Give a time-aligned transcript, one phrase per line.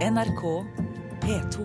[0.00, 0.42] NRK
[1.20, 1.64] P2.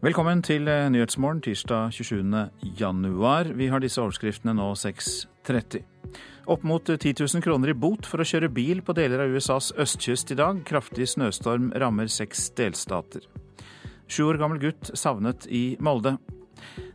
[0.00, 2.22] Velkommen til eh, Nyhetsmorgen tirsdag 27.
[2.78, 3.50] januar.
[3.50, 5.82] Vi har disse overskriftene nå 6.30.
[6.46, 9.72] Opp mot 10 000 kroner i bot for å kjøre bil på deler av USAs
[9.74, 10.62] østkyst i dag.
[10.62, 13.26] Kraftig snøstorm rammer seks delstater.
[14.06, 16.14] Sju år gammel gutt savnet i Molde.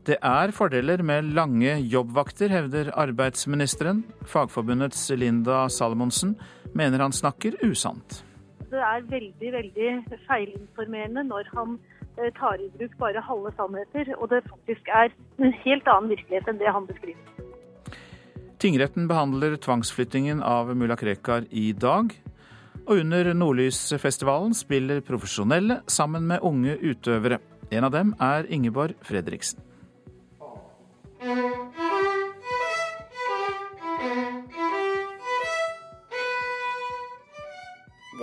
[0.07, 4.05] Det er fordeler med lange jobbvakter, hevder arbeidsministeren.
[4.25, 6.37] Fagforbundets Linda Salomonsen
[6.73, 8.23] mener han snakker usant.
[8.71, 9.91] Det er veldig, veldig
[10.29, 11.75] feilinformerende når han
[12.15, 15.11] eh, tar i bruk bare halve sannheter, og det faktisk er
[15.41, 17.29] en helt annen virkelighet enn det han beskriver.
[18.59, 22.11] Tingretten behandler tvangsflyttingen av mulla Krekar i dag.
[22.89, 27.39] Og under Nordlysfestivalen spiller profesjonelle sammen med unge utøvere.
[27.71, 29.68] En av dem er Ingeborg Fredriksen.
[31.19, 31.27] Det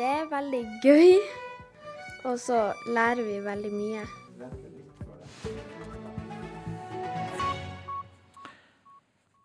[0.05, 1.11] er veldig gøy,
[2.24, 4.06] og så lærer vi veldig mye.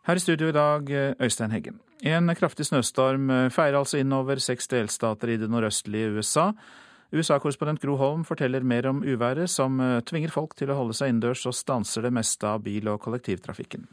[0.07, 1.79] Her i studio i dag, Øystein Heggen.
[2.03, 6.51] En kraftig snøstorm feier altså innover seks delstater i det nordøstlige USA.
[7.11, 11.43] USA-korrespondent Gro Holm forteller mer om uværet, som tvinger folk til å holde seg innendørs
[11.49, 13.89] og stanser det meste av bil- og kollektivtrafikken.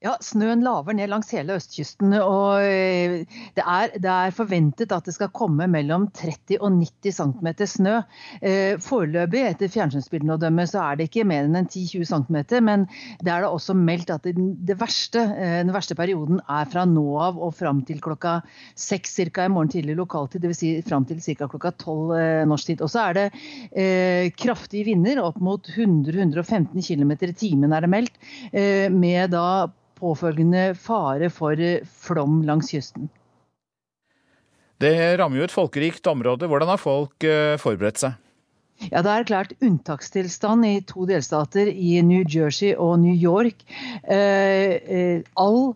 [0.00, 2.14] Ja, Snøen laver ned langs hele østkysten.
[2.16, 7.48] og det er, det er, forventet at det skal komme mellom 30 og 90 cm
[7.68, 7.98] snø.
[8.80, 12.38] Foreløpig, etter fjernsynsbildene å dømme, så er det ikke mer enn 10-20 cm.
[12.64, 12.86] Men
[13.20, 17.36] det er da også meldt at det, verste, den verste perioden er fra nå av
[17.36, 18.38] og fram til klokka
[18.80, 20.40] seks cirka, i morgen tidlig lokaltid.
[20.46, 20.62] Dvs.
[20.62, 21.44] Si fram til ca.
[21.44, 22.14] klokka tolv
[22.48, 22.86] norsk tid.
[22.86, 23.26] Og så er det
[23.76, 28.16] eh, kraftige vinder, opp mot 100-115 km i timen er det meldt.
[28.48, 29.68] Eh, med da
[30.00, 31.60] påfølgende fare for
[32.08, 33.10] flom langs kysten.
[34.80, 36.48] Det rammer jo et folkerikt område.
[36.48, 37.26] Hvordan har folk
[37.60, 38.16] forberedt seg?
[38.88, 43.60] Ja, Det er erklært unntakstilstand i to delstater, i New Jersey og New York.
[44.08, 45.74] Eh, eh, all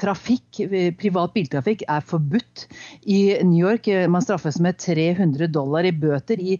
[0.00, 0.60] trafikk,
[1.00, 2.66] privat biltrafikk er forbudt
[3.10, 3.88] i New York.
[4.12, 6.38] Man straffes med 300 dollar i bøter.
[6.38, 6.58] I,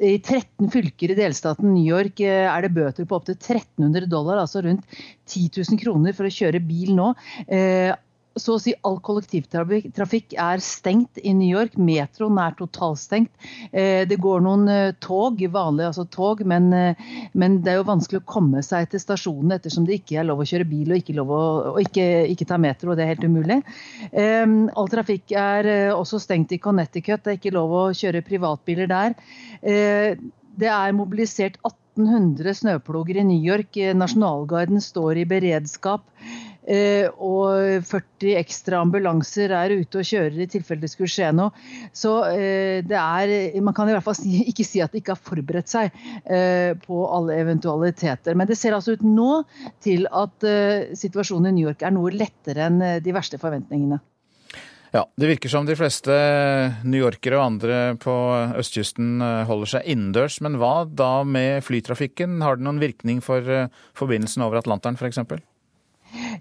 [0.00, 4.64] i 13 fylker i delstaten New York er det bøter på opptil 1300 dollar, altså
[4.64, 4.86] rundt
[5.28, 7.12] 10 000 kroner for å kjøre bil nå.
[8.38, 11.74] Så å si all kollektivtrafikk er stengt i New York.
[11.80, 13.32] Metroen er totalstengt.
[13.72, 14.70] Det går noen
[15.02, 16.70] tog, vanlige altså tog, men,
[17.32, 20.44] men, det er jo vanskelig å komme seg til stasjonene ettersom det ikke er lov
[20.44, 21.40] å kjøre bil og ikke, å,
[21.74, 22.94] og ikke, ikke ta metro.
[22.94, 23.60] Det er helt umulig.
[24.14, 27.24] All trafikk er også stengt i Connecticut.
[27.24, 29.18] Det er ikke lov å kjøre privatbiler der.
[29.60, 33.76] Det er mobilisert 1800 snøploger i New York.
[33.96, 36.06] Nasjonalgarden står i beredskap.
[36.70, 41.50] Og 40 ekstra ambulanser er ute og kjører i tilfelle det skulle skje noe.
[41.96, 42.12] Så
[42.86, 45.72] det er Man kan i hvert fall si, ikke si at de ikke har forberedt
[45.72, 45.96] seg
[46.84, 48.38] på alle eventualiteter.
[48.38, 49.42] Men det ser altså ut nå
[49.82, 50.46] til at
[51.00, 54.00] situasjonen i New York er noe lettere enn de verste forventningene.
[54.90, 56.14] Ja, Det virker som de fleste
[56.82, 58.14] newyorkere og andre på
[58.58, 60.40] østkysten holder seg innendørs.
[60.42, 62.40] Men hva da med flytrafikken?
[62.42, 65.22] Har det noen virkning for forbindelsen over Atlanteren f.eks.?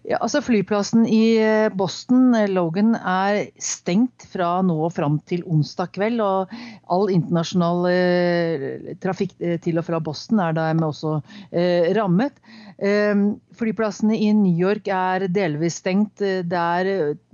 [0.07, 1.37] Ja, altså Flyplassen i
[1.75, 6.21] Boston, Logan, er stengt fra nå og fram til onsdag kveld.
[6.23, 6.47] og
[6.89, 9.31] All internasjonal eh, trafikk
[9.63, 11.21] til og fra Boston er dermed også
[11.51, 12.33] eh, rammet.
[12.79, 13.15] Eh,
[13.59, 16.19] flyplassene i New York er delvis stengt.
[16.23, 16.85] Det er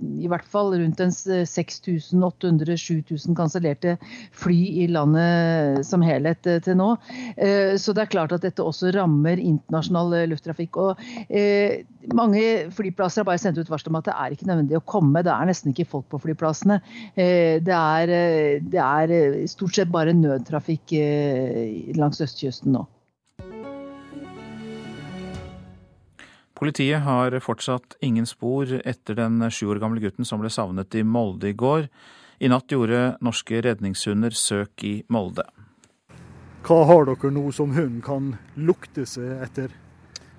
[0.02, 3.94] i hvert fall rundt 6800-7000 kansellerte
[4.34, 6.96] fly i landet som helhet til nå.
[7.78, 10.76] Så det er klart at dette også rammer internasjonal lufttrafikk.
[10.82, 10.98] og
[12.14, 12.42] mange
[12.74, 15.22] flyplasser har bare sendt ut varsel om at det er ikke nødvendig å komme.
[15.26, 16.80] Det er nesten ikke folk på flyplassene.
[17.16, 18.12] Det er,
[18.62, 19.14] det er
[19.50, 20.96] stort sett bare nødtrafikk
[21.98, 22.86] langs østkysten nå.
[26.56, 31.02] Politiet har fortsatt ingen spor etter den sju år gamle gutten som ble savnet i
[31.04, 31.90] Molde i går.
[32.40, 35.44] I natt gjorde norske redningshunder søk i Molde.
[36.64, 39.76] Hva har dere nå som hunden kan lukte seg etter?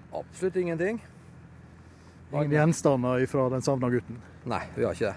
[0.09, 0.97] Absolutt ingenting.
[2.33, 4.19] Ingen gjenstander fra den savna gutten?
[4.43, 5.15] Nei, vi har ikke det.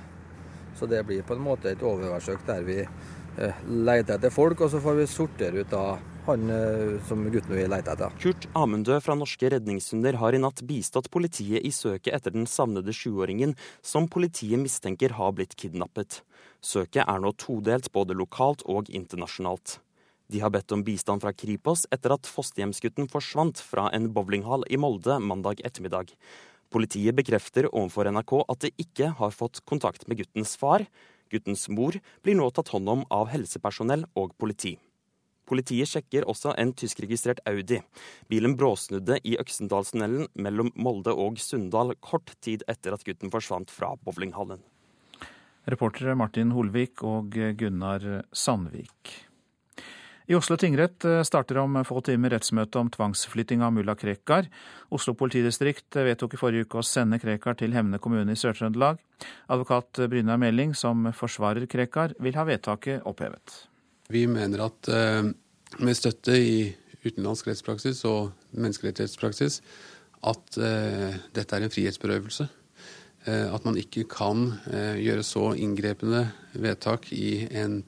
[0.78, 4.70] Så det blir på en måte et overværsøk der vi eh, leter etter folk, og
[4.70, 5.98] så får vi sortere ut av
[6.28, 8.14] han eh, som gutten vi leter etter.
[8.22, 12.94] Kurt Amundø fra Norske redningshunder har i natt bistått politiet i søket etter den savnede
[12.94, 16.22] sjuåringen, som politiet mistenker har blitt kidnappet.
[16.62, 19.80] Søket er nå todelt både lokalt og internasjonalt.
[20.30, 24.78] De har bedt om bistand fra Kripos etter at fosterhjemsgutten forsvant fra en bowlinghall i
[24.78, 26.12] Molde mandag ettermiddag.
[26.70, 30.84] Politiet bekrefter overfor NRK at de ikke har fått kontakt med guttens far.
[31.30, 34.76] Guttens mor blir nå tatt hånd om av helsepersonell og politi.
[35.50, 37.80] Politiet sjekker også en tyskregistrert Audi.
[38.30, 43.96] Bilen bråsnudde i Øksendalstunnelen mellom Molde og Sunndal kort tid etter at gutten forsvant fra
[44.06, 44.62] bowlinghallen.
[45.70, 49.29] Reportere Martin Holvik og Gunnar Sandvik.
[50.30, 54.46] I Oslo tingrett starter om få timer rettsmøte om tvangsflytting av mulla Krekar.
[54.94, 59.00] Oslo politidistrikt vedtok i forrige uke å sende Krekar til Hemne kommune i Sør-Trøndelag.
[59.50, 63.56] Advokat Brynjar Meling, som forsvarer Krekar, vil ha vedtaket opphevet.
[64.06, 65.34] Vi mener at eh,
[65.82, 66.56] med støtte i
[67.02, 69.58] utenlandsk rettspraksis og menneskerettighetspraksis
[70.30, 72.52] at eh, dette er en frihetsberøvelse.
[73.26, 77.80] Eh, at man ikke kan gjøre så inngrepende vedtak i en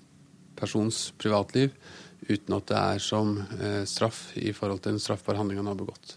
[0.59, 1.71] persons privatliv
[2.29, 3.35] uten at det er som
[3.89, 6.17] straff i forhold til en straffbar handling han har begått.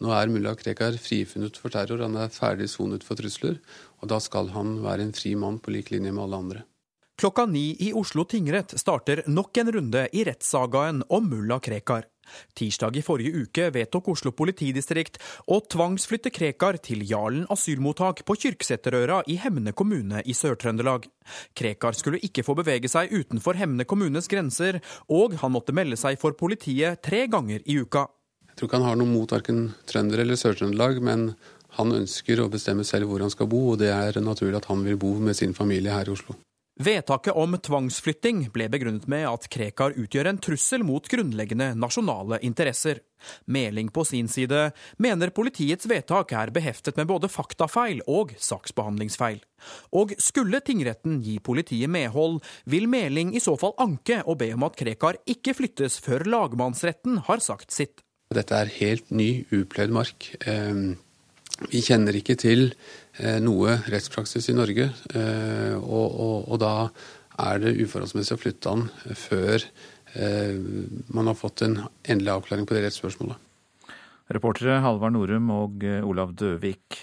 [0.00, 3.58] Nå er mulla Krekar frifunnet for terror, han er ferdig sonet for trusler,
[4.00, 6.62] og da skal han være en fri mann på lik linje med alle andre.
[7.20, 12.06] Klokka ni i Oslo tingrett starter nok en runde i rettssagaen om mulla Krekar.
[12.58, 19.22] Tirsdag i forrige uke vedtok Oslo politidistrikt å tvangsflytte Krekar til Jarlen asylmottak på Kyrksæterøra
[19.30, 21.08] i Hemne kommune i Sør-Trøndelag.
[21.56, 26.18] Krekar skulle ikke få bevege seg utenfor Hemne kommunes grenser, og han måtte melde seg
[26.20, 28.06] for politiet tre ganger i uka.
[28.50, 31.32] Jeg tror ikke han har noe mot verken trønder eller Sør-Trøndelag, men
[31.78, 34.82] han ønsker å bestemme selv hvor han skal bo, og det er naturlig at han
[34.84, 36.36] vil bo med sin familie her i Oslo.
[36.80, 43.02] Vedtaket om tvangsflytting ble begrunnet med at Krekar utgjør en trussel mot grunnleggende nasjonale interesser.
[43.44, 49.42] Meling på sin side mener politiets vedtak er beheftet med både faktafeil og saksbehandlingsfeil.
[49.92, 54.64] Og skulle tingretten gi politiet medhold, vil Meling i så fall anke og be om
[54.64, 58.00] at Krekar ikke flyttes før lagmannsretten har sagt sitt.
[58.32, 60.32] Dette er helt ny, upløyd mark.
[60.48, 60.94] Ehm,
[61.68, 62.99] vi kjenner ikke til Eh,
[63.42, 64.90] noe rettspraksis i Norge.
[65.14, 66.74] Eh, og, og, og da
[67.40, 69.64] er det uforholdsmessig å flytte han før
[70.14, 70.56] eh,
[71.12, 73.46] man har fått en endelig avklaring på det rettsspørsmålet.
[74.30, 77.00] Reportere Halvard Norum og Olav Døvik.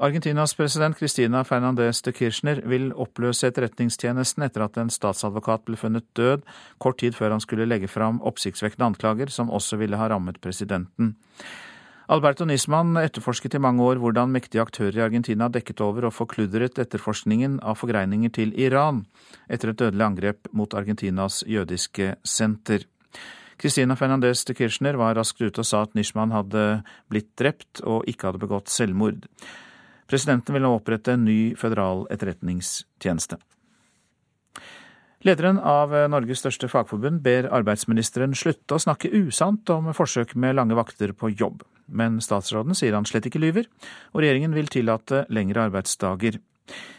[0.00, 6.06] Argentinas president Cristina Fernandez de Kirchner vil oppløse etterretningstjenesten etter at en statsadvokat ble funnet
[6.16, 6.46] død
[6.80, 11.12] kort tid før han skulle legge fram oppsiktsvekkende anklager som også ville ha rammet presidenten.
[12.10, 16.80] Alberto Nisman etterforsket i mange år hvordan mektige aktører i Argentina dekket over og forkludret
[16.82, 19.04] etterforskningen av forgreininger til Iran
[19.46, 22.88] etter et dødelig angrep mot Argentinas jødiske senter.
[23.62, 28.02] Christina Fernandez de Kirchner var raskt ute og sa at Nishman hadde blitt drept og
[28.10, 29.22] ikke hadde begått selvmord.
[30.10, 33.38] Presidenten vil nå opprette en ny føderal etterretningstjeneste.
[35.22, 40.74] Lederen av Norges største fagforbund ber arbeidsministeren slutte å snakke usant om forsøk med lange
[40.74, 41.62] vakter på jobb.
[41.90, 43.66] Men statsråden sier han slett ikke lyver,
[44.14, 46.38] og regjeringen vil tillate lengre arbeidsdager.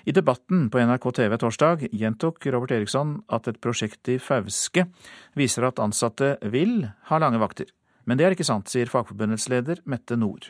[0.06, 4.88] I debatten på NRK TV torsdag gjentok Robert Eriksson at et prosjekt i Fauske
[5.38, 7.70] viser at ansatte vil ha lange vakter.
[8.06, 10.50] Men det er ikke sant, sier Fagforbundets leder Mette Nord.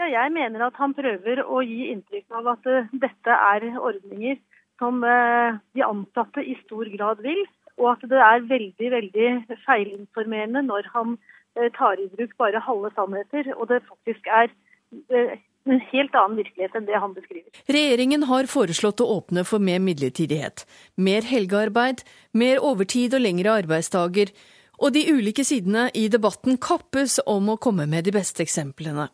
[0.00, 4.38] Ja, jeg mener at han prøver å gi inntrykk av at uh, dette er ordninger
[4.80, 7.42] som uh, de ansatte i stor grad vil,
[7.76, 9.28] og at det er veldig, veldig
[9.66, 11.39] feilinformerende når han Eh,
[11.76, 14.50] tar i bruk bare halve sannheter, og det faktisk er
[15.10, 15.38] eh,
[15.68, 17.50] en helt annen virkelighet enn det han beskriver.
[17.68, 20.64] Regjeringen har foreslått å åpne for mer midlertidighet,
[20.96, 24.32] mer helgearbeid, mer overtid og lengre arbeidsdager,
[24.80, 29.10] og de ulike sidene i debatten kappes om å komme med de beste eksemplene.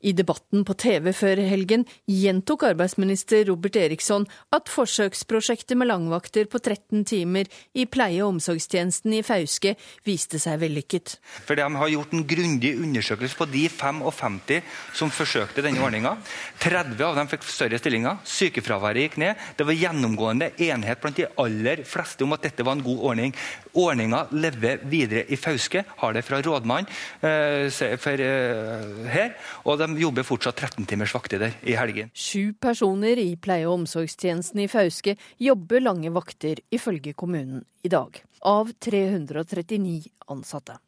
[0.00, 4.24] I debatten på TV før helgen gjentok arbeidsminister Robert Eriksson
[4.56, 9.74] at forsøksprosjektet med langvakter på 13 timer i pleie- og omsorgstjenesten i Fauske
[10.06, 11.18] viste seg vellykket.
[11.44, 14.62] For De har gjort en grundig undersøkelse på de 55
[14.96, 16.14] som forsøkte denne ordninga.
[16.62, 18.22] 30 av dem fikk større stillinger.
[18.24, 19.44] Sykefraværet gikk ned.
[19.58, 23.36] Det var gjennomgående enhet blant de aller fleste om at dette var en god ordning.
[23.76, 26.88] Ordninga lever videre i Fauske, har det fra rådmann
[27.22, 29.36] eh, eh, her.
[29.64, 32.10] og de de jobber fortsatt 13 timers vakter der i helgen.
[32.14, 38.22] Sju personer i pleie- og omsorgstjenesten i Fauske jobber lange vakter, ifølge kommunen i dag.
[38.42, 40.78] Av 339 ansatte.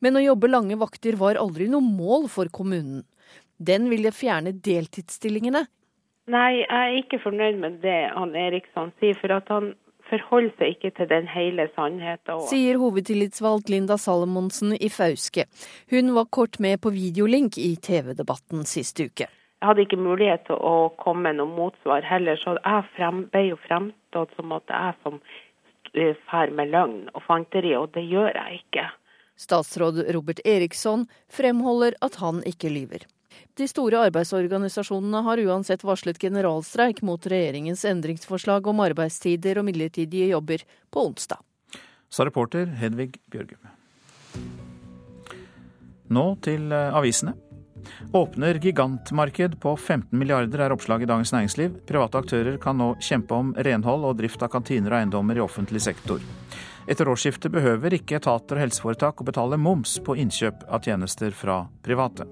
[0.00, 3.04] Men å jobbe lange vakter var aldri noe mål for kommunen.
[3.56, 5.64] Den ville fjerne deltidsstillingene.
[6.26, 9.16] Nei, jeg er ikke fornøyd med det han Eriksson sier.
[9.20, 9.74] For at han
[10.10, 12.42] forholder seg ikke til den hele sannheten.
[12.50, 15.46] Sier hovedtillitsvalgt Linda Salomonsen i Fauske.
[15.92, 19.28] Hun var kort med på videolink i TV-debatten sist uke.
[19.56, 23.46] Jeg hadde ikke mulighet til å komme med noe motsvar heller, så jeg frem, ble
[23.48, 25.18] jo fremstått som at jeg som
[25.96, 28.86] eh, med løgn og fanteri, og det gjør jeg ikke.
[29.36, 33.08] Statsråd Robert Eriksson fremholder at han ikke lyver.
[33.56, 40.64] De store arbeidsorganisasjonene har uansett varslet generalstreik mot regjeringens endringsforslag om arbeidstider og midlertidige jobber
[40.92, 41.40] på onsdag.
[42.12, 43.62] Sa reporter Hedvig Bjørgum.
[46.12, 47.32] Nå til eh, avisene.
[48.12, 51.78] Åpner gigantmarked på 15 milliarder, er oppslaget i Dagens Næringsliv.
[51.88, 55.80] Private aktører kan nå kjempe om renhold og drift av kantiner og eiendommer i offentlig
[55.86, 56.20] sektor.
[56.86, 61.62] Etter årsskiftet behøver ikke etater og helseforetak å betale moms på innkjøp av tjenester fra
[61.82, 62.28] private.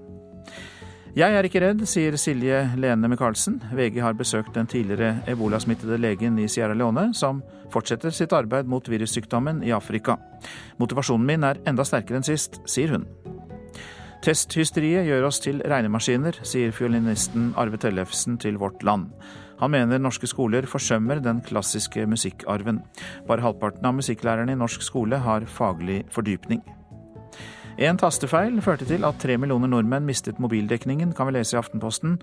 [1.15, 3.61] Jeg er ikke redd, sier Silje Lene Michaelsen.
[3.71, 7.39] VG har besøkt den tidligere ebolasmittede legen i Sierra Leone, som
[7.71, 10.17] fortsetter sitt arbeid mot virussykdommen i Afrika.
[10.75, 13.07] Motivasjonen min er enda sterkere enn sist, sier hun.
[14.27, 19.13] Testhysteriet gjør oss til regnemaskiner, sier fiolinisten Arve Tellefsen til Vårt Land.
[19.63, 22.83] Han mener norske skoler forsømmer den klassiske musikkarven.
[23.23, 26.59] Bare halvparten av musikklærerne i norsk skole har faglig fordypning.
[27.75, 32.13] En tastefeil førte til at tre millioner nordmenn mistet mobildekningen, kan vi lese i Aftenposten.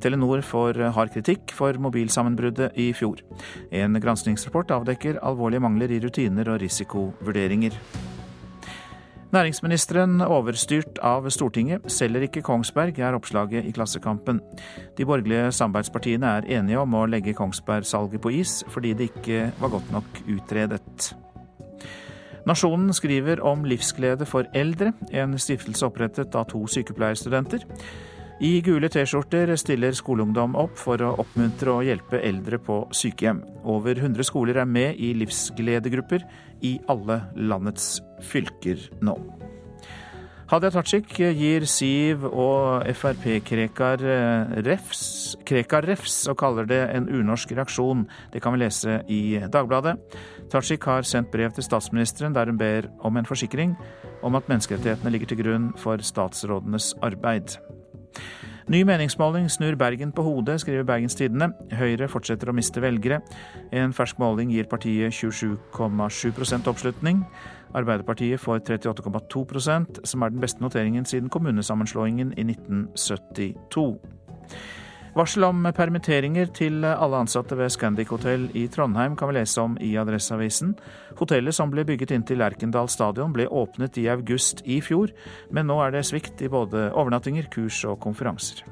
[0.00, 3.20] Telenor får hard kritikk for mobilsammenbruddet i fjor.
[3.76, 7.76] En granskingsrapport avdekker alvorlige mangler i rutiner og risikovurderinger.
[9.32, 14.40] Næringsministeren, overstyrt av Stortinget, selger ikke Kongsberg, er oppslaget i Klassekampen.
[14.96, 19.72] De borgerlige samarbeidspartiene er enige om å legge Kongsberg-salget på is, fordi det ikke var
[19.76, 21.12] godt nok utredet.
[22.48, 27.62] Nasjonen skriver om Livsglede for eldre, en stiftelse opprettet av to sykepleierstudenter.
[28.42, 33.44] I gule T-skjorter stiller skoleungdom opp for å oppmuntre og hjelpe eldre på sykehjem.
[33.62, 36.26] Over 100 skoler er med i livsgledegrupper
[36.66, 38.00] i alle landets
[38.32, 39.14] fylker nå.
[40.52, 47.54] Hadia Tajik gir Siv og Frp-Krekar eh, refs, Krekar refs og kaller det en unorsk
[47.56, 48.02] reaksjon.
[48.34, 49.94] Det kan vi lese i Dagbladet.
[50.52, 53.72] Tajik har sendt brev til statsministeren der hun ber om en forsikring
[54.22, 57.56] om at menneskerettighetene ligger til grunn for statsrådenes arbeid.
[58.68, 61.48] Ny meningsmåling snur Bergen på hodet, skriver Bergens Tidende.
[61.72, 63.22] Høyre fortsetter å miste velgere.
[63.72, 67.24] En fersk måling gir partiet 27,7% oppslutning.
[67.74, 73.88] Arbeiderpartiet får 38,2% som er den beste noteringen siden kommunesammenslåingen i 1972.
[75.12, 79.74] Varsel om permitteringer til alle ansatte ved Scandic hotell i Trondheim kan vi lese om
[79.76, 80.70] i Adresseavisen.
[81.18, 85.12] Hotellet som ble bygget inntil Lerkendal stadion ble åpnet i august i fjor,
[85.52, 88.64] men nå er det svikt i både overnattinger, kurs og konferanser.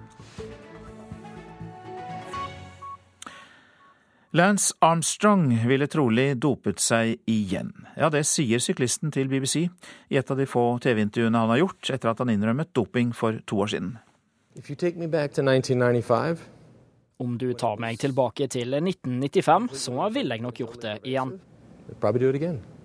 [4.32, 7.74] Lance Armstrong ville trolig dopet seg igjen.
[8.00, 11.98] Ja, det sier syklisten til BBC i et av de få TV-intervjuene han har gjort
[11.98, 13.98] etter at han innrømmet doping for to år siden.
[17.20, 21.34] Om du tar meg tilbake til 1995, så ville jeg nok gjort det igjen.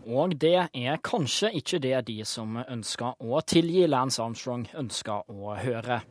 [0.06, 5.56] Og det er kanskje ikke det de som ønsker å tilgi Lance Armstrong, ønsker å
[5.58, 6.02] høre.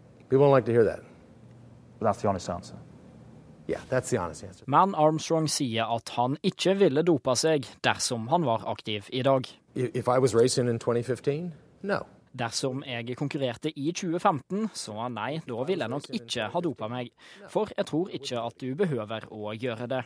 [4.67, 9.47] Men Armstrong sier at han ikke ville dopa seg dersom han var aktiv i dag.
[9.75, 11.53] If I was racing in 2015?
[11.83, 12.03] No.
[12.35, 17.13] Dersom jeg konkurrerte i 2015, så nei, da ville jeg nok ikke ha dopa meg.
[17.53, 20.03] For jeg tror ikke at du behøver å gjøre det.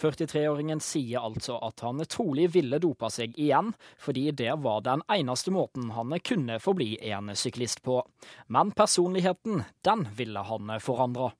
[0.00, 5.52] 43-åringen sier altså at han trolig ville dopa seg igjen, fordi det var den eneste
[5.52, 8.00] måten han kunne forbli en syklist på.
[8.48, 11.32] Men personligheten, den ville han forandre.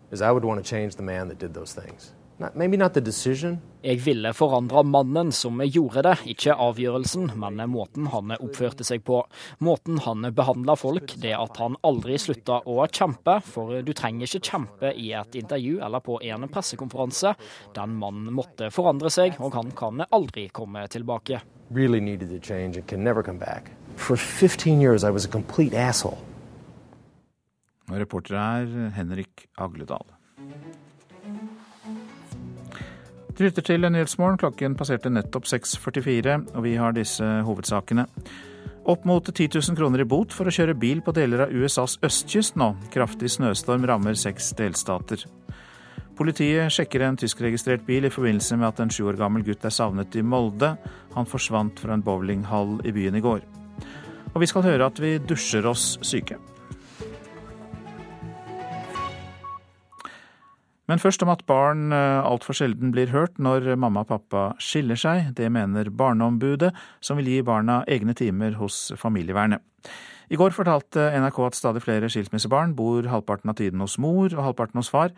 [2.40, 9.18] Jeg ville forandre mannen som gjorde det, ikke avgjørelsen, men måten han oppførte seg på.
[9.60, 14.52] Måten han behandla folk, det at han aldri slutta å kjempe, for du trenger ikke
[14.54, 17.34] kjempe i et intervju eller på en pressekonferanse.
[17.76, 21.42] Den mannen måtte forandre seg, og han kan aldri komme tilbake.
[21.70, 23.70] Really needed to change and can never come back.
[23.96, 26.18] For 15 years I was a complete asshole.
[27.90, 30.06] Reporter er Henrik Agledal.
[33.40, 34.36] Du lytter til Nyhetsmorgen.
[34.36, 38.02] Klokken passerte nettopp 6.44, og vi har disse hovedsakene.
[38.92, 41.94] Opp mot 10 000 kroner i bot for å kjøre bil på deler av USAs
[42.04, 42.74] østkyst nå.
[42.92, 45.24] Kraftig snøstorm rammer seks delstater.
[46.20, 49.72] Politiet sjekker en tyskregistrert bil i forbindelse med at en sju år gammel gutt er
[49.72, 50.74] savnet i Molde.
[51.16, 53.40] Han forsvant fra en bowlinghall i byen i går.
[54.34, 56.36] Og vi skal høre at vi dusjer oss syke.
[60.90, 64.98] Men først om at barn eh, altfor sjelden blir hørt når mamma og pappa skiller
[64.98, 65.28] seg.
[65.38, 69.62] Det mener Barneombudet, som vil gi barna egne timer hos familievernet.
[70.30, 74.44] I går fortalte NRK at stadig flere skilsmissebarn bor halvparten av tiden hos mor og
[74.48, 75.14] halvparten hos far,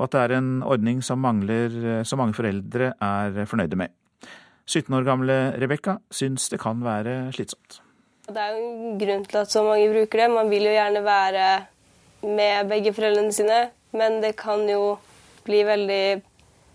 [0.00, 3.92] og at det er en ordning som, mangler, som mange foreldre er fornøyde med.
[4.68, 7.80] 17 år gamle Rebekka syns det kan være slitsomt.
[8.30, 10.30] Det er jo en grunn til at så mange bruker det.
[10.32, 11.46] Man vil jo gjerne være
[12.36, 13.62] med begge foreldrene sine,
[13.96, 14.98] men det kan jo
[15.46, 16.04] bli veldig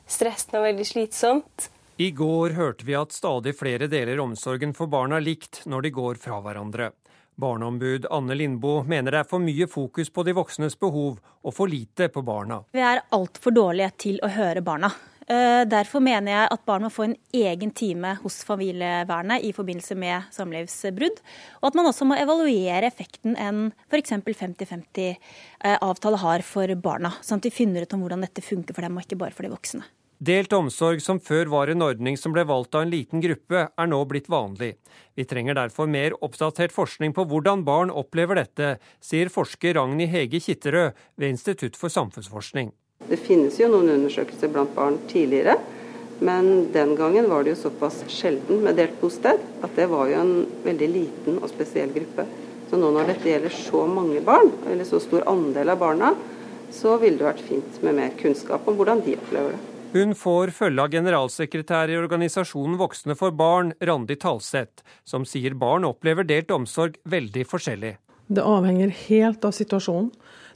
[0.08, 1.70] stressende og veldig slitsomt.
[1.98, 6.20] I går hørte vi at stadig flere deler omsorgen for barna likt når de går
[6.20, 6.92] fra hverandre.
[7.40, 11.72] Barneombud Anne Lindboe mener det er for mye fokus på de voksnes behov og for
[11.72, 12.62] lite på barna.
[12.76, 14.92] Vi er altfor dårlige til å høre barna.
[15.26, 19.98] Eh, derfor mener jeg at barn må få en egen time hos familievernet i forbindelse
[19.98, 21.22] med samlivsbrudd.
[21.64, 24.20] Og at man også må evaluere effekten en f.eks.
[24.22, 27.16] 50-50-avtale har for barna.
[27.26, 29.48] Sånn at de finner ut om hvordan dette funker for dem, og ikke bare for
[29.48, 29.86] de voksne.
[30.26, 33.90] Delt omsorg, som før var en ordning som ble valgt av en liten gruppe, er
[33.90, 34.78] nå blitt vanlig.
[35.18, 40.40] Vi trenger derfor mer oppdatert forskning på hvordan barn opplever dette, sier forsker Ragnhild Hege
[40.40, 42.72] Kitterød ved Institutt for samfunnsforskning.
[43.10, 45.58] Det finnes jo noen undersøkelser blant barn tidligere,
[46.20, 50.22] men den gangen var det jo såpass sjelden med delt bosted at det var jo
[50.22, 50.34] en
[50.64, 52.26] veldig liten og spesiell gruppe.
[52.70, 56.14] Så nå når dette gjelder så mange barn, eller så stor andel av barna,
[56.74, 59.64] så ville det vært fint med mer kunnskap om hvordan de opplever det.
[59.96, 65.88] Hun får følge av generalsekretær i organisasjonen Voksne for barn, Randi Talseth, som sier barn
[65.88, 67.94] opplever delt omsorg veldig forskjellig.
[68.28, 70.10] Det avhenger helt av situasjonen.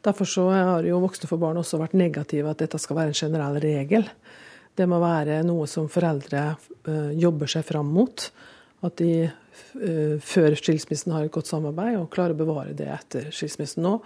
[0.06, 3.20] Derfor så har jo Voksne for barn også vært negative at dette skal være en
[3.20, 4.08] generell regel.
[4.76, 6.54] Det må være noe som foreldre
[6.88, 8.30] uh, jobber seg fram mot.
[8.86, 13.28] At de uh, før skilsmissen har et godt samarbeid og klarer å bevare det etter
[13.36, 13.98] skilsmissen nå.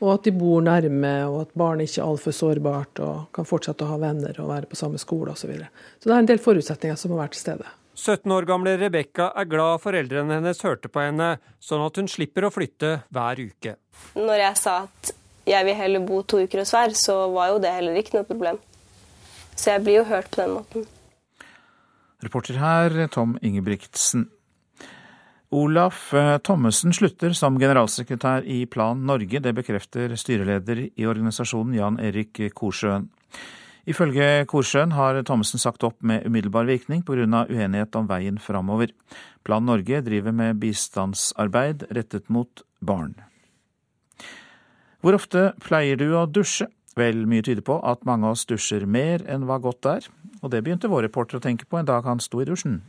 [0.00, 3.84] Og at de bor nærme, og at barnet ikke er altfor sårbart og kan fortsette
[3.84, 5.44] å ha venner og være på samme skole osv.
[5.44, 5.68] Så, videre.
[6.00, 7.68] så det er en del forutsetninger som må være til stede.
[8.00, 12.48] 17 år gamle Rebekka er glad foreldrene hennes hørte på henne, sånn at hun slipper
[12.48, 13.76] å flytte hver uke.
[14.16, 15.12] Når jeg sa at
[15.50, 18.28] jeg vil heller bo to uker hos hver, så var jo det heller ikke noe
[18.28, 18.58] problem.
[19.56, 20.88] Så jeg blir jo hørt på den måten.
[22.20, 24.28] Reporter her, Tom Ingebrigtsen.
[25.50, 29.40] Olaf eh, Thommessen slutter som generalsekretær i Plan Norge.
[29.42, 33.08] Det bekrefter styreleder i organisasjonen Jan Erik Korsjøen.
[33.90, 37.46] Ifølge Korsjøen har Thommessen sagt opp med umiddelbar virkning pga.
[37.48, 38.92] uenighet om veien framover.
[39.42, 43.16] Plan Norge driver med bistandsarbeid rettet mot barn.
[45.00, 46.66] Hvor ofte pleier du å dusje?
[46.98, 50.08] Vel, mye tyder på at mange av oss dusjer mer enn hva godt er.
[50.42, 52.82] Og det begynte vår reporter å tenke på en dag han sto i dusjen.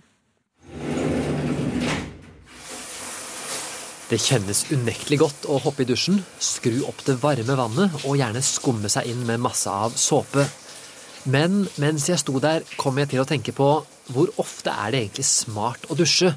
[4.12, 8.44] Det kjennes unektelig godt å hoppe i dusjen, skru opp det varme vannet og gjerne
[8.44, 10.44] skumme seg inn med masse av såpe.
[11.32, 13.70] Men mens jeg sto der, kom jeg til å tenke på
[14.12, 16.34] hvor ofte er det egentlig smart å dusje?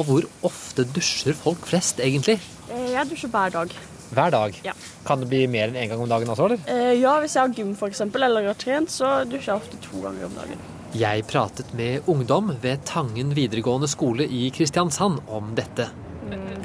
[0.00, 2.40] Og hvor ofte dusjer folk flest, egentlig?
[2.72, 3.76] Eh, jeg dusjer hver dag.
[4.14, 4.60] Hver dag?
[4.66, 4.72] Ja.
[5.06, 6.62] Kan det bli mer enn én en gang om dagen også, eller?
[6.70, 9.80] Eh, ja, hvis jeg har gym for eksempel, eller har trent, så dusjer jeg ofte
[9.82, 10.62] to ganger om dagen.
[10.96, 15.90] Jeg pratet med ungdom ved Tangen videregående skole i Kristiansand om dette.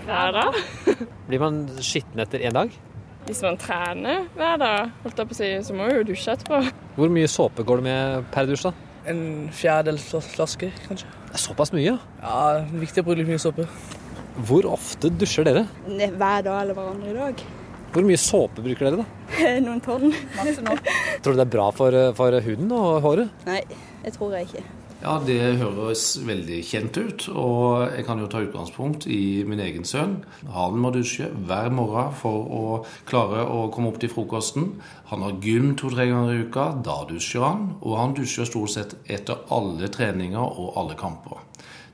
[0.06, 0.56] Hver dag.
[1.28, 2.72] Blir man skitten etter én dag?
[3.28, 6.34] Hvis man trener hver dag, holdt jeg på å si, så må vi jo dusje
[6.34, 6.62] etterpå.
[6.98, 8.74] Hvor mye såpe går det med per dusj, da?
[9.12, 9.22] En
[9.56, 11.10] fjerdedels flaske, kanskje.
[11.28, 11.98] Det er såpass mye?
[12.22, 12.40] Ja,
[12.72, 13.68] viktig å bruke litt mye såpe.
[14.48, 15.66] Hvor ofte dusjer dere?
[15.86, 17.42] Hver dag eller hver andre dag.
[17.92, 19.34] Hvor mye såpe bruker dere, da?
[19.66, 20.14] Noen tonn.
[20.38, 20.78] Masse nå.
[21.24, 23.42] Tror du det er bra for, for huden og håret?
[23.50, 23.64] Nei,
[24.06, 24.64] det tror jeg ikke.
[25.02, 29.82] Ja, det høres veldig kjent ut, og jeg kan jo ta utgangspunkt i min egen
[29.88, 30.20] sønn.
[30.54, 32.64] Han må dusje hver morgen for å
[33.10, 34.76] klare å komme opp til frokosten.
[35.10, 37.72] Han har gym to-tre ganger i uka, da dusjer han.
[37.82, 41.42] Og han dusjer stort sett etter alle treninger og alle kamper.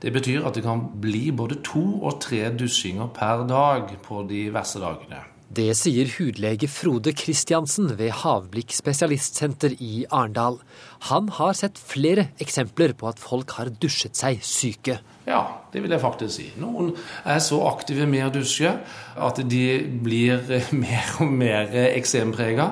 [0.01, 4.47] Det betyr at det kan bli både to og tre dusjinger per dag på de
[4.53, 5.23] verste dagene.
[5.47, 10.59] Det sier hudlege Frode Kristiansen ved Havblikk spesialistsenter i Arendal.
[11.07, 14.99] Han har sett flere eksempler på at folk har dusjet seg syke.
[15.27, 15.41] Ja,
[15.73, 16.45] det vil jeg faktisk si.
[16.61, 16.93] Noen
[17.27, 18.71] er så aktive med å dusje
[19.19, 19.65] at de
[20.03, 20.39] blir
[20.85, 22.71] mer og mer eksemprega.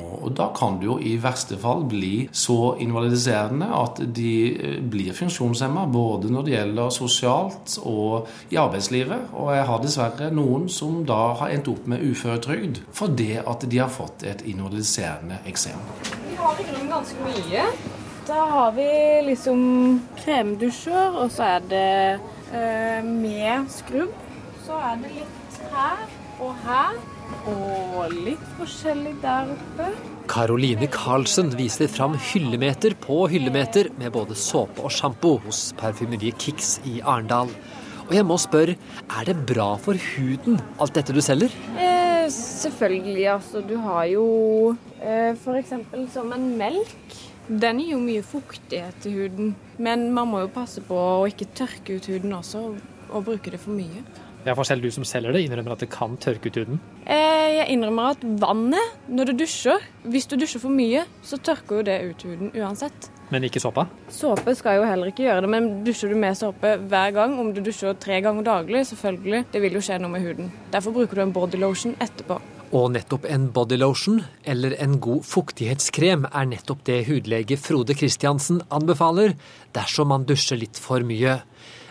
[0.00, 5.12] Og da kan det jo i verste fall bli så invalidiserende at de eh, blir
[5.16, 9.32] funksjonshemma, både når det gjelder sosialt og i arbeidslivet.
[9.36, 13.82] Og jeg har dessverre noen som da har endt opp med uføretrygd fordi at de
[13.82, 15.76] har fått et invalidiserende eksem.
[16.30, 17.68] Vi har i grunnen ganske mye.
[18.26, 18.88] Da har vi
[19.26, 19.62] liksom
[20.20, 22.20] kremdusjer, og så er det
[22.54, 24.12] eh, med skrubb.
[24.62, 26.04] Så er det litt her
[26.38, 27.00] og her.
[27.50, 29.88] Og litt forskjellig der oppe.
[30.30, 36.76] Karoline Karlsen viser fram hyllemeter på hyllemeter med både såpe og sjampo hos parfymeriet Kix
[36.86, 37.50] i Arendal.
[38.06, 41.50] Og jeg må spørre, er det bra for huden, alt dette du selger?
[41.74, 43.26] Eh, selvfølgelig.
[43.34, 44.24] Altså, du har jo
[45.00, 45.74] eh, f.eks.
[46.14, 47.22] som en melk.
[47.52, 51.50] Den gir jo mye fuktighet til huden, men man må jo passe på å ikke
[51.58, 52.62] tørke ut huden også,
[53.12, 54.00] og bruke det for mye.
[54.46, 56.80] Ja, for selv du som selger det, innrømmer at det kan tørke ut huden?
[57.04, 61.78] Eh, jeg innrømmer at vannet, når du dusjer Hvis du dusjer for mye, så tørker
[61.78, 63.10] jo det ut huden uansett.
[63.30, 63.84] Men ikke såpa?
[64.10, 67.52] Såpe skal jo heller ikke gjøre det, men dusjer du med såpe hver gang, om
[67.54, 70.50] du dusjer tre ganger daglig, selvfølgelig, det vil jo skje noe med huden.
[70.72, 72.40] Derfor bruker du en bodylotion etterpå.
[72.72, 79.34] Og nettopp en bodylotion, eller en god fuktighetskrem, er nettopp det hudlege Frode Christiansen anbefaler
[79.76, 81.42] dersom man dusjer litt for mye.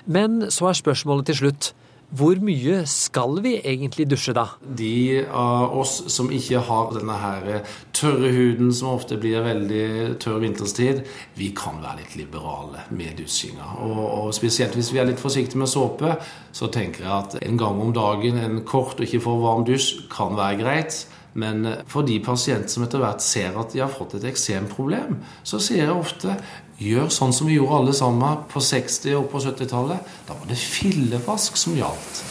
[0.09, 1.69] Men så er spørsmålet til slutt
[2.11, 4.47] hvor mye skal vi egentlig dusje, da?
[4.61, 7.47] De av oss som ikke har denne her
[7.95, 11.05] tørre huden som ofte blir veldig tørr vinterstid,
[11.39, 13.69] vi kan være litt liberale med dusjinga.
[13.85, 16.17] Og, og, spesielt hvis vi er litt forsiktige med såpe,
[16.51, 20.07] så tenker jeg at en gang om dagen en kort og ikke for varm dusj
[20.11, 21.03] kan være greit.
[21.33, 25.61] Men for de pasienter som etter hvert ser at de har fått et eksemproblem, så
[25.63, 26.35] sier jeg ofte
[26.81, 30.11] gjør sånn som vi gjorde alle sammen på 60- og på 70-tallet.
[30.27, 32.21] Da var det fillevask som gjaldt.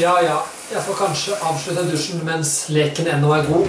[0.00, 0.38] Ja ja,
[0.72, 3.68] jeg får kanskje avslutte dusjen mens leken ennå er god.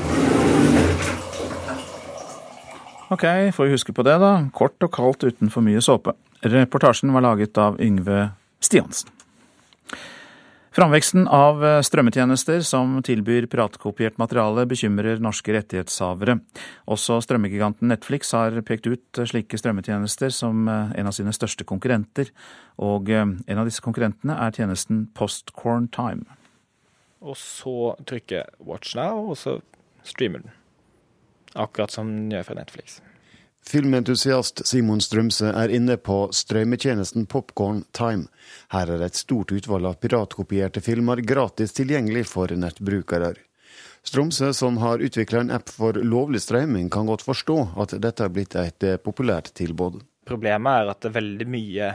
[3.13, 4.31] Ok, får vi huske på det, da.
[4.55, 6.15] Kort og kaldt uten for mye såpe.
[6.41, 8.31] Reportasjen var laget av Yngve
[8.63, 9.12] Stiansen.
[10.73, 16.39] Framveksten av eh, strømmetjenester som tilbyr piratkopiert materiale, bekymrer norske rettighetshavere.
[16.89, 21.67] Også strømmegiganten Netflix har pekt ut eh, slike strømmetjenester som eh, en av sine største
[21.69, 22.33] konkurrenter.
[22.81, 26.25] Og en av disse konkurrentene er tjenesten Postcorn Time.
[27.21, 29.59] Og så trykker Watch Now, og så
[30.01, 30.57] streamer den.
[31.53, 32.97] Akkurat som den gjør fra Netflix.
[33.63, 38.27] Filmentusiast Simon Strømse er inne på strømmetjenesten Popcorn Time.
[38.73, 43.33] Her er et stort utvalg av piratkopierte filmer gratis tilgjengelig for nettbrukere.
[44.03, 48.33] Strømse, som har utvikla en app for lovlig strømming, kan godt forstå at dette har
[48.35, 50.01] blitt et eh, populært tilbud.
[50.27, 51.93] Problemet er at veldig mye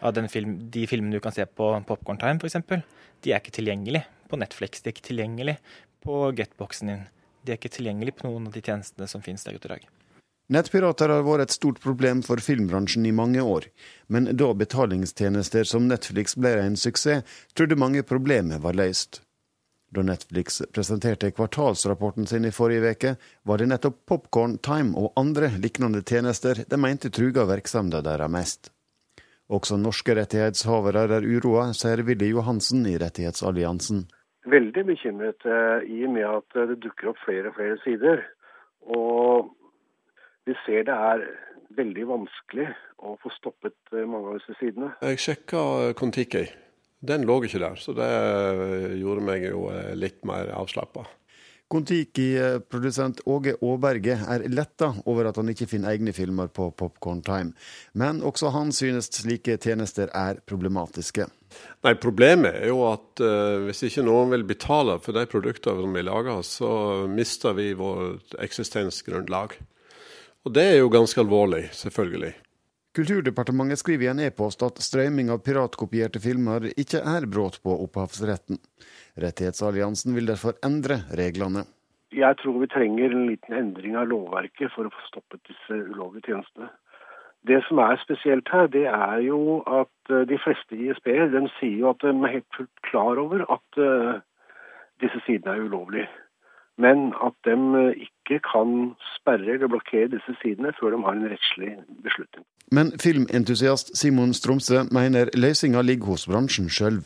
[0.00, 2.86] av film, de filmene du kan se på Popcorn Time f.eks.,
[3.20, 4.80] de er ikke tilgjengelig på Netflix.
[4.80, 5.58] De er ikke tilgjengelig
[6.06, 7.08] på Getboxen din.
[7.42, 9.90] De er ikke tilgjengelig på noen av de tjenestene som finnes der ute i dag.
[10.50, 13.68] Nettpirater har vært et stort problem for filmbransjen i mange år,
[14.10, 17.22] men da betalingstjenester som Netflix ble en suksess,
[17.54, 19.22] trodde mange problemet var løst.
[19.94, 23.12] Da Netflix presenterte kvartalsrapporten sin i forrige uke,
[23.46, 28.72] var det nettopp Popcorn Time og andre lignende tjenester de mente truga virksomheten deres mest.
[29.50, 34.04] Også norske rettighetshavere er uroa, sier Willy Johansen i Rettighetsalliansen.
[34.50, 38.22] Veldig bekymret eh, i og med at det dukker opp flere og flere sider.
[38.86, 39.50] Og
[40.50, 41.28] vi ser det er
[41.78, 42.66] veldig vanskelig
[43.06, 44.92] å få stoppet eh, mange av disse sidene.
[45.04, 45.62] Jeg sjekka
[45.98, 46.44] Kon-Tiki.
[47.00, 51.06] Den lå ikke der, så det eh, gjorde meg jo eh, litt mer avslappa.
[51.70, 57.54] Kon-Tiki-produsent Åge Aaberge er letta over at han ikke finner egne filmer på Popcorn Time,
[57.94, 61.28] men også han synes slike tjenester er problematiske.
[61.86, 65.94] Nei, Problemet er jo at uh, hvis ikke noen vil betale for de produktene som
[65.94, 66.72] vi lager, så
[67.10, 69.54] mister vi vårt eksistensgrunnlag.
[70.48, 72.32] Og det er jo ganske alvorlig, selvfølgelig.
[72.96, 78.56] Kulturdepartementet skriver i en e-post at strømming av piratkopierte filmer ikke er brudd på opphavsretten.
[79.20, 81.66] Rettighetsalliansen vil derfor endre reglene.
[82.16, 86.32] Jeg tror vi trenger en liten endring av lovverket for å få stoppet disse ulovlige
[86.32, 86.70] tjenestene.
[87.46, 91.92] Det som er spesielt her, det er jo at eh, de fleste ISB-er sier jo
[91.92, 94.18] at de er helt fullt klar over at uh,
[95.00, 96.08] disse sidene er ulovlige
[96.80, 101.30] men at de eh, ikke kan sperre eller blokkere disse sidene før de har en
[101.32, 101.72] rettslig
[102.04, 102.44] beslutning.
[102.72, 107.00] Men filmentusiast Simon Stromsø mener løsninga ligger hos bransjen sjøl.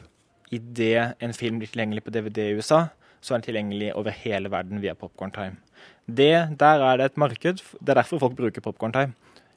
[0.54, 2.84] Idet en film blir tilgjengelig på DVD i USA,
[3.24, 5.56] så er den tilgjengelig over hele verden via Popcorn Time.
[6.04, 7.62] Det, der er det et marked.
[7.80, 9.14] Det er derfor folk bruker Popcorn Time.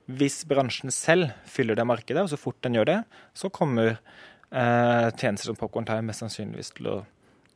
[0.07, 3.01] Hvis bransjen selv fyller det markedet, og så fort den gjør det,
[3.35, 6.97] så kommer eh, tjenester som Popcorn Time mest sannsynligvis til å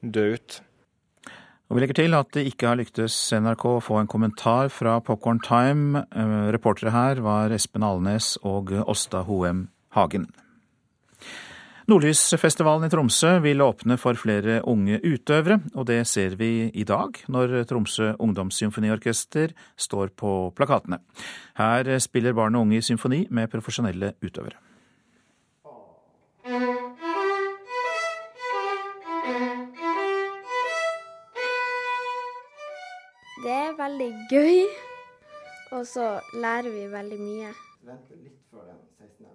[0.04, 0.60] dø ut.
[1.72, 4.98] Og Vi legger til at det ikke har lyktes NRK å få en kommentar fra
[5.00, 6.02] Popcorn Time.
[6.12, 10.26] Eh, reportere her var Espen Alnes og Åsta Hoem Hagen.
[11.88, 17.16] Nordlysfestivalen i Tromsø vil åpne for flere unge utøvere, og det ser vi i dag
[17.32, 21.00] når Tromsø Ungdomssymfoniorkester står på plakatene.
[21.56, 24.60] Her spiller barn og unge i symfoni med profesjonelle utøvere.
[34.02, 34.66] Veldig gøy,
[35.76, 37.52] og så lærer vi veldig mye.
[37.86, 39.28] Vent litt før den 16.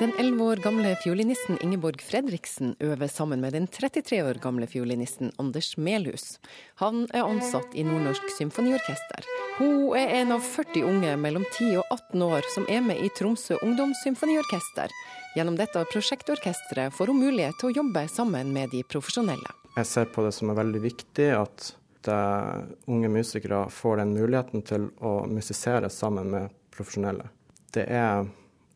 [0.00, 5.32] Den 11 år gamle fiolinisten Ingeborg Fredriksen øver sammen med den 33 år gamle fiolinisten
[5.38, 6.38] Anders Melhus.
[6.80, 9.28] Han er ansatt i Nordnorsk Symfoniorkester.
[9.58, 13.12] Hun er en av 40 unge mellom 10 og 18 år som er med i
[13.16, 14.92] Tromsø Ungdomssymfoniorkester.
[15.36, 19.52] Gjennom dette prosjektorkesteret får hun mulighet til å jobbe sammen med de profesjonelle.
[19.76, 21.74] Jeg ser på det som er veldig viktig at
[22.08, 27.26] unge musikere får den muligheten til å musisere sammen med profesjonelle.
[27.74, 28.24] Det er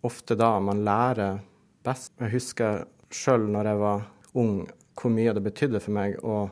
[0.05, 1.41] ofte da man lærer
[1.85, 2.13] best.
[2.21, 2.85] Jeg husker
[3.15, 4.55] sjøl når jeg var ung
[4.95, 6.45] hvor mye det betydde for meg å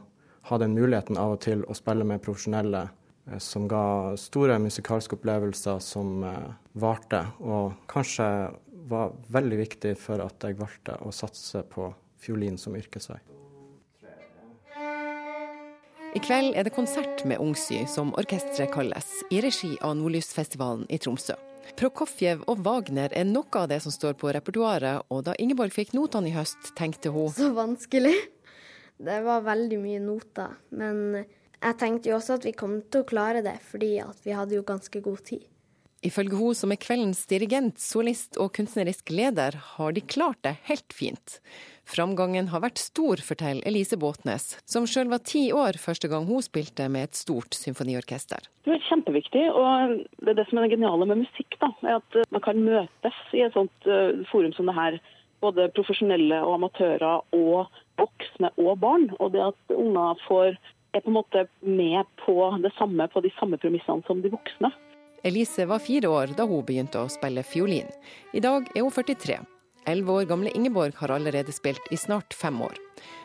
[0.49, 5.19] ha den muligheten av og til å spille med profesjonelle eh, som ga store musikalske
[5.19, 8.27] opplevelser som eh, varte, og kanskje
[8.91, 13.21] var veldig viktig for at jeg valgte å satse på fiolin som yrkesvei.
[16.12, 20.98] I kveld er det konsert med Ungsy, som orkesteret kalles, i regi av Nordlysfestivalen i
[21.01, 21.38] Tromsø.
[21.81, 25.94] Prokofjev og Wagner er noe av det som står på repertoaret, og da Ingeborg fikk
[25.96, 28.12] notene i høst, tenkte hun Så vanskelig.
[29.01, 30.53] Det var veldig mye noter.
[30.77, 33.94] Men jeg tenkte jo også at vi kom til å klare det, fordi
[34.27, 35.48] vi hadde jo ganske god tid.
[36.05, 40.92] Ifølge hun som er kveldens dirigent, solist og kunstnerisk leder, har de klart det helt
[40.92, 41.38] fint.
[41.88, 46.42] Framgangen har vært stor, forteller Elise Båtnes, som sjøl var ti år første gang hun
[46.45, 48.47] spilte med et stort symfoniorkester.
[48.64, 51.59] Det er kjempeviktig, og det er det som er det geniale med musikk.
[51.61, 55.01] da, er At man kan møtes i et sånt uh, forum som det her.
[55.42, 59.11] Både profesjonelle og amatører og voksne og barn.
[59.18, 60.55] Og det at unger får,
[60.95, 64.71] er på en måte med på det samme, på de samme premissene som de voksne.
[65.27, 67.90] Elise var fire år da hun begynte å spille fiolin.
[68.35, 69.42] I dag er hun 43.
[69.87, 72.77] Elleve år gamle Ingeborg har allerede spilt i snart fem år.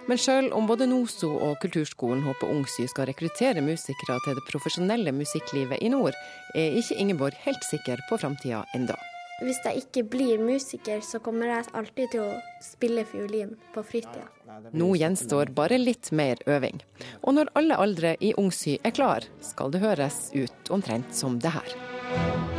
[0.07, 5.13] Men sjøl om både NOSO og Kulturskolen håper Ungsy skal rekruttere musikere til det profesjonelle
[5.13, 6.17] musikklivet i nord,
[6.55, 8.97] er ikke Ingeborg helt sikker på framtida enda.
[9.37, 14.25] Hvis jeg ikke blir musiker, så kommer jeg alltid til å spille fiolin på fritida.
[14.73, 16.81] Nå gjenstår bare litt mer øving.
[17.21, 21.53] Og når alle aldre i Ungsy er klar, skal det høres ut omtrent som det
[21.53, 22.56] her.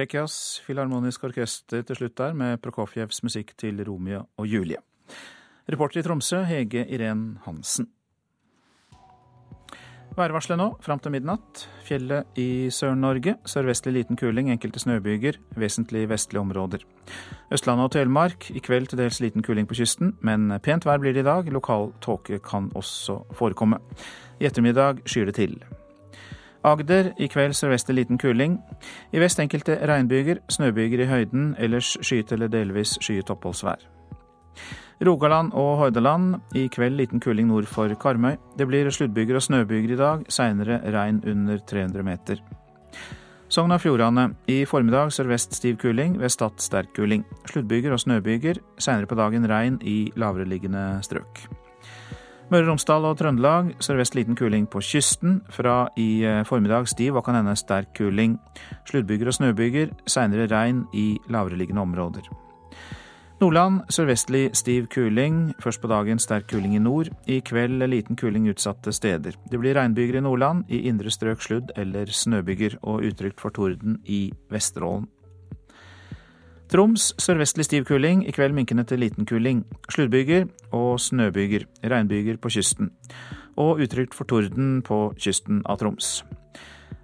[0.00, 4.78] Tsjekkias filharmoniske orkester til slutt der, med Prokofjevs musikk til Romeo og Julie.
[5.68, 7.90] Reporter i Tromsø, Hege Irén Hansen.
[10.16, 11.66] Værvarselet nå fram til midnatt.
[11.84, 13.34] Fjellet i Sør-Norge.
[13.44, 15.36] Sørvestlig liten kuling, enkelte snøbyger.
[15.60, 16.86] Vesentlig vestlige områder.
[17.52, 18.48] Østlandet og Telemark.
[18.56, 21.52] I kveld til dels liten kuling på kysten, men pent vær blir det i dag.
[21.52, 23.82] Lokal tåke kan også forekomme.
[24.40, 25.60] I ettermiddag skyr det til.
[26.64, 28.58] Agder i kveld sørvestlig liten kuling.
[29.12, 33.86] I vest enkelte regnbyger, snøbyger i høyden, ellers skyet eller delvis skyet oppholdsvær.
[35.06, 38.36] Rogaland og Hordaland i kveld liten kuling nord for Karmøy.
[38.58, 42.42] Det blir sluddbyger og snøbyger i dag, seinere regn under 300 meter.
[43.50, 47.24] Sogn og Fjordane i formiddag sørvest stiv kuling, ved Stad sterk kuling.
[47.48, 51.59] Sluddbyger og snøbyger, seinere på dagen regn i lavereliggende strøk.
[52.50, 55.36] Møre og Romsdal og Trøndelag sørvest liten kuling på kysten.
[55.54, 58.40] Fra i eh, formiddag stiv og kan hende sterk kuling.
[58.90, 62.26] Sluddbyger og snøbyger, seinere regn i lavereliggende områder.
[63.40, 65.54] Nordland sørvestlig stiv kuling.
[65.62, 67.12] Først på dagen sterk kuling i nord.
[67.30, 69.38] I kveld liten kuling utsatte steder.
[69.46, 74.02] Det blir regnbyger i Nordland, i indre strøk sludd- eller snøbyger, og utrygt for torden
[74.04, 75.06] i Vesterålen.
[76.70, 79.64] Troms sørvestlig stiv kuling, i kveld minkende til liten kuling.
[79.90, 81.64] Sluddbyger og snøbyger.
[81.82, 82.92] Regnbyger på kysten.
[83.56, 86.20] Og utrygt for torden på kysten av Troms.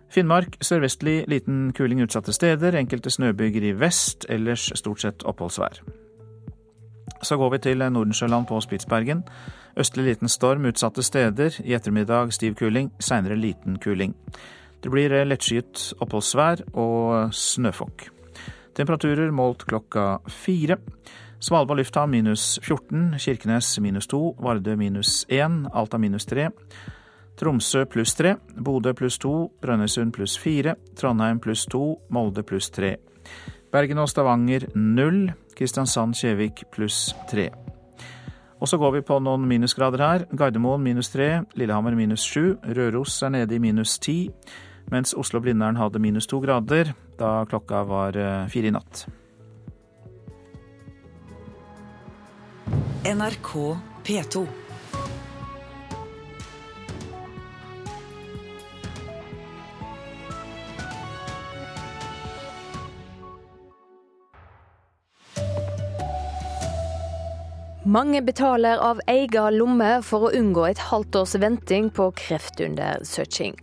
[0.08, 5.82] Finnmark sørvestlig liten kuling utsatte steder, enkelte snøbyger i vest, ellers stort sett oppholdsvær.
[7.22, 9.24] Så går vi til Nordensjøland på Spitsbergen.
[9.76, 14.14] Østlig liten storm utsatte steder, i ettermiddag stiv kuling, seinere liten kuling.
[14.82, 18.12] Det blir lettskyet oppholdsvær og snøfokk.
[18.76, 20.76] Temperaturer målt klokka fire.
[21.40, 26.50] Svalbard lufthavn minus 14, Kirkenes minus 2, Vardø minus 1, Alta minus 3.
[27.40, 28.34] Tromsø pluss 3,
[28.64, 32.96] Bodø pluss 2, Brønnøysund pluss 4, Trondheim pluss 2, Molde pluss 3.
[33.72, 37.48] Bergen og Stavanger 0, Kristiansand-Kjevik pluss 3.
[38.60, 40.28] Og så går vi på noen minusgrader her.
[40.36, 44.30] Gardermoen minus 3, Lillehammer minus 7, Røros er nede i minus 10
[44.90, 49.06] mens Oslo-Blindern hadde minus to grader da klokka var eh, fire i natt.
[53.06, 54.46] NRK P2.
[67.86, 73.54] Mange betaler av egen lomme for å unngå et halvt års venting på kreftundersøking.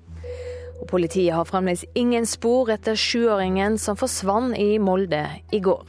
[0.84, 5.22] Og politiet har fremdeles ingen spor etter sjuåringen som forsvant i Molde
[5.56, 5.86] i går.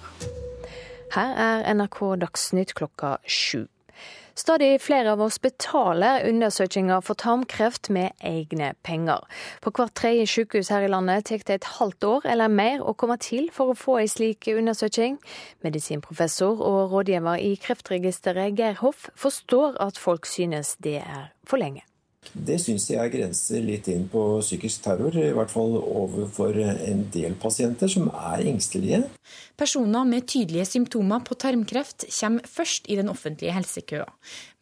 [1.16, 3.64] Her er NRK Dagsnytt klokka sju.
[4.38, 9.22] Stadig flere av oss betaler undersøkelser for tarmkreft med egne penger.
[9.62, 12.94] På hvert tredje sykehus her i landet tar det et halvt år eller mer å
[12.98, 15.18] komme til for å få en slik undersøking.
[15.66, 21.82] Medisinprofessor og rådgiver i Kreftregisteret Geir Hoff forstår at folk synes det er for lenge.
[22.32, 27.36] Det syns jeg grenser litt inn på psykisk terror, i hvert fall overfor en del
[27.40, 29.04] pasienter som er engstelige.
[29.60, 34.08] Personer med tydelige symptomer på tarmkreft kommer først i den offentlige helsekøa.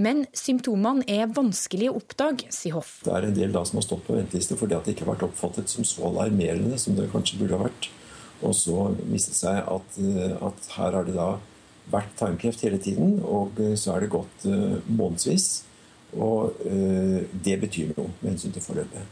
[0.04, 2.98] Men symptomene er vanskelig å oppdage, sier Hoff.
[3.06, 5.14] Det er en del da som har stått på venteliste fordi at det ikke har
[5.14, 7.88] vært oppfattet som så alarmerende som det kanskje burde ha vært.
[8.42, 9.98] Og så viste det seg at,
[10.44, 11.32] at her har det da
[11.92, 14.46] vært tarmkreft hele tiden, og så er det gått
[14.86, 15.62] månedsvis.
[16.12, 19.10] Og øh, det betyr noe med hensyn til forløpet.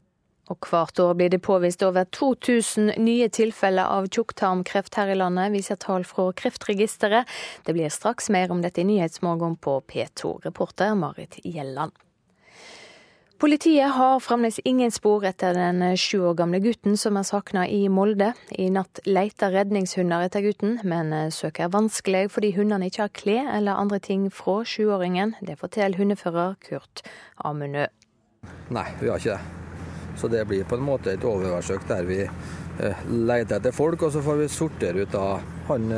[0.50, 5.52] Og hvert år blir det påvist over 2000 nye tilfeller av tjukktarmkreft her i landet,
[5.54, 7.30] viser tall fra Kreftregisteret.
[7.66, 10.40] Det blir straks mer om dette i Nyhetsmorgen på P2.
[10.44, 11.94] Reporter Marit Gjelland.
[13.40, 17.86] Politiet har fremdeles ingen spor etter den sju år gamle gutten som er savna i
[17.88, 18.34] Molde.
[18.52, 23.48] I natt leter redningshunder etter gutten, men søket er vanskelig fordi hundene ikke har klær
[23.56, 25.32] eller andre ting fra sjuåringen.
[25.40, 27.00] Det forteller hundefører Kurt
[27.40, 27.86] Amundø.
[28.76, 29.56] Nei, vi har ikke det.
[30.20, 32.20] Så det blir på en måte et overværsøk der vi
[33.10, 35.92] leter etter folk, og så får vi sortere ut da han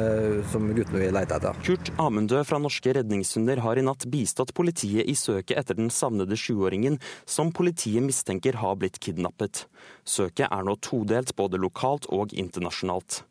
[0.52, 1.58] som gutten vi leter etter.
[1.64, 6.36] Kurt Amundø fra Norske redningshunder har i natt bistått politiet i søket etter den savnede
[6.38, 9.66] sjuåringen, som politiet mistenker har blitt kidnappet.
[10.04, 13.22] Søket er nå todelt, både lokalt og internasjonalt.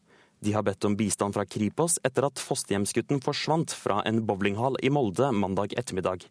[0.41, 4.89] De har bedt om bistand fra Kripos etter at fosterhjemsgutten forsvant fra en bowlinghall i
[4.89, 6.25] Molde mandag ettermiddag.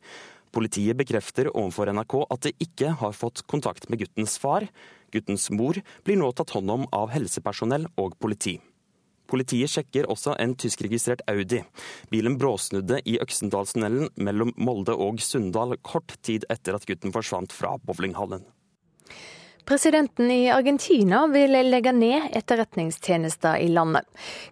[0.50, 4.66] Politiet bekrefter overfor NRK at de ikke har fått kontakt med guttens far.
[5.12, 8.58] Guttens mor blir nå tatt hånd om av helsepersonell og politi.
[9.30, 11.60] Politiet sjekker også en tyskregistrert Audi.
[12.10, 17.76] Bilen bråsnudde i Øksendalstunnelen mellom Molde og Sunndal kort tid etter at gutten forsvant fra
[17.86, 18.42] bowlinghallen.
[19.64, 24.06] Presidenten i Argentina vil legge ned etterretningstjenester i landet.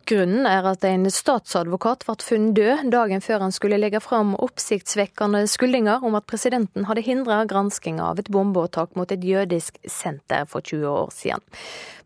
[0.04, 5.44] Grunnen er at en statsadvokat ble funnet død dagen før han skulle legge fram oppsiktsvekkende
[5.50, 10.62] skyldninger om at presidenten hadde hindra gransking av et bombeåtak mot et jødisk senter for
[10.62, 11.44] 20 år siden.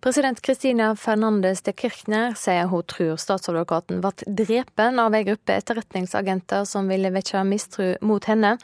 [0.03, 6.67] President Christina Fernandez de Kirchner sier hun tror statsadvokaten ble drepen av en gruppe etterretningsagenter
[6.67, 8.57] som ville vekke mistro mot henne.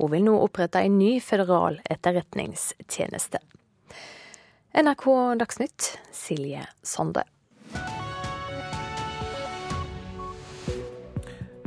[0.00, 3.38] Hun vil nå opprette en ny føderal etterretningstjeneste.
[4.70, 7.24] NRK Dagsnytt, Silje Sande.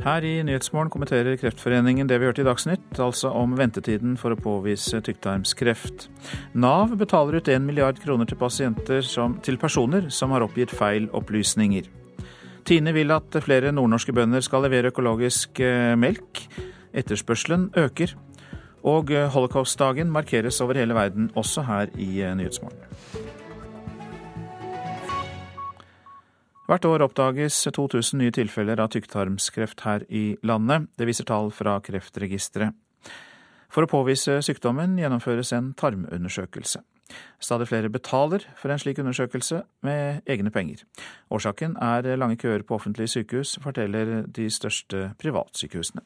[0.04, 4.40] Her i Nyhetsmorgen kommenterer Kreftforeningen det vi hørte i Dagsnytt, altså om ventetiden for å
[4.40, 6.08] påvise tykktarmskreft.
[6.56, 11.84] Nav betaler ut 1 milliard kroner til, som, til personer som har oppgitt feil opplysninger.
[12.64, 15.60] Tine vil at flere nordnorske bønder skal levere økologisk
[16.00, 16.46] melk.
[16.96, 18.16] Etterspørselen øker.
[18.84, 22.84] Og holocaustdagen markeres over hele verden, også her i Nyhetsmorgen.
[26.64, 30.86] Hvert år oppdages 2000 nye tilfeller av tykktarmskreft her i landet.
[30.96, 32.72] Det viser tall fra Kreftregisteret.
[33.68, 36.80] For å påvise sykdommen gjennomføres en tarmundersøkelse.
[37.42, 40.86] Stadig flere betaler for en slik undersøkelse med egne penger.
[41.28, 46.00] Årsaken er lange køer på offentlige sykehus, forteller de største privatsykehusene.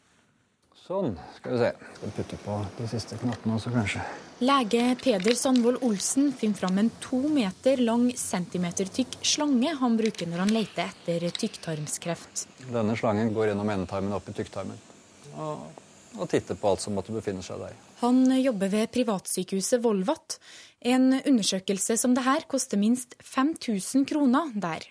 [0.89, 1.69] Sånn, skal vi se.
[1.99, 4.01] Skal putte på de siste knappene også, kanskje.
[4.41, 10.47] Lege Peder Sandvold Olsen finner fram en to meter lang, centimetertykk slange han bruker når
[10.47, 12.47] han leter etter tykktarmskreft.
[12.73, 14.81] Denne slangen går gjennom endetarmen og opp i tykktarmen
[15.37, 15.85] og,
[16.17, 17.77] og titter på alt som måtte befinne seg der.
[18.01, 20.39] Han jobber ved privatsykehuset Volvat.
[20.81, 24.89] En undersøkelse som det her koster minst 5000 kroner der.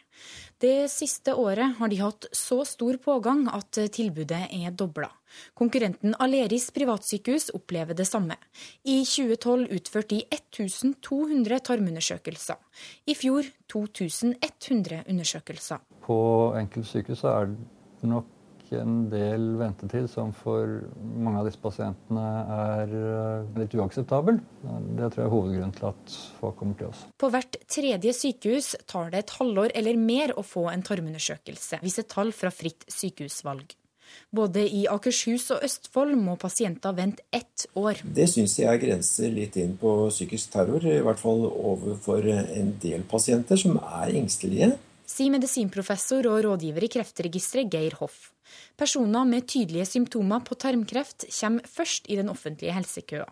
[0.58, 5.12] Det siste året har de hatt så stor pågang at tilbudet er dobla.
[5.54, 8.40] Konkurrenten Aleris privatsykehus opplever det samme.
[8.82, 12.58] I 2012 utførte de 1200 tarmundersøkelser.
[13.06, 15.84] I fjor 2100 undersøkelser.
[16.02, 16.18] På
[16.58, 18.34] enkelte sykehus er det nok
[18.76, 22.26] en del ventetid som for mange av disse pasientene
[22.58, 22.94] er
[23.58, 24.42] litt uakseptabel.
[24.98, 27.08] Det tror jeg er hovedgrunnen til at folk kommer til oss.
[27.20, 32.08] På hvert tredje sykehus tar det et halvår eller mer å få en tarmundersøkelse, viser
[32.10, 33.78] tall fra Fritt sykehusvalg.
[34.32, 38.02] Både i Akershus og Østfold må pasienter vente ett år.
[38.04, 43.06] Det syns jeg grenser litt inn på psykisk terror, i hvert fall overfor en del
[43.10, 44.74] pasienter som er engstelige.
[45.08, 48.34] Sier medisinprofessor og rådgiver i Kreftregisteret Geir Hoff.
[48.80, 53.26] Personer med tydelige symptomer på tarmkreft kommer først i den offentlige helsekøa.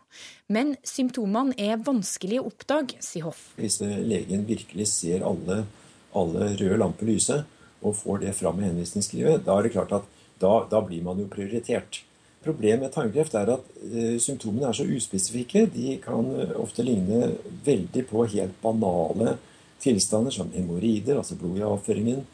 [0.52, 3.52] Men symptomene er vanskelig å oppdage, sier Hoff.
[3.60, 5.64] Hvis legen virkelig ser alle,
[6.16, 7.44] alle røde lamper lyse,
[7.86, 10.12] og får det fram i henvisningsskrivet, da er det klart at
[10.42, 12.02] da, da blir man jo prioritert.
[12.46, 15.66] Problemet med tarmkreft er at eh, symptomene er så uspesifikke.
[15.74, 17.32] De kan eh, ofte ligne
[17.66, 19.38] veldig på helt banale
[19.84, 22.26] tilstander som hemoroider, altså blod i avføringen,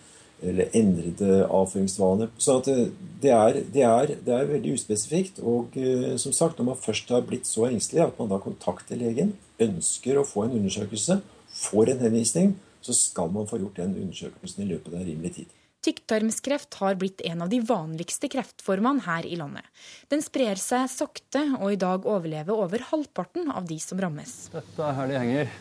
[0.41, 2.31] eller endrede avføringsvaner.
[2.37, 2.89] Så det, eh,
[3.21, 5.39] det, er, det, er, det, er, veldig uspesifikt.
[5.45, 8.99] Og eh, som sagt, når man først har blitt så engstelig at man da kontakter
[8.99, 11.21] legen, ønsker å få en undersøkelse,
[11.61, 15.57] får en henvisning, så skal man få gjort den undersøkelsen i løpet av rimelig tid.
[15.81, 19.65] Tykktarmskreft har blitt en av de vanligste kreftformene her i landet.
[20.13, 24.51] Den sprer seg sakte, og i dag overlever over halvparten av de som rammes.
[24.53, 25.55] Dette er her de henger.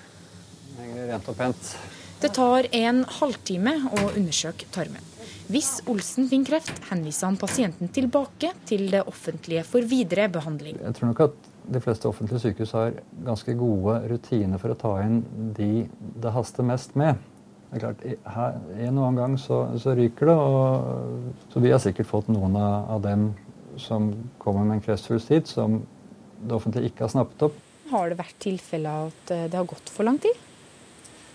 [0.80, 1.72] Henger rent og pent.
[2.20, 5.04] Det tar en halvtime å undersøke tarmen.
[5.50, 10.76] Hvis Olsen finner kreft, henviser han pasienten tilbake til det offentlige for videre behandling.
[10.78, 12.94] Jeg tror nok at de fleste offentlige sykehus har
[13.26, 15.20] ganske gode rutiner for å ta inn
[15.56, 15.86] de
[16.22, 17.18] det haster mest med.
[17.70, 18.04] Det er klart,
[18.34, 20.36] her, En og annen gang så, så ryker det.
[20.36, 23.30] Og, så vi har sikkert fått noen av, av dem
[23.80, 24.10] som
[24.42, 25.80] kommer med en kreftfull tid, som
[26.40, 27.58] det offentlige ikke har snappet opp.
[27.90, 30.46] Har det vært tilfeller at eh, det har gått for lang tid?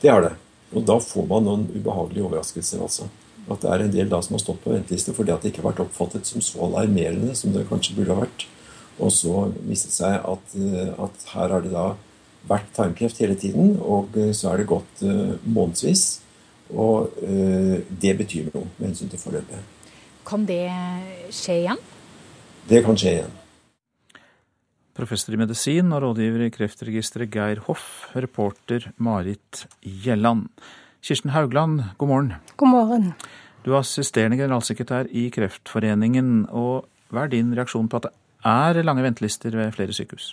[0.06, 0.34] Det er det.
[0.78, 2.82] Og da får man noen ubehagelige overraskelser.
[2.86, 3.08] altså.
[3.50, 5.64] At det er en del da som har stått på venteliste fordi at det ikke
[5.64, 8.46] har vært oppfattet som så alarmerende som det kanskje burde ha vært.
[9.02, 11.88] Og så viste det seg at, eh, at her har det da
[12.46, 16.22] vært tarmkreft hele tiden, og eh, så er det gått uh, månedsvis.
[16.70, 19.90] Og øh, det betyr noe med hensyn til forløpet.
[20.26, 20.64] Kan det
[21.30, 21.82] skje igjen?
[22.70, 23.36] Det kan skje igjen.
[24.96, 30.48] Professor i medisin og rådgiver i Kreftregisteret Geir Hoff, reporter Marit Gjelland.
[31.04, 32.32] Kirsten Haugland, god morgen.
[32.56, 33.12] God morgen.
[33.66, 36.48] Du er assisterende generalsekretær i Kreftforeningen.
[36.48, 38.14] og Hva er din reaksjon på at det
[38.48, 40.32] er lange ventelister ved flere sykehus?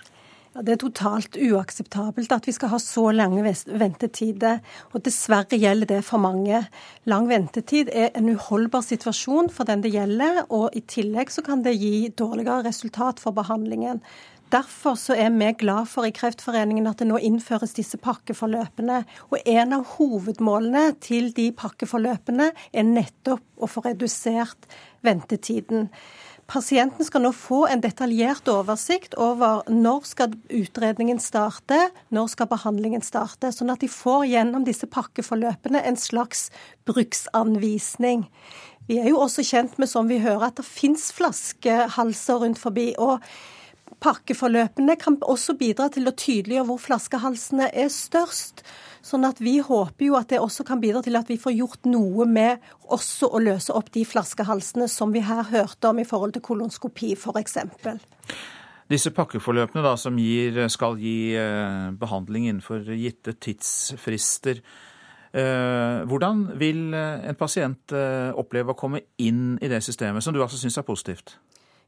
[0.54, 4.60] Ja, Det er totalt uakseptabelt at vi skal ha så lange ventetider.
[4.92, 6.66] Og dessverre gjelder det for mange.
[7.04, 11.64] Lang ventetid er en uholdbar situasjon for den det gjelder, og i tillegg så kan
[11.64, 14.02] det gi dårligere resultat for behandlingen.
[14.52, 18.98] Derfor så er vi glad for i Kreftforeningen at det nå innføres disse pakkeforløpene.
[19.32, 24.68] Og en av hovedmålene til de pakkeforløpene er nettopp å få redusert
[25.00, 25.88] ventetiden.
[26.52, 31.78] Pasienten skal nå få en detaljert oversikt over når skal utredningen starte,
[32.12, 36.50] når skal behandlingen starte, sånn at de får gjennom disse pakkeforløpene en slags
[36.84, 38.26] bruksanvisning.
[38.90, 42.90] Vi er jo også kjent med, som vi hører, at det fins flaskehalser rundt forbi.
[42.98, 43.22] og
[44.02, 48.64] Pakkeforløpene kan også bidra til å tydeliggjøre hvor flaskehalsene er størst.
[49.02, 51.86] Sånn at vi håper jo at det også kan bidra til at vi får gjort
[51.90, 56.34] noe med også å løse opp de flaskehalsene som vi her hørte om i forhold
[56.34, 57.58] til kolonskopi f.eks.
[58.90, 64.60] Disse pakkeforløpene da, som gir, skal gi eh, behandling innenfor gitte tidsfrister.
[65.32, 70.42] Eh, hvordan vil eh, en pasient oppleve å komme inn i det systemet, som du
[70.42, 71.38] altså syns er positivt?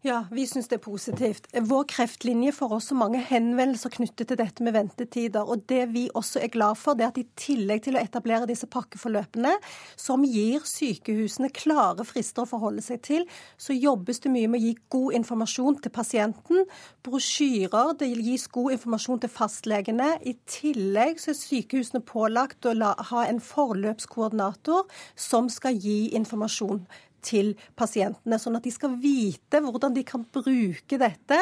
[0.05, 1.47] Ja, vi syns det er positivt.
[1.65, 5.49] Vår kreftlinje får også mange henvendelser knyttet til dette med ventetider.
[5.49, 8.45] Og det vi også er glad for, det er at i tillegg til å etablere
[8.51, 9.55] disse pakkeforløpene,
[9.97, 13.25] som gir sykehusene klare frister å forholde seg til,
[13.57, 16.69] så jobbes det mye med å gi god informasjon til pasienten.
[17.09, 20.11] Brosjyrer, det gis god informasjon til fastlegene.
[20.21, 24.85] I tillegg så er sykehusene pålagt å la, ha en forløpskoordinator
[25.17, 26.85] som skal gi informasjon
[27.25, 31.41] til pasientene, sånn at de skal vite hvordan de kan bruke dette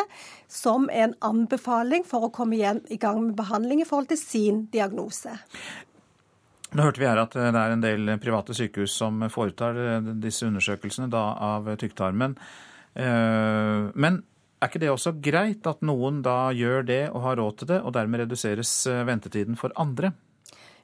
[0.51, 4.67] som en anbefaling for å komme igjen i gang med behandling i forhold til sin
[4.73, 5.37] diagnose.
[6.73, 9.77] Nå hørte vi her at det er en del private sykehus som foretar
[10.23, 12.39] disse undersøkelsene da, av tykktarmen.
[12.97, 14.23] Eh, men
[14.63, 17.81] er ikke det også greit at noen da gjør det og har råd til det,
[17.83, 18.73] og dermed reduseres
[19.05, 20.15] ventetiden for andre?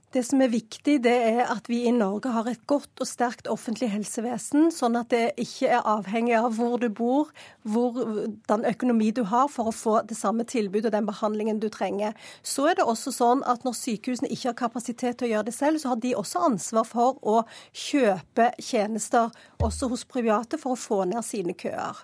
[0.09, 3.49] Det som er viktig, det er at vi i Norge har et godt og sterkt
[3.53, 7.29] offentlig helsevesen, sånn at det ikke er avhengig av hvor du bor,
[7.69, 12.17] hvordan økonomi du har for å få det samme tilbudet og den behandlingen du trenger.
[12.41, 15.57] Så er det også sånn at når sykehusene ikke har kapasitet til å gjøre det
[15.59, 17.43] selv, så har de også ansvar for å
[17.77, 19.29] kjøpe tjenester
[19.61, 22.01] også hos private for å få ned sine køer.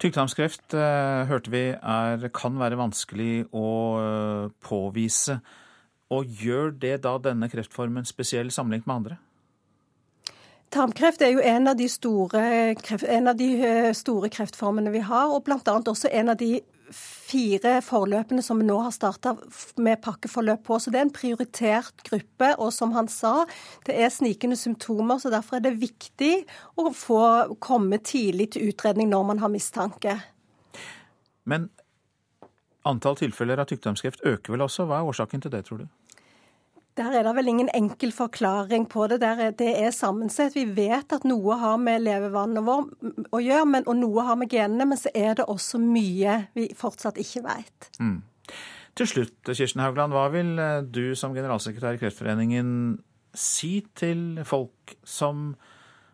[0.00, 5.42] Tykktarmskreft eh, hørte vi er, kan være vanskelig å eh, påvise.
[6.10, 9.18] Og gjør det da denne kreftformen spesiell sammenlignet med andre?
[10.70, 12.42] Tarmkreft er jo en av de store,
[13.10, 15.58] en av de eh, store kreftformene vi har, og bl.a.
[15.66, 16.60] også en av de
[16.94, 19.34] fire forløpene som vi nå har starta
[19.82, 20.78] med pakkeforløp på.
[20.78, 22.52] Så det er en prioritert gruppe.
[22.58, 23.44] Og som han sa,
[23.86, 26.32] det er snikende symptomer, så derfor er det viktig
[26.78, 27.22] å få
[27.62, 30.18] komme tidlig til utredning når man har mistanke.
[31.50, 31.70] Men
[32.86, 34.86] antall tilfeller av tykktarmskreft øker vel også.
[34.86, 35.88] Hva er årsaken til det, tror du?
[36.98, 39.20] Der er det vel ingen enkel forklaring på det.
[39.22, 40.56] Er, det er sammensett.
[40.56, 44.50] Vi vet at noe har med levevannet vårt å gjøre, men, og noe har med
[44.52, 47.90] genene, men så er det også mye vi fortsatt ikke vet.
[48.02, 48.18] Mm.
[48.98, 52.72] Til slutt, Kirsten Haugland, hva vil eh, du som generalsekretær i Kreftforeningen
[53.38, 55.52] si til folk som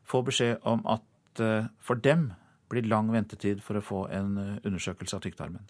[0.07, 2.29] får beskjed om at eh, for dem
[2.71, 5.65] blir lang ventetid for å få en eh, undersøkelse av tykktarmen?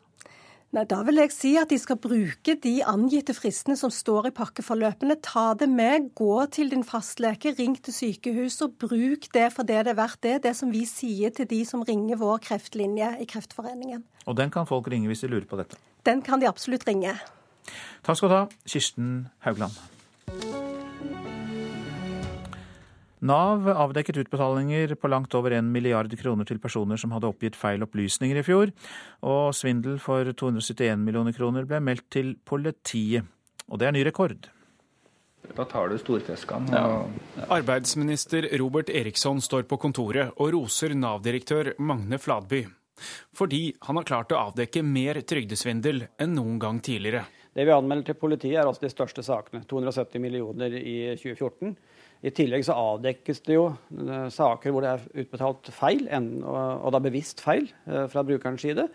[0.75, 4.35] Nei, Da vil jeg si at de skal bruke de angitte fristene som står i
[4.35, 5.17] pakkeforløpene.
[5.23, 9.85] Ta det med, gå til din fastlege, ring til sykehuset og bruk det for det
[9.87, 10.23] det er verdt.
[10.23, 14.05] Det er det som vi sier til de som ringer vår kreftlinje i Kreftforeningen.
[14.27, 15.79] Og den kan folk ringe hvis de lurer på dette?
[16.07, 17.15] Den kan de absolutt ringe.
[18.03, 19.75] Takk skal du ha, Kirsten Haugland.
[23.25, 27.85] Nav avdekket utbetalinger på langt over en milliard kroner til personer som hadde oppgitt feil
[27.87, 28.73] opplysninger i fjor,
[29.25, 33.25] og svindel for 271 millioner kroner ble meldt til politiet.
[33.71, 34.51] Og det er ny rekord.
[35.57, 36.75] Da tar du storfiskene.
[36.75, 37.47] Ja.
[37.55, 42.65] Arbeidsminister Robert Eriksson står på kontoret og roser Nav-direktør Magne Fladby.
[43.37, 47.27] Fordi han har klart å avdekke mer trygdesvindel enn noen gang tidligere.
[47.57, 49.63] Det vi anmelder til politiet er altså de største sakene.
[49.69, 51.77] 270 millioner i 2014.
[52.25, 57.03] I tillegg så avdekkes det jo eh, saker hvor det er utbetalt feil, og da
[57.05, 58.89] bevisst feil eh, fra brukerens side,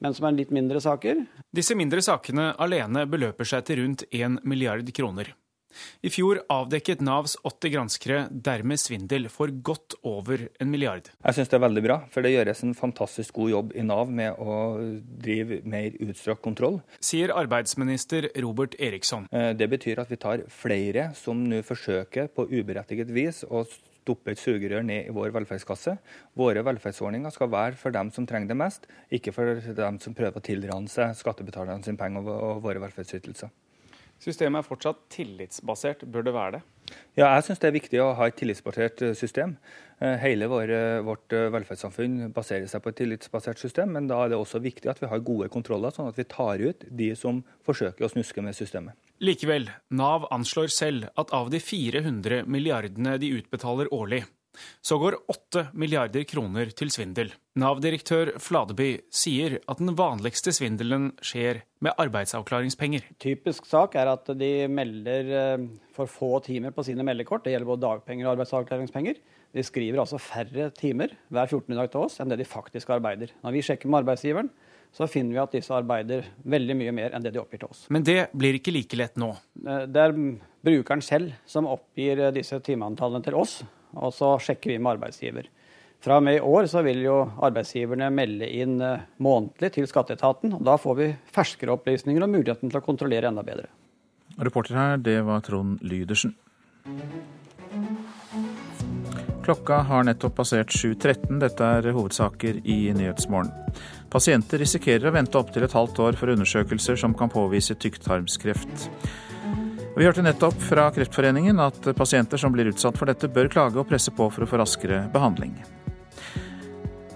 [0.00, 1.24] men som er litt mindre saker.
[1.56, 5.32] Disse mindre sakene alene beløper seg til rundt 1 milliard kroner.
[6.02, 11.10] I fjor avdekket Navs åtte granskere dermed svindel for godt over en milliard.
[11.24, 14.10] Jeg syns det er veldig bra, for det gjøres en fantastisk god jobb i Nav
[14.10, 14.56] med å
[15.24, 16.80] drive mer utstrakt kontroll.
[17.04, 19.28] Sier arbeidsminister Robert Eriksson.
[19.30, 24.32] Eh, det betyr at vi tar flere som nå forsøker på uberettiget vis å stoppe
[24.32, 25.96] et sugerør ned i vår velferdskasse.
[26.38, 30.40] Våre velferdsordninger skal være for dem som trenger det mest, ikke for dem som prøver
[30.40, 33.52] å tilrane seg skattebetalerne sine penger og våre velferdsytelser.
[34.20, 36.04] Systemet er fortsatt tillitsbasert.
[36.04, 36.64] Bør det være det?
[37.16, 39.54] Ja, jeg syns det er viktig å ha et tillitsbasert eh, system.
[40.02, 40.72] Eh, hele vår,
[41.06, 44.90] vårt eh, velferdssamfunn baserer seg på et tillitsbasert system, men da er det også viktig
[44.90, 48.44] at vi har gode kontroller, sånn at vi tar ut de som forsøker å snuske
[48.44, 48.98] med systemet.
[49.24, 54.24] Likevel, Nav anslår selv at av de 400 milliardene de utbetaler årlig,
[54.82, 57.32] så går 8 milliarder kroner til svindel.
[57.60, 63.08] Nav-direktør Fladeby sier at den vanligste svindelen skjer med arbeidsavklaringspenger.
[63.20, 67.44] Typisk sak er at de melder eh, for få timer på sine meldekort.
[67.44, 69.18] Det gjelder både dagpenger og arbeidsavklaringspenger.
[69.50, 71.74] De skriver altså færre timer hver 14.
[71.74, 73.34] dag til oss enn det de faktisk arbeider.
[73.42, 74.52] Når vi sjekker med arbeidsgiveren,
[74.94, 77.82] så finner vi at disse arbeider veldig mye mer enn det de oppgir til oss.
[77.90, 79.32] Men det blir ikke like lett nå?
[79.66, 80.16] Eh, det er
[80.66, 83.60] brukeren selv som oppgir disse timeantallene til oss
[83.96, 85.48] og så sjekker vi med arbeidsgiver.
[86.00, 90.54] Fra og med i år så vil jo arbeidsgiverne melde inn eh, månedlig til skatteetaten.
[90.56, 93.68] og Da får vi ferskere opplysninger og muligheten til å kontrollere enda bedre.
[94.40, 96.32] Reporter her, det var Trond Lydersen.
[99.44, 101.40] Klokka har nettopp passert 7.13.
[101.42, 103.52] Dette er hovedsaker i Nyhetsmorgen.
[104.12, 108.88] Pasienter risikerer å vente opptil et halvt år for undersøkelser som kan påvise tykktarmskreft.
[109.96, 113.88] Vi hørte nettopp fra Kreftforeningen at pasienter som blir utsatt for dette, bør klage og
[113.90, 115.56] presse på for å få raskere behandling.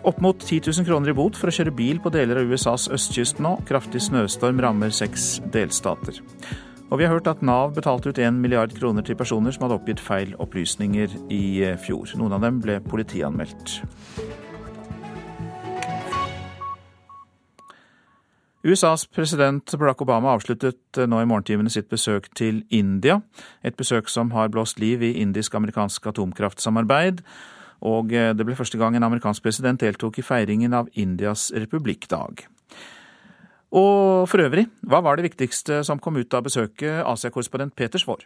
[0.04, 2.90] Opp mot 10 000 kroner i bot for å kjøre bil på deler av USAs
[2.92, 3.54] østkyst nå.
[3.68, 6.18] Kraftig snøstorm rammer seks delstater.
[6.90, 9.78] Og vi har hørt at Nav betalte ut 1 milliard kroner til personer som hadde
[9.78, 11.44] oppgitt feil opplysninger i
[11.86, 12.12] fjor.
[12.20, 13.78] Noen av dem ble politianmeldt.
[18.64, 23.18] USAs president Barack Obama avsluttet eh, nå i morgentimene sitt besøk til India.
[23.60, 27.20] Et besøk som har blåst liv i indisk-amerikansk atomkraftsamarbeid.
[27.84, 32.46] Og eh, det ble første gang en amerikansk president deltok i feiringen av Indias republikkdag.
[33.74, 38.24] Og for øvrig, hva var det viktigste som kom ut av besøket, Asia-korrespondent Peter Svaar?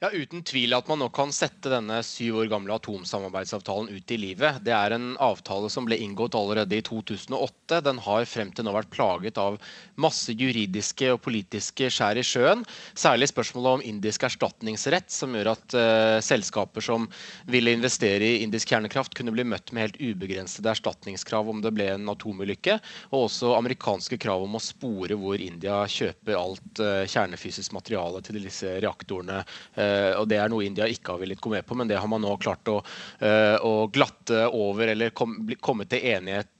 [0.00, 4.16] Ja, Uten tvil at man nå kan sette denne syv år gamle atomsamarbeidsavtalen ut i
[4.16, 4.62] livet.
[4.64, 7.82] Det er en avtale som ble inngått allerede i 2008.
[7.84, 9.58] Den har frem til nå vært plaget av
[10.00, 12.64] masse juridiske og politiske skjær i sjøen.
[12.96, 17.04] Særlig spørsmålet om indisk erstatningsrett, som gjør at uh, selskaper som
[17.52, 21.90] ville investere i indisk kjernekraft, kunne bli møtt med helt ubegrensede erstatningskrav om det ble
[21.98, 22.78] en atomulykke.
[23.12, 28.40] Og også amerikanske krav om å spore hvor India kjøper alt uh, kjernefysisk materiale til
[28.40, 29.44] disse reaktorene.
[29.76, 29.89] Uh,
[30.20, 32.22] og Det er noe India ikke har villet gå med på, men det har man
[32.24, 36.59] nå klart å, å glatte over eller komme til enighet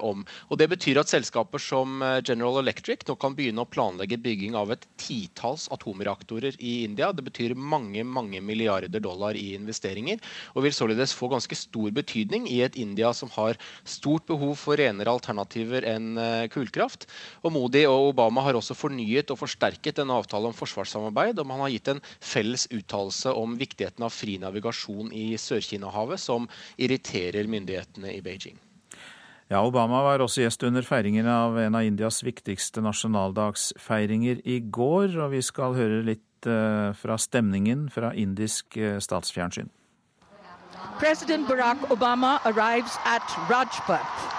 [0.00, 0.24] om.
[0.50, 4.56] Og Det betyr at selskaper som eh, General Electric nå kan begynne å planlegge bygging
[4.58, 7.12] av et titalls atomreaktorer i India.
[7.12, 10.20] Det betyr mange mange milliarder dollar i investeringer,
[10.54, 14.78] og vil således få ganske stor betydning i et India som har stort behov for
[14.80, 17.08] renere alternativer enn eh, kullkraft.
[17.44, 21.64] Og Modi og Obama har også fornyet og forsterket en avtale om forsvarssamarbeid, og man
[21.64, 28.14] har gitt en felles uttalelse om viktigheten av fri navigasjon i Sør-Kina-havet, som irriterer myndighetene
[28.16, 28.65] i Beijing.
[29.51, 35.17] Ja, Obama var også gjest under feiringen av en av Indias viktigste nasjonaldagsfeiringer i går,
[35.19, 39.67] og vi skal høre litt uh, fra stemningen fra indisk uh, statsfjernsyn.
[40.99, 44.31] President Barack Obama arrives at Rajpath.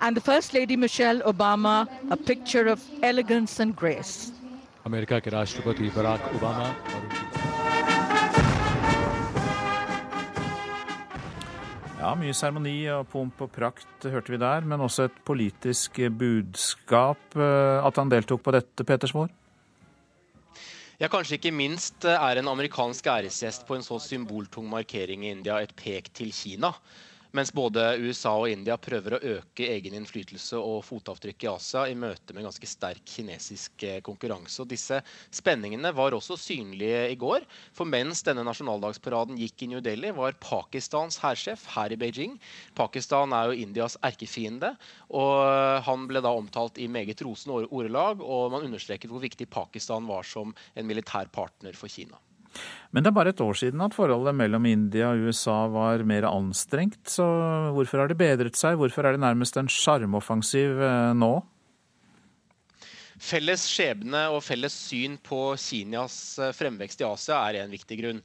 [0.00, 4.32] And the First Lady Michelle Obama, a picture of elegance and grace.
[4.86, 7.55] America के राष्ट्रपति Barack Obama
[12.07, 17.19] Ja, mye seremoni og pomp og prakt hørte vi der, men også et politisk budskap.
[17.35, 19.27] Eh, at han deltok på dette, Petersvår?
[21.01, 25.33] Ja, Kanskje ikke minst eh, er en amerikansk æresgjest på en så symboltung markering i
[25.35, 26.71] India et pek til Kina.
[27.35, 31.95] Mens både USA og India prøver å øke egen innflytelse og fotavtrykk i Asia i
[31.99, 34.61] møte med ganske sterk kinesisk eh, konkurranse.
[34.63, 35.01] Og disse
[35.35, 37.43] spenningene var også synlige i går.
[37.75, 42.37] For mens denne nasjonaldagsparaden gikk i New Delhi, var Pakistans hærsjef her i Beijing.
[42.79, 44.71] Pakistan er jo Indias erkefiende,
[45.11, 50.07] og han ble da omtalt i meget rosende ordelag, og man understreket hvor viktig Pakistan
[50.07, 52.15] var som en militær partner for Kina.
[52.95, 56.29] Men det er bare et år siden at forholdet mellom India og USA var mer
[56.29, 57.01] anstrengt.
[57.11, 57.25] Så
[57.75, 58.79] hvorfor har det bedret seg?
[58.79, 61.33] Hvorfor er det nærmest en sjarmoffensiv eh, nå?
[63.17, 68.19] Felles skjebne og felles syn på Kinas eh, fremvekst i Asia er en viktig grunn.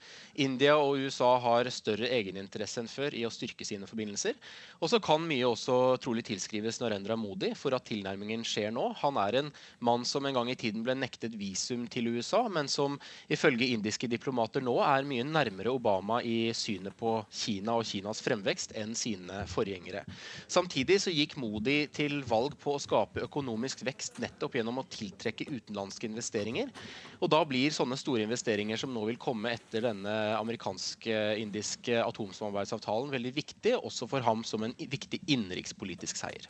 [0.45, 4.37] India og USA har større egeninteresse enn før i å styrke sine forbindelser.
[4.85, 8.91] Og så kan mye også trolig tilskrives Narendra Modi for at tilnærmingen skjer nå.
[9.01, 9.49] Han er en
[9.81, 13.01] mann som en gang i tiden ble nektet visum til USA, men som
[13.33, 18.77] ifølge indiske diplomater nå er mye nærmere Obama i synet på Kina og Kinas fremvekst
[18.77, 20.05] enn sine forgjengere.
[20.53, 25.47] Samtidig så gikk Modi til valg på å skape økonomisk vekst nettopp gjennom å tiltrekke
[25.51, 26.73] utenlandske investeringer.
[27.21, 33.35] Og da blir sånne store investeringer som nå vil komme etter denne amerikansk-indiske atomsamarbeidsavtalen veldig
[33.37, 36.49] viktig, også for ham som en viktig innenrikspolitisk seier.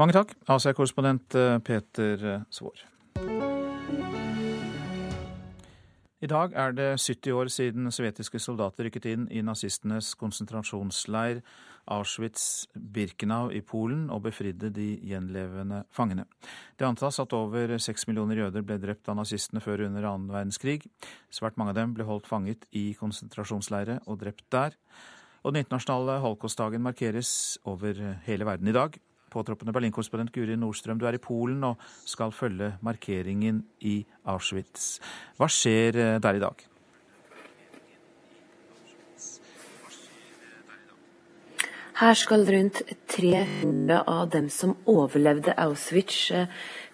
[0.00, 2.86] Mange takk, Asia-korrespondent eh, Peter eh, Svaar.
[6.22, 11.40] I dag er det 70 år siden sovjetiske soldater rykket inn i nazistenes konsentrasjonsleir
[11.90, 16.26] Auschwitz-Birkenau i Polen og befridde de gjenlevende fangene.
[16.78, 20.84] Det antas at over seks millioner jøder ble drept av nazistene før under annen verdenskrig.
[21.32, 24.76] Svært mange av dem ble holdt fanget i konsentrasjonsleire og drept der.
[25.42, 28.98] Og den internasjonale holocaustdagen markeres over hele verden i dag.
[29.32, 35.00] Påtroppende Berlin-korrespondent Guri Nordstrøm, du er i Polen og skal følge markeringen i Auschwitz.
[35.40, 36.66] Hva skjer eh, der i dag?
[42.02, 42.80] Her skal rundt
[43.14, 46.46] 300 av dem som overlevde Auschwitz, eh,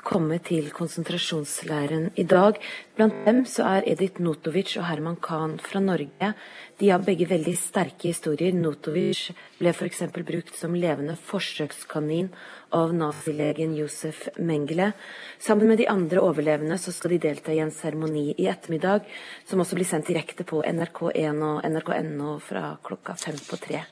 [0.05, 2.59] komme til konsentrasjonsleiren i dag.
[2.95, 6.35] Blant dem så er Edith Notovic og Herman Khan fra Norge.
[6.79, 8.53] De har begge veldig sterke historier.
[8.53, 10.03] Notovic ble f.eks.
[10.13, 12.29] brukt som levende forsøkskanin
[12.71, 14.93] av nazilegen Josef Mengele.
[15.39, 19.09] Sammen med de andre overlevende så skal de delta i en seremoni i ettermiddag,
[19.47, 23.87] som også blir sendt direkte på NRK1 og nrk.no fra klokka fem på tre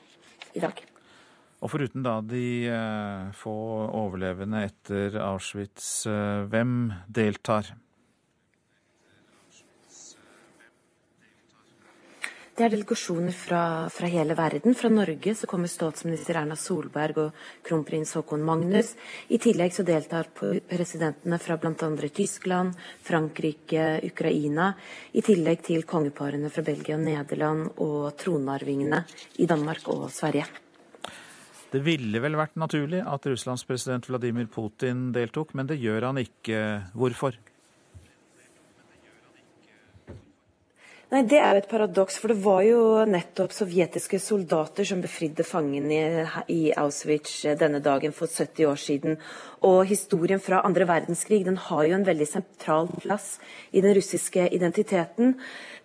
[0.53, 0.96] i dag.
[1.57, 3.55] Og foruten da de eh, få
[3.87, 7.73] overlevende etter Auschwitz, eh, hvem deltar?
[12.57, 14.73] Det er delegasjoner fra, fra, hele verden.
[14.73, 18.95] Fra Norge så kommer statsminister Erna Solberg og kronprins Haakon Magnus.
[19.29, 22.09] I tillegg så deltar presidentene fra bl.a.
[22.09, 22.73] Tyskland,
[23.05, 24.71] Frankrike, Ukraina.
[25.13, 29.05] I tillegg til kongeparene fra Belgia og Nederland og tronarvingene
[29.37, 30.49] i Danmark og Sverige.
[31.67, 36.21] Det ville vel vært naturlig at Russlands president Vladimir Putin deltok, men det gjør han
[36.21, 36.61] ikke.
[36.95, 37.35] Hvorfor?
[41.07, 45.45] Nei, Det er jo et paradoks, for det var jo nettopp sovjetiske soldater som befridde
[45.47, 49.15] fangene i Auschwitz denne dagen for 70 år siden.
[49.63, 53.37] Og historien fra andre verdenskrig den har jo en veldig sentral plass
[53.71, 55.37] i den russiske identiteten.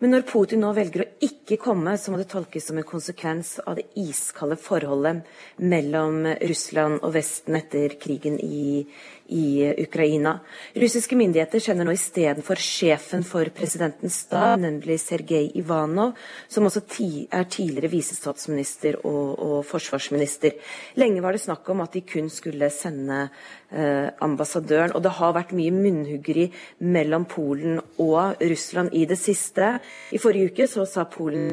[0.03, 3.53] Men når Putin nå velger å ikke komme, så må det tolkes som en konsekvens
[3.63, 5.21] av det iskalde forholdet
[5.63, 8.83] mellom Russland og Vesten etter krigen i,
[9.29, 10.39] i Ukraina.
[10.75, 16.17] Russiske myndigheter kjenner nå istedenfor sjefen for presidentens stab, nemlig Sergej Ivanov,
[16.49, 16.83] som også
[17.31, 20.59] er tidligere visestatsminister og, og, forsvarsminister.
[21.01, 23.29] Lenge var det snakk om at de kun skulle sende
[23.71, 24.97] eh, ambassadøren.
[24.97, 26.51] Og det har vært mye munnhuggeri
[26.85, 29.79] mellom Polen og Russland i det siste.
[30.13, 31.53] I forrige uke så sa Polen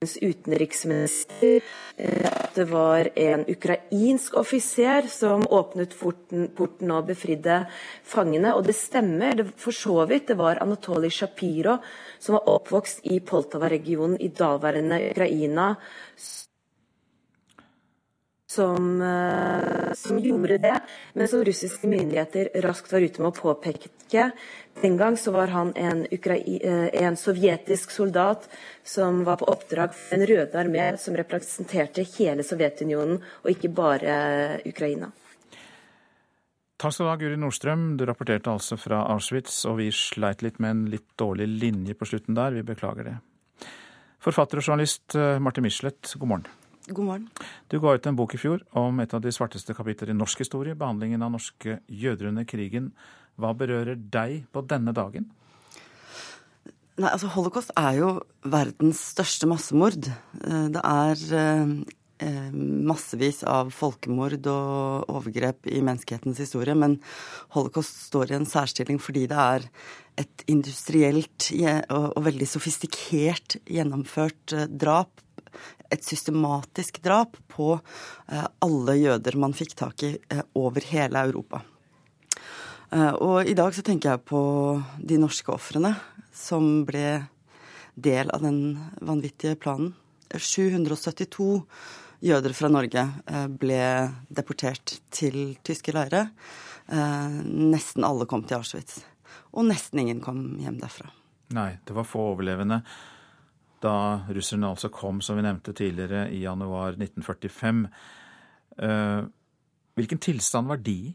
[0.00, 1.62] utenriksminister
[1.96, 7.62] eh, at det var en ukrainsk offiser som åpnet porten, porten og befridde
[8.04, 8.52] fangene.
[8.54, 10.28] Og det stemmer det for så vidt.
[10.28, 11.78] Det var Anatolij Shapiro,
[12.18, 15.74] som var oppvokst i Poltava-regionen i daværende Ukraina,
[18.46, 20.80] som, eh, som, gjorde det,
[21.12, 24.30] men som russiske myndigheter raskt var ute med å påpeke.
[24.82, 28.48] Den gang så var han en, eh, en sovjetisk soldat
[28.84, 34.60] som var på oppdrag for Den røde armé, som representerte hele Sovjetunionen, og ikke bare
[34.64, 35.12] Ukraina.
[36.76, 37.96] Takk skal du ha, Guri Nordstrøm.
[37.96, 42.04] Du rapporterte altså fra Auschwitz, og vi sleit litt med en litt dårlig linje på
[42.04, 42.52] slutten der.
[42.52, 43.16] Vi beklager det.
[44.20, 46.46] Forfatter og journalist eh, Martin Michelet, god morgen.
[46.86, 47.30] God morgen.
[47.66, 50.44] Du ga ut en bok i fjor om et av de svarteste kapitler i norsk
[50.44, 52.92] historie, behandlingen av norske jøder under krigen.
[53.34, 55.26] Hva berører deg på denne dagen?
[56.96, 58.12] Nei, altså Holocaust er jo
[58.46, 60.06] verdens største massemord.
[60.06, 61.74] Eh, det er eh,
[62.24, 67.00] eh, massevis av folkemord og overgrep i menneskehetens historie, men
[67.58, 69.68] holocaust står i en særstilling fordi det er
[70.22, 71.50] et industrielt
[71.92, 75.25] og veldig sofistikert gjennomført drap
[75.90, 81.62] et systematisk drap på eh, alle jøder man fikk tak i eh, over hele Europa.
[82.90, 84.42] Eh, og i dag så tenker jeg på
[84.98, 85.94] de norske ofrene
[86.36, 87.26] som ble
[87.94, 89.94] del av den vanvittige planen.
[90.32, 91.62] 772
[92.26, 93.04] jøder fra Norge
[93.62, 93.82] ble
[94.28, 96.26] deportert til tyske leirer.
[97.46, 98.98] Nesten alle kom til Auschwitz.
[99.54, 101.08] Og nesten ingen kom hjem derfra.
[101.56, 102.82] Nei, det var få overlevende
[103.84, 107.84] da russerne altså kom, som vi nevnte tidligere, i januar 1945.
[108.82, 109.20] Eh,
[109.96, 111.14] hvilken tilstand var de i?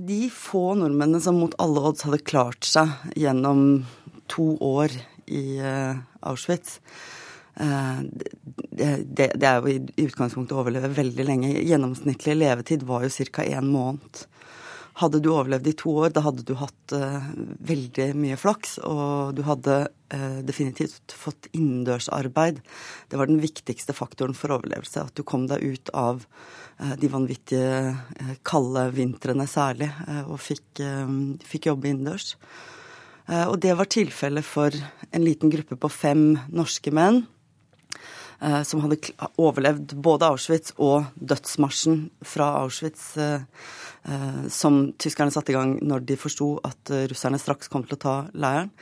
[0.00, 3.86] De få nordmennene som mot alle odds hadde klart seg gjennom
[4.30, 4.92] to år
[5.30, 6.78] i eh, Auschwitz
[7.60, 8.02] eh,
[8.70, 11.52] det, er jo i utgangspunktet å overleve veldig lenge.
[11.66, 13.44] Gjennomsnittlig levetid var jo ca.
[13.44, 14.24] én måned.
[14.98, 17.30] Hadde du overlevd i to år, da hadde du hatt uh,
[17.66, 22.58] veldig mye flaks, og du hadde uh, definitivt fått innendørsarbeid.
[23.08, 25.06] Det var den viktigste faktoren for overlevelse.
[25.06, 27.94] At du kom deg ut av uh, de vanvittige
[28.46, 29.90] kalde vintrene særlig,
[30.26, 30.82] og fikk,
[31.46, 32.34] fikk jobbe innendørs.
[33.30, 37.20] Og det var tilfellet for en liten gruppe på fem norske menn
[38.64, 38.96] som hadde
[39.40, 43.42] overlevd både Auschwitz og dødsmarsjen fra Auschwitz, eh,
[44.08, 48.04] eh, som tyskerne satte i gang når de forsto at russerne straks kom til å
[48.04, 48.72] ta leiren.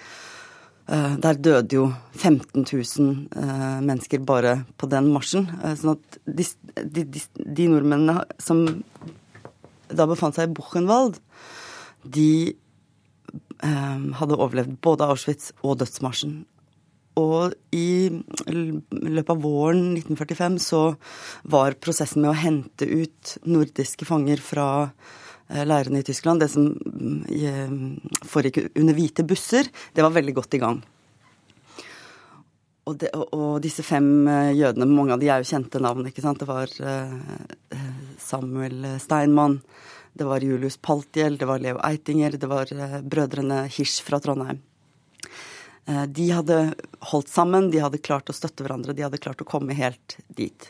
[0.88, 1.82] Der døde jo
[2.16, 5.44] 15 000 mennesker bare på den marsjen.
[5.76, 6.46] Sånn at de,
[6.80, 7.02] de,
[7.36, 8.62] de nordmennene som
[9.92, 11.18] da befant seg i Buchenwald,
[12.08, 12.56] de
[13.60, 16.38] hadde overlevd både Auschwitz og dødsmarsjen.
[17.18, 18.10] Og i
[18.48, 20.82] løpet av våren 1945 så
[21.50, 26.70] var prosessen med å hente ut nordiske fanger fra eh, leirene i Tyskland, det som
[27.32, 27.74] eh,
[28.28, 30.80] foregikk under hvite busser, det var veldig godt i gang.
[32.88, 36.24] Og, det, og, disse fem eh, jødene, mange av de er jo kjente navn, ikke
[36.24, 36.40] sant.
[36.40, 36.70] Det var
[38.22, 39.58] Samuel Steinmann,
[40.18, 42.70] det var Julius Paltiel, det var Leo Eitinger, det var
[43.02, 44.62] brødrene Hirsch fra Trondheim.
[45.88, 46.56] Eh, de hadde
[47.12, 50.68] holdt sammen, de hadde klart å støtte hverandre, de hadde klart å komme helt dit.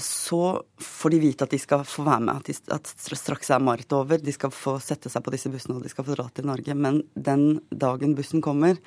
[0.00, 3.60] Så får de vite at de skal få være med, at, de, at straks er
[3.60, 4.22] marerittet over.
[4.22, 6.78] De skal få sette seg på disse bussene og de skal få dra til Norge.
[6.78, 8.78] Men den dagen bussen kommer,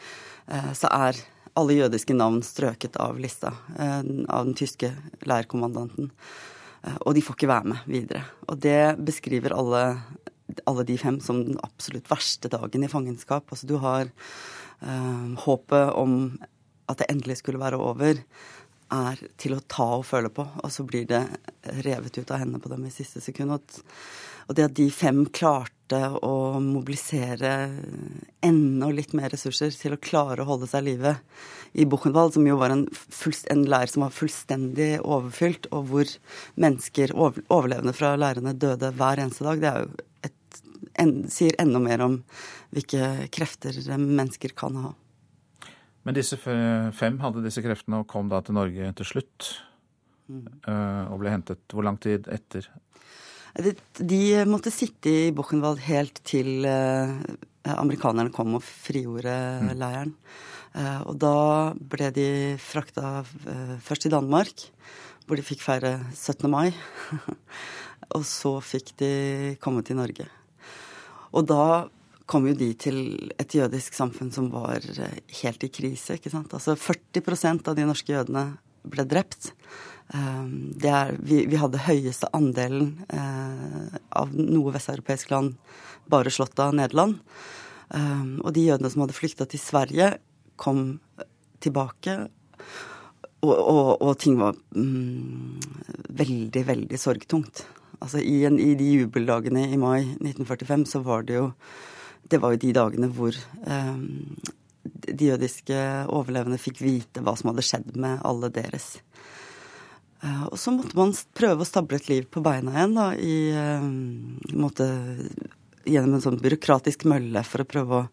[0.48, 1.20] eh, så er
[1.56, 4.96] alle jødiske navn strøket av lista eh, av den tyske
[5.28, 6.12] leirkommandanten.
[7.02, 8.28] Og de får ikke være med videre.
[8.46, 9.80] Og det beskriver alle,
[10.70, 13.50] alle de fem som den absolutt verste dagen i fangenskap.
[13.50, 14.12] Altså du har
[15.46, 16.36] håpet om
[16.92, 18.20] at det endelig skulle være over,
[18.94, 20.46] er til å ta og føle på.
[20.62, 21.24] Og så blir det
[21.86, 23.56] revet ut av hendene på dem i siste sekund.
[24.46, 27.54] Og det at de fem klarte å mobilisere
[28.46, 31.16] enda litt mer ressurser til å klare å holde seg i live
[31.76, 32.86] i Buchenwald, som jo var en,
[33.52, 36.14] en leir som var fullstendig overfylt, og hvor
[36.62, 40.62] mennesker, overlevende fra leirene, døde hver eneste dag, det er jo et,
[41.04, 42.22] en, sier enda mer om
[42.76, 44.94] hvilke krefter mennesker kan ha.
[46.06, 49.48] Men disse fem hadde disse kreftene og kom da til Norge til slutt.
[50.30, 50.44] Mm.
[50.68, 52.68] Eh, og ble hentet hvor lang tid etter?
[53.56, 57.14] De måtte sitte i Buchenwald helt til eh,
[57.72, 59.72] amerikanerne kom og frigjorde mm.
[59.80, 60.14] leiren.
[61.08, 64.66] Og da ble de frakta først til Danmark,
[65.24, 66.50] hvor de fikk feire 17.
[66.52, 66.74] mai.
[68.16, 69.12] og så fikk de
[69.64, 70.28] komme til Norge.
[71.32, 71.88] Og da
[72.26, 73.00] kom jo de til
[73.40, 74.86] et jødisk samfunn som var
[75.42, 76.18] helt i krise.
[76.18, 76.54] ikke sant?
[76.54, 78.46] Altså 40% av de norske jødene
[78.86, 79.52] ble drept.
[80.14, 85.56] Ehm, er, vi, vi, hadde høyeste andelen eh, av noe vesteuropeisk land
[86.10, 87.22] bare slått av Nederland.
[87.96, 90.08] Og de jødene som hadde flykta til Sverige,
[90.58, 90.98] kom
[91.62, 92.18] tilbake.
[93.46, 95.62] Og, og, og ting var mm,
[96.18, 97.64] veldig, veldig sorgtungt.
[98.02, 101.52] Altså i, en, i de jubeldagene i mai 1945 så var det jo
[102.26, 103.98] Det var jo de dagene hvor eh,
[105.06, 108.96] de jødiske overlevende fikk vite hva som hadde skjedd med alle deres.
[110.26, 113.38] Eh, og så måtte man prøve å stable et liv på beina igjen, da, i
[113.54, 113.88] eh,
[114.58, 114.90] måte,
[115.86, 118.06] gjennom en sånn byråkratisk mølle for å prøve å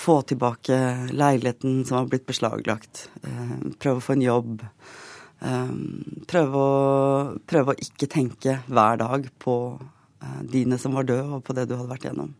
[0.00, 0.76] få tilbake
[1.10, 3.08] leiligheten som var blitt beslaglagt.
[3.26, 4.66] Eh, prøve å få en jobb.
[5.40, 6.72] Prøve å,
[7.48, 9.54] prøve å ikke tenke hver dag på
[10.44, 12.34] dine som var døde, og på det du hadde vært gjennom.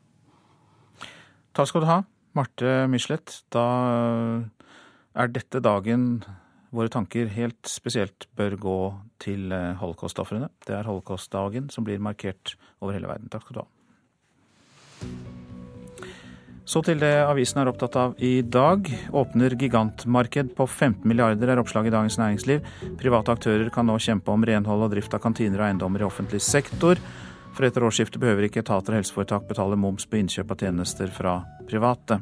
[1.60, 1.98] Takk skal du ha,
[2.32, 3.34] Marte Michelet.
[3.52, 3.62] Da
[5.12, 6.22] er dette dagen
[6.72, 8.76] våre tanker helt spesielt bør gå
[9.20, 10.48] til eh, holocaust-ofrene.
[10.64, 13.28] Det er holocaustdagen som blir markert over hele verden.
[13.28, 13.68] Takk skal du ha.
[16.64, 18.88] Så til det avisen er opptatt av i dag.
[19.12, 22.64] Åpner gigantmarked på 15 milliarder, er oppslaget i Dagens Næringsliv.
[23.04, 26.40] Private aktører kan nå kjempe om renhold og drift av kantiner og eiendommer i offentlig
[26.40, 26.96] sektor.
[27.56, 31.40] For etter årsskiftet behøver ikke etater og helseforetak betale moms på innkjøp av tjenester fra
[31.70, 32.20] private.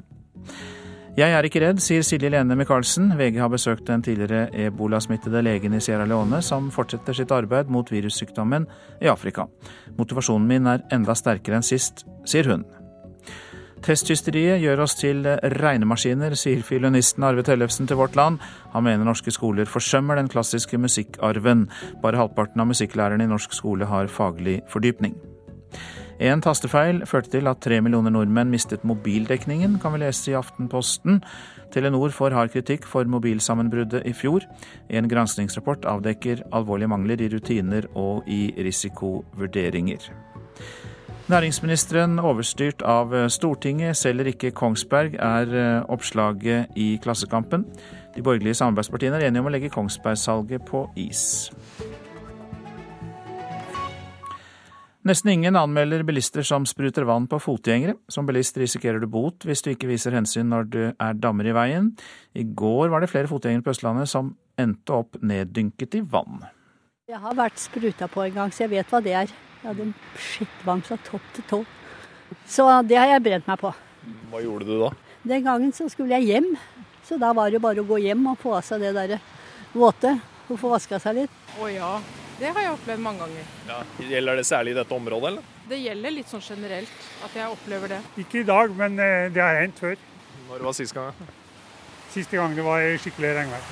[1.18, 3.08] Jeg er ikke redd, sier Silje Lene Michaelsen.
[3.18, 7.90] VG har besøkt den tidligere ebolasmittede legen i Sierra Leone, som fortsetter sitt arbeid mot
[7.90, 8.68] virussykdommen
[9.02, 9.48] i Afrika.
[9.98, 12.62] Motivasjonen min er enda sterkere enn sist, sier hun.
[13.84, 15.22] Testhysteriet gjør oss til
[15.54, 18.40] regnemaskiner, sier fiolinisten Arve Tellefsen til Vårt Land.
[18.74, 21.68] Han mener norske skoler forsømmer den klassiske musikkarven.
[22.02, 25.16] Bare halvparten av musikklærerne i norsk skole har faglig fordypning.
[26.18, 31.20] En tastefeil førte til at tre millioner nordmenn mistet mobildekningen, kan vi lese i Aftenposten.
[31.70, 34.42] Telenor får hard kritikk for mobilsammenbruddet i fjor.
[34.90, 40.10] En granskingsrapport avdekker alvorlige mangler i rutiner og i risikovurderinger.
[41.28, 47.66] Næringsministeren overstyrt av Stortinget, selger ikke Kongsberg, er eh, oppslaget i Klassekampen.
[48.14, 51.50] De borgerlige samarbeidspartiene er enige om å legge Kongsberg-salget på is.
[55.04, 57.98] Nesten ingen anmelder bilister som spruter vann på fotgjengere.
[58.08, 61.54] Som bilist risikerer du bot hvis du ikke viser hensyn når det er dammer i
[61.56, 61.90] veien.
[62.32, 66.40] I går var det flere fotgjengere på Østlandet som endte opp neddynket i vann.
[67.08, 69.36] Jeg har vært spruta på en gang, så jeg vet hva det er.
[69.58, 71.60] Jeg hadde en skittvann fra topp til tå.
[72.46, 73.72] Så det har jeg brent meg på.
[74.30, 74.90] Hva gjorde du da?
[75.28, 76.52] Den gangen så skulle jeg hjem.
[77.08, 79.18] Så da var det bare å gå hjem og få av seg det der
[79.74, 80.14] våte.
[80.48, 81.34] Og få vaska seg litt.
[81.60, 81.90] Å ja.
[82.38, 83.48] Det har jeg opplevd mange ganger.
[83.66, 83.78] Ja,
[84.12, 85.54] Gjelder det særlig i dette området, eller?
[85.68, 87.98] Det gjelder litt sånn generelt at jeg opplever det.
[88.22, 89.98] Ikke i dag, men eh, det har hendt før.
[90.46, 91.18] Når var sist gang?
[92.14, 93.66] Siste gang det var skikkelig regnvær.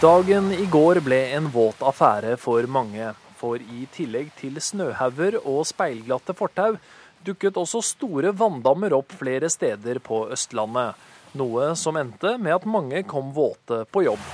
[0.00, 3.10] Dagen i går ble en våt affære for mange.
[3.42, 6.76] For i tillegg til snøhauger og speilglatte fortau,
[7.26, 10.94] dukket også store vanndammer opp flere steder på Østlandet.
[11.34, 14.26] Noe som endte med at mange kom våte på jobb.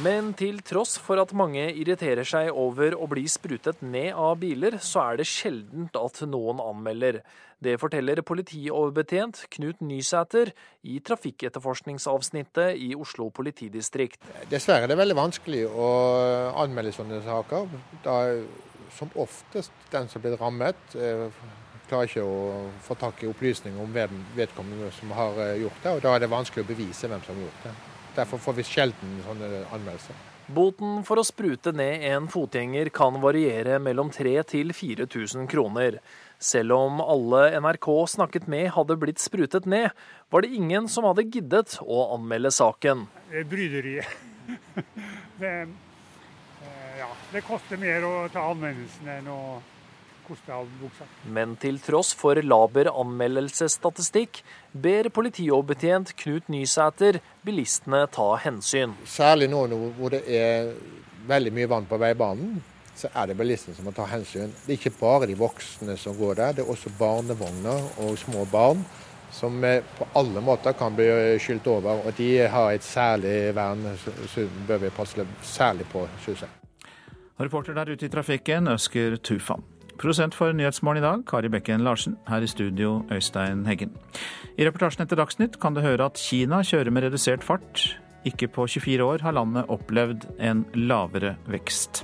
[0.00, 4.78] Men til tross for at mange irriterer seg over å bli sprutet ned av biler,
[4.80, 7.20] så er det sjeldent at noen anmelder.
[7.62, 10.54] Det forteller politioverbetjent Knut Nysæter
[10.88, 14.24] i trafikketterforskningsavsnittet i Oslo politidistrikt.
[14.50, 15.92] Dessverre er det veldig vanskelig å
[16.64, 17.68] anmelde sånne saker.
[18.02, 18.16] Da
[18.96, 21.28] som oftest den som blir rammet, eh,
[21.88, 26.04] klarer ikke å få tak i opplysninger om vedkommende som har eh, gjort det, og
[26.08, 27.91] da er det vanskelig å bevise hvem som har gjort det.
[28.16, 30.28] Derfor får vi sjelden sånne anmeldelser.
[30.52, 36.00] Boten for å sprute ned en fotgjenger kan variere mellom 3000 til 4000 kroner.
[36.42, 39.94] Selv om alle NRK snakket med hadde blitt sprutet ned,
[40.28, 43.06] var det ingen som hadde giddet å anmelde saken.
[43.30, 44.08] Bryderiet.
[45.42, 45.50] Det,
[46.62, 49.38] eh, ja, det koster mer å ta anmeldelsen enn å
[51.32, 54.42] men til tross for laber anmeldelsesstatistikk,
[54.72, 58.96] ber politioverbetjent Knut Nysæter bilistene ta hensyn.
[59.04, 59.64] Særlig nå
[59.98, 60.72] hvor det er
[61.28, 62.60] veldig mye vann på veibanen,
[62.96, 64.52] så er det bilistene som må ta hensyn.
[64.64, 68.46] Det er ikke bare de voksne som går der, det er også barnevogner og små
[68.52, 68.84] barn
[69.32, 69.60] som
[69.98, 71.08] på alle måter kan bli
[71.40, 72.02] skylt over.
[72.06, 73.86] Og de har et særlig vern,
[74.28, 76.58] så bør vi passe særlig på, syns jeg.
[77.40, 79.64] Reporter der ute i trafikken, Øsker Tufan.
[80.02, 82.16] Prosent for Nyhetsmorgen i dag, Kari Bekken Larsen.
[82.26, 83.92] Her i studio, Øystein Heggen.
[84.58, 87.84] I reportasjen etter Dagsnytt kan du høre at Kina kjører med redusert fart.
[88.26, 92.02] Ikke på 24 år har landet opplevd en lavere vekst.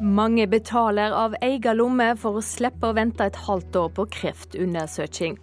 [0.00, 5.34] Mange betaler av egen lomme for å slippe å vente et halvt år på kreftundersøking.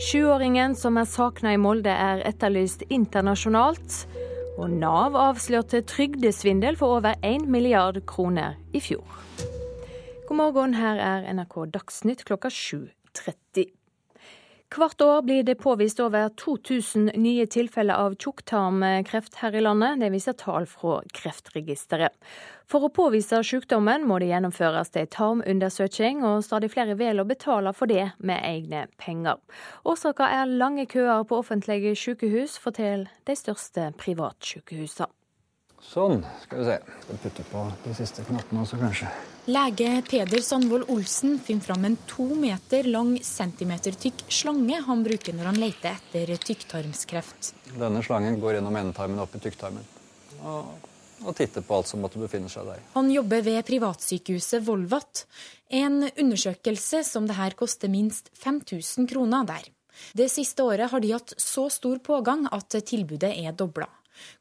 [0.00, 3.98] Sjuåringen som er savna i Molde er etterlyst internasjonalt.
[4.56, 9.04] Og Nav avslørte trygdesvindel for over 1 milliard kroner i fjor.
[10.24, 13.75] God morgen, her er NRK Dagsnytt klokka 7.30.
[14.66, 20.00] Hvert år blir det påvist over 2000 nye tilfeller av tjukktarmkreft her i landet.
[20.00, 22.16] Det viser tall fra Kreftregisteret.
[22.66, 27.72] For å påvise sykdommen må det gjennomføres en tarmundersøking, og stadig flere velger å betale
[27.78, 29.38] for det med egne penger.
[29.86, 35.15] Årsaken er lange køer på offentlige sykehus, forteller de største privatsykehusene.
[35.86, 36.76] Sånn, skal vi se.
[37.04, 39.08] Skal putte på de siste knappene også, kanskje.
[39.46, 45.52] Lege Peder Sandvold Olsen finner fram en to meter lang centimetertykk slange han bruker når
[45.52, 47.52] han leter etter tykktarmskreft.
[47.78, 49.86] Denne slangen går gjennom endetarmen opp i tykktarmen.
[50.42, 50.72] Og,
[51.22, 52.82] og titter på alt som måtte befinne seg der.
[52.96, 55.22] Han jobber ved privatsykehuset Volvat.
[55.70, 59.70] En undersøkelse som det her koster minst 5000 kroner der.
[60.18, 63.86] Det siste året har de hatt så stor pågang at tilbudet er dobla.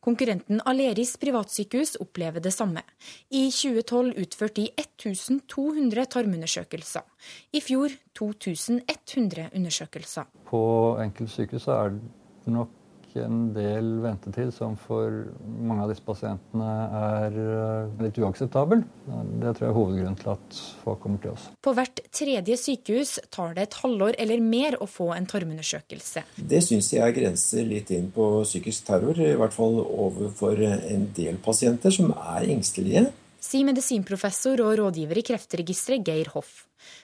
[0.03, 2.83] Konkurrenten Aleris privatsykehus opplever det samme.
[3.31, 7.05] I 2012 utførte de 1200 tarmundersøkelser.
[7.53, 10.29] I fjor 2100 undersøkelser.
[10.47, 10.63] På
[11.03, 12.73] enkelte sykehus er det nok
[13.21, 18.83] en del ventetid som for mange av disse pasientene er eh, litt uakseptabel.
[19.05, 21.47] Det tror jeg er hovedgrunnen til at folk kommer til oss.
[21.63, 26.25] På hvert tredje sykehus tar det et halvår eller mer å få en tarmundersøkelse.
[26.37, 31.39] Det syns jeg grenser litt inn på psykisk terror, i hvert fall overfor en del
[31.43, 33.07] pasienter som er engstelige
[33.45, 36.63] sier medisinprofessor og rådgiver i Kreftregisteret Geir Hoff.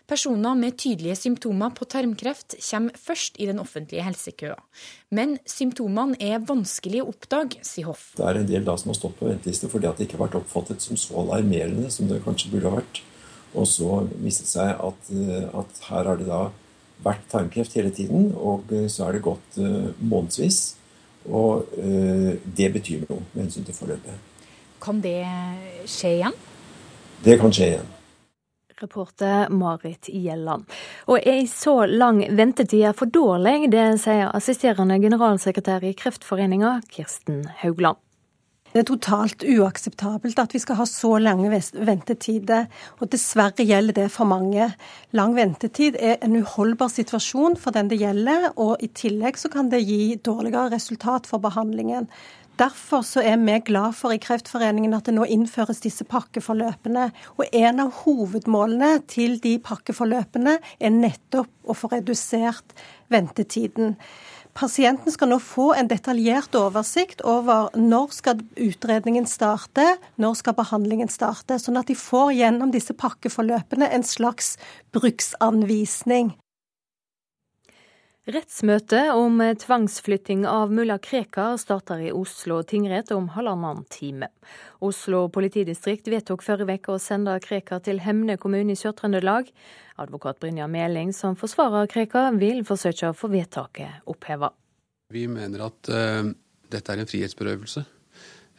[0.09, 4.57] Personer med tydelige symptomer på tarmkreft kommer først i den offentlige helsekøa.
[5.17, 8.11] Men symptomene er vanskelig å oppdage, sier Hoff.
[8.17, 10.25] Det er en del da som har stått på venteliste fordi at det ikke har
[10.27, 13.03] vært oppfattet som så alarmerende som det kanskje burde ha vært.
[13.51, 15.13] Og så viste det seg at,
[15.61, 16.43] at her har det da
[17.03, 20.61] vært tarmkreft hele tiden, og så er det gått uh, månedsvis.
[21.27, 21.67] Og
[22.57, 24.30] det betyr noe med hensyn til forløpet.
[24.81, 25.25] Kan det
[25.85, 26.37] skje igjen?
[27.21, 27.89] Det kan skje igjen.
[28.81, 30.65] Reporter Marit Gjelland.
[31.05, 37.43] Og ei så lang ventetid er for dårlig, det sier assisterende generalsekretær i Kreftforeninga, Kirsten
[37.61, 38.01] Haugland.
[38.71, 42.69] Det er totalt uakseptabelt at vi skal ha så lange ventetider,
[43.03, 44.69] og dessverre gjelder det for mange.
[45.11, 49.67] Lang ventetid er en uholdbar situasjon for den det gjelder, og i tillegg så kan
[49.73, 52.07] det gi dårligere resultat for behandlingen.
[52.61, 57.07] Derfor så er vi glad for i Kreftforeningen at det nå innføres disse pakkeforløpene.
[57.39, 62.75] Og en av hovedmålene til de pakkeforløpene er nettopp å få redusert
[63.09, 63.95] ventetiden.
[64.53, 71.09] Pasienten skal nå få en detaljert oversikt over når skal utredningen starte, når skal behandlingen
[71.09, 74.57] starte, sånn at de får gjennom disse pakkeforløpene en slags
[74.93, 76.35] bruksanvisning.
[78.29, 84.27] Rettsmøtet om tvangsflytting av mulla Krekar starter i Oslo tingrett om halvannen time.
[84.77, 89.49] Oslo politidistrikt vedtok forrige uke å sende Krekar til Hemne kommune i Sør-Trøndelag.
[90.05, 94.51] Advokat Brynjar Meling, som forsvarer Krekar, vil forsøke å få vedtaket oppheva.
[95.09, 96.29] Vi mener at uh,
[96.69, 97.85] dette er en frihetsberøvelse.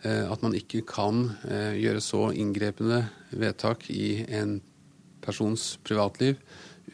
[0.03, 4.59] Uh, at man ikke kan uh, gjøre så inngrepende vedtak i en
[5.23, 6.43] persons privatliv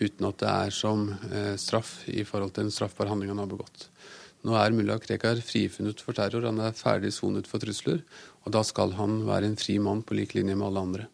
[0.01, 3.51] uten at det er som eh, straff i forhold til en straffbar handling han har
[3.51, 3.89] begått.
[4.47, 8.05] Nå er mulla Krekar frifunnet for terror, han er ferdig sonet for trusler,
[8.47, 11.09] og da skal han være en fri mann på lik linje med alle andre.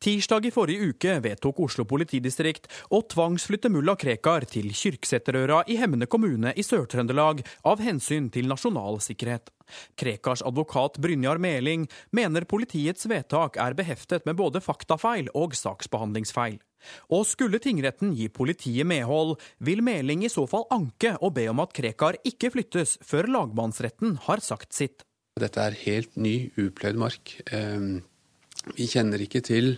[0.00, 6.08] Tirsdag i forrige uke vedtok Oslo politidistrikt å tvangsflytte mulla Krekar til Kyrksæterøra i Hemne
[6.08, 9.52] kommune i Sør-Trøndelag av hensyn til nasjonal sikkerhet.
[10.00, 11.84] Krekars advokat Brynjar Meling
[12.16, 16.56] mener politiets vedtak er beheftet med både faktafeil og saksbehandlingsfeil.
[17.12, 21.62] Og skulle tingretten gi politiet medhold, vil Meling i så fall anke og be om
[21.64, 25.04] at Krekar ikke flyttes før lagmannsretten har sagt sitt.
[25.40, 27.36] Dette er helt ny, upløyd mark.
[27.54, 28.02] Ehm,
[28.76, 29.76] vi kjenner ikke til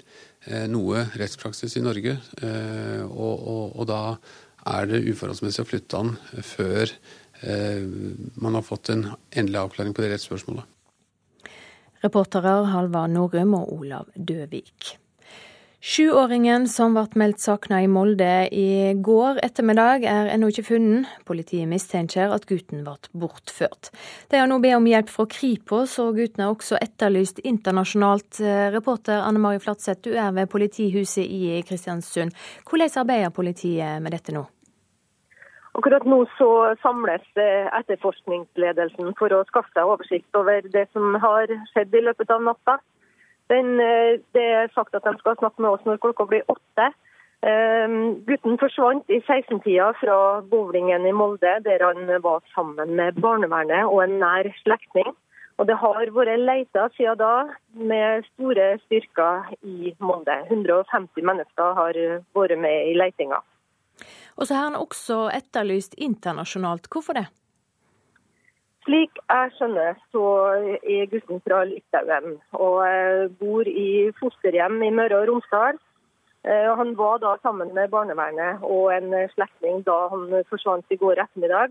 [0.49, 4.03] eh, noe rettspraksis i Norge, eh, og, og, og da
[4.73, 6.15] er det uforholdsmessig å flytte han
[6.47, 6.91] før
[7.43, 7.85] eh,
[8.43, 10.67] man har fått en endelig avklaring på det rettsspørsmålet.
[12.03, 14.97] Reportere Halvard Norum og Olav Døvik.
[15.83, 21.09] Sjuåringen som ble meldt savna i Molde i går ettermiddag, er ennå ikke funnet.
[21.27, 23.91] Politiet mistenker at gutten ble bortført.
[24.31, 28.39] De har nå bedt om hjelp fra Kripos, og gutten er også etterlyst internasjonalt.
[28.77, 32.31] Reporter Anne Mari Flatseth, du er ved politihuset i Kristiansund.
[32.63, 34.47] Hvordan arbeider politiet med dette nå?
[35.75, 41.99] Akkurat nå så samles etterforskningsledelsen for å skaffe seg oversikt over det som har skjedd
[41.99, 42.79] i løpet av natta.
[43.53, 46.93] Den, eh, det er sagt at de skal snakke med oss når klokka blir åtte.
[47.43, 53.89] Um, gutten forsvant i 16-tida fra bowlingen i Molde, der han var sammen med barnevernet
[53.89, 55.11] og en nær slektning.
[55.59, 57.35] Og Det har vært leita siden da
[57.75, 60.39] med store styrker i Molde.
[60.49, 61.99] 150 mennesker har
[62.35, 63.43] vært med i leitinga.
[64.39, 66.89] Og så har han også etterlyst internasjonalt.
[66.91, 67.27] Hvorfor det?
[68.83, 70.25] Slik jeg skjønner, så
[70.83, 75.79] er gutten fra Litauen og eh, bor i fosterhjem i Møre og Romsdal.
[76.43, 81.23] Eh, han var da sammen med barnevernet og en slektning da han forsvant i går
[81.23, 81.71] ettermiddag.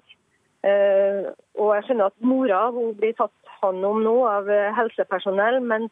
[0.64, 1.28] Eh,
[1.60, 4.48] og jeg skjønner at mora blir tatt hånd om nå av
[4.78, 5.92] helsepersonell, mens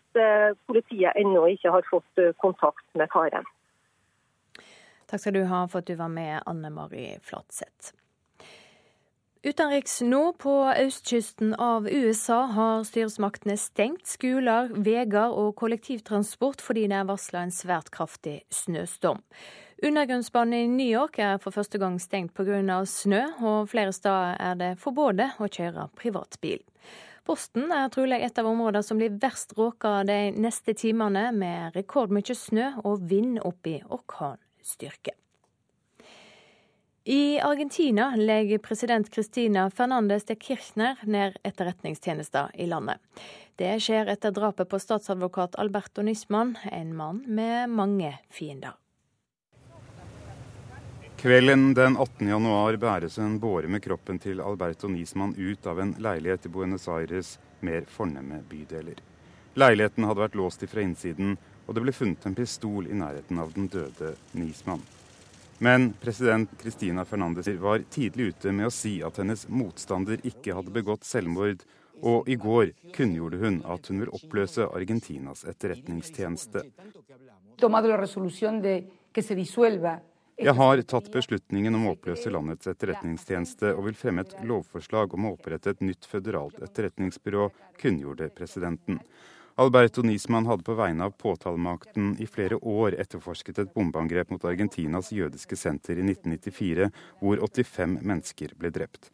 [0.72, 3.46] politiet ennå ikke har fått kontakt med faren.
[5.10, 7.92] Takk skal du ha for at du var med, Anne Mari Flatseth.
[9.40, 16.98] Utenriks nå på østkysten av USA har styresmaktene stengt skoler, veier og kollektivtransport fordi det
[16.98, 19.22] er varsla en svært kraftig snøstorm.
[19.80, 22.84] Undergrunnsbanen i New York er for første gang stengt pga.
[22.84, 26.60] snø, og flere steder er det forbudt å kjøre privatbil.
[27.24, 32.36] Boston er trolig et av områdene som blir verst råka de neste timene, med rekordmye
[32.36, 35.16] snø og vind opp i orkanstyrke.
[37.12, 42.98] I Argentina legger president Cristina Fernandez de Kirchner ned etterretningstjenester i landet.
[43.56, 48.76] Det skjer etter drapet på statsadvokat Alberto Nisman, en mann med mange fiender.
[51.18, 52.30] Kvelden den 18.
[52.30, 56.86] januar bæres en båre med kroppen til Alberto Nisman ut av en leilighet i Buenos
[56.88, 59.02] Aires' mer fornemme bydeler.
[59.58, 63.58] Leiligheten hadde vært låst fra innsiden, og det ble funnet en pistol i nærheten av
[63.58, 64.86] den døde Nisman.
[65.62, 70.72] Men president Cristina Fernandez var tidlig ute med å si at hennes motstander ikke hadde
[70.72, 71.66] begått selvmord,
[72.00, 76.64] og i går kunngjorde hun at hun vil oppløse Argentinas etterretningstjeneste.
[80.40, 85.28] Jeg har tatt beslutningen om å oppløse landets etterretningstjeneste og vil fremme et lovforslag om
[85.28, 87.50] å opprette et nytt føderalt etterretningsbyrå,
[87.84, 89.02] kunngjorde presidenten.
[89.60, 95.10] Alberto Nisman hadde på vegne av påtalemakten i flere år etterforsket et bombeangrep mot Argentinas
[95.12, 96.88] jødiske senter i 1994,
[97.20, 99.10] hvor 85 mennesker ble drept.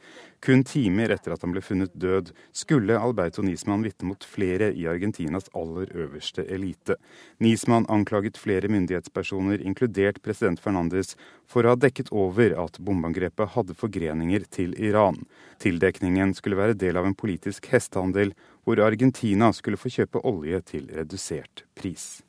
[0.45, 4.85] Kun timer etter at han ble funnet død, skulle Alberto Nisman vitne mot flere i
[4.85, 6.99] Argentinas aller øverste elite.
[7.41, 11.15] Nisman anklaget flere myndighetspersoner, inkludert president Fernandes,
[11.49, 15.23] for å ha dekket over at bombeangrepet hadde forgreninger til Iran.
[15.57, 18.35] Tildekningen skulle være del av en politisk hestehandel
[18.65, 22.23] hvor Argentina skulle få kjøpe olje til redusert pris.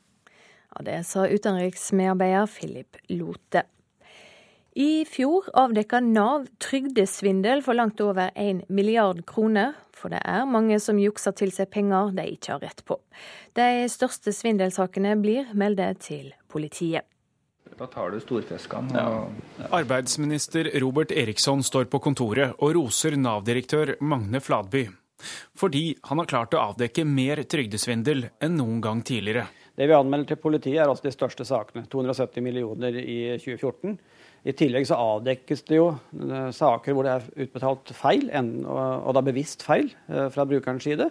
[0.76, 3.64] Ja, det sa utenriksmedarbeider Philip Lote.
[4.76, 9.72] I fjor avdekka Nav trygdesvindel for langt over 1 milliard kroner.
[9.96, 12.98] For det er mange som jukser til seg penger de ikke har rett på.
[13.56, 17.08] De største svindelsakene blir meldt til politiet.
[17.76, 18.92] Da tar du storfiskene.
[18.92, 19.64] Ja.
[19.80, 24.86] Arbeidsminister Robert Eriksson står på kontoret og roser Nav-direktør Magne Fladby.
[25.56, 29.46] Fordi han har klart å avdekke mer trygdesvindel enn noen gang tidligere.
[29.76, 31.84] Det vi anmelder til politiet, er altså de største sakene.
[31.92, 33.96] 270 millioner i 2014.
[34.46, 39.24] I tillegg så avdekkes det jo eh, saker hvor det er utbetalt feil, og da
[39.26, 41.10] bevisst feil eh, fra brukerens side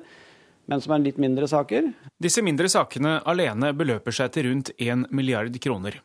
[0.66, 1.92] men som er litt mindre saker.
[2.22, 6.00] Disse mindre sakene alene beløper seg til rundt 1 milliard kroner.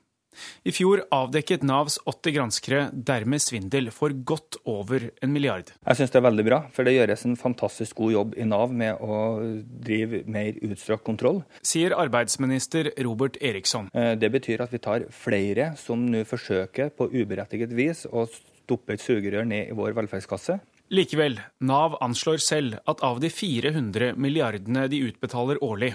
[0.65, 5.73] I fjor avdekket Navs åtte granskere dermed svindel for godt over en milliard.
[5.87, 8.75] Jeg syns det er veldig bra, for det gjøres en fantastisk god jobb i Nav
[8.75, 9.21] med å
[9.85, 11.43] drive mer utstrakt kontroll.
[11.67, 13.91] Sier arbeidsminister Robert Eriksson.
[13.95, 18.95] Eh, det betyr at vi tar flere som nå forsøker på uberettiget vis å stoppe
[18.95, 20.61] et sugerør ned i vår velferdskasse.
[20.91, 25.93] Likevel, Nav anslår selv at av de 400 milliardene de utbetaler årlig,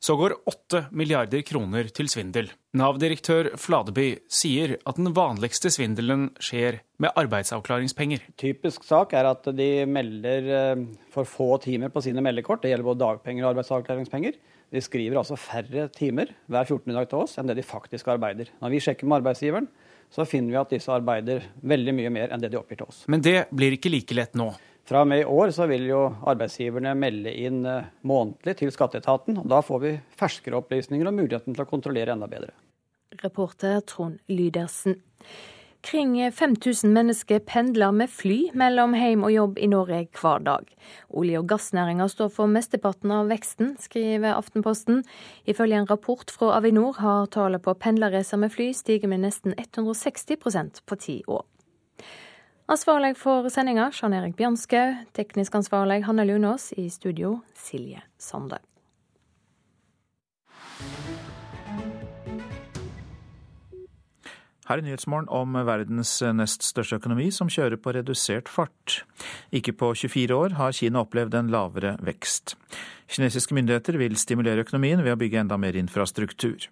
[0.00, 2.50] så går 8 milliarder kroner til svindel.
[2.78, 8.26] Nav-direktør Fladeby sier at den vanligste svindelen skjer med arbeidsavklaringspenger.
[8.40, 12.62] Typisk sak er at de melder eh, for få timer på sine meldekort.
[12.62, 14.38] Det gjelder både dagpenger og arbeidsavklaringspenger.
[14.68, 16.92] De skriver altså færre timer hver 14.
[16.92, 18.50] dag til oss enn det de faktisk arbeider.
[18.60, 19.68] Når vi sjekker med arbeidsgiveren,
[20.12, 23.02] så finner vi at disse arbeider veldig mye mer enn det de oppgir til oss.
[23.12, 24.50] Men det blir ikke like lett nå.
[24.88, 26.00] Fra og med i år så vil jo
[26.30, 29.36] arbeidsgiverne melde inn eh, månedlig til skatteetaten.
[29.42, 32.54] og Da får vi ferskere opplysninger og muligheten til å kontrollere enda bedre.
[33.22, 34.96] reporter Trond Lydersen.
[35.80, 40.64] Kring 5000 mennesker pendler med fly mellom hjem og jobb i Norge hver dag.
[41.08, 45.04] Olje- og gassnæringa står for mesteparten av veksten, skriver Aftenposten.
[45.46, 50.82] Ifølge en rapport fra Avinor har tallet på pendlerreiser med fly stiget med nesten 160%
[50.84, 51.44] på ti år.
[52.68, 55.06] Ansvarlig for sendinga Jan Erik Bjørnskaug.
[55.16, 58.58] teknisk ansvarlig Hanne Lunås, i studio Silje Sande.
[64.68, 68.98] Her er Nyhetsmorgen om verdens nest største økonomi, som kjører på redusert fart.
[69.48, 72.52] Ikke på 24 år har Kina opplevd en lavere vekst.
[73.08, 76.68] Kinesiske myndigheter vil stimulere økonomien ved å bygge enda mer infrastruktur.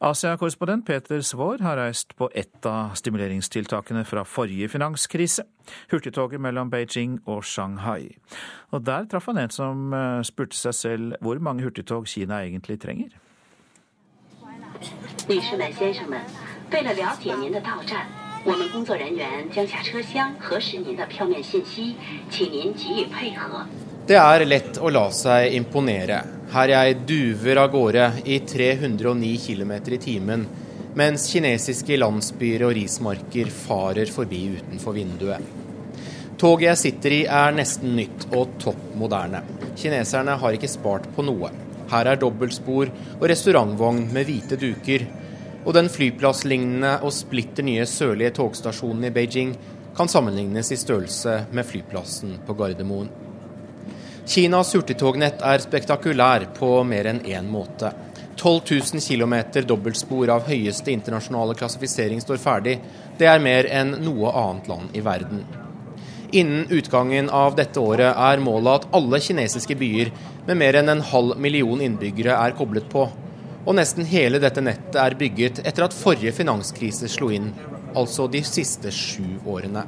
[0.00, 5.44] Asia-korrespondent Peter Svaar har reist på ett av stimuleringstiltakene fra forrige finanskrise,
[5.92, 8.16] hurtigtoget mellom Beijing og Shanghai.
[8.70, 12.80] Og der traff han en som eh, spurte seg selv hvor mange hurtigtog Kina egentlig
[12.80, 13.10] trenger.
[15.28, 16.18] 女士们、先生们，
[16.72, 18.06] 为了了解您的到站，
[18.44, 21.96] 我们工作人员将下车厢核实您的票面信息，
[22.30, 23.66] 请您给予配合。
[24.05, 26.19] Det er lett å la seg imponere
[26.53, 30.43] her jeg duver av gårde i 309 km i timen,
[30.93, 35.49] mens kinesiske landsbyer og rismarker farer forbi utenfor vinduet.
[36.37, 39.41] Toget jeg sitter i er nesten nytt og topp moderne.
[39.73, 41.49] Kineserne har ikke spart på noe.
[41.89, 45.09] Her er dobbeltspor og restaurantvogn med hvite duker,
[45.65, 49.57] og den flyplasslignende og splitter nye sørlige togstasjonen i Beijing
[49.97, 53.24] kan sammenlignes i størrelse med flyplassen på Gardermoen.
[54.25, 57.91] Kinas hurtigtognett er spektakulær på mer enn én måte.
[58.35, 59.35] 12 000 km
[59.67, 62.79] dobbeltspor av høyeste internasjonale klassifisering står ferdig.
[63.17, 65.45] Det er mer enn noe annet land i verden.
[66.35, 70.11] Innen utgangen av dette året er målet at alle kinesiske byer
[70.47, 73.05] med mer enn en halv million innbyggere er koblet på
[73.65, 77.49] og nesten hele dette nettet er bygget etter at forrige finanskrise slo inn,
[77.97, 79.85] altså de siste sju årene.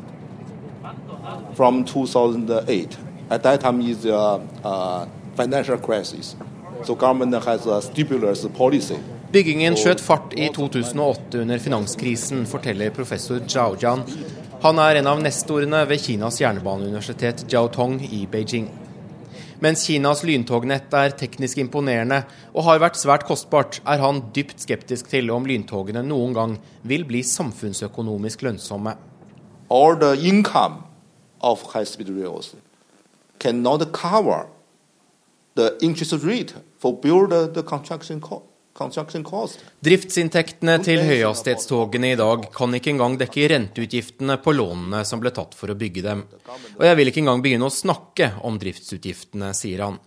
[1.57, 6.35] From 2008, at that time is a, a financial crisis.
[6.83, 8.97] So government has a stimulus policy.
[9.27, 14.05] Byggingen skjøt fart i 2008 under finanskrisen, forteller professor Zhao Jian.
[14.63, 18.69] Han er en av nestorene ved Kinas jernbaneuniversitet Jiaotong i Beijing.
[19.59, 22.21] Mens Kinas lyntognett er teknisk imponerende
[22.53, 26.55] og har vært svært kostbart, er han dypt skeptisk til om lyntogene noen gang
[26.87, 28.95] vil bli samfunnsøkonomisk lønnsomme.
[29.67, 30.85] All the income
[31.41, 32.55] of high-speed rails
[33.39, 34.47] cannot cover
[35.55, 38.45] the interest rate for build the construction cost.
[39.81, 45.57] Driftsinntektene til høyhastighetstogene i dag kan ikke engang dekke renteutgiftene på lånene som ble tatt
[45.57, 46.21] for å bygge dem.
[46.77, 49.97] Og jeg vil ikke engang begynne å snakke om driftsutgiftene, sier han.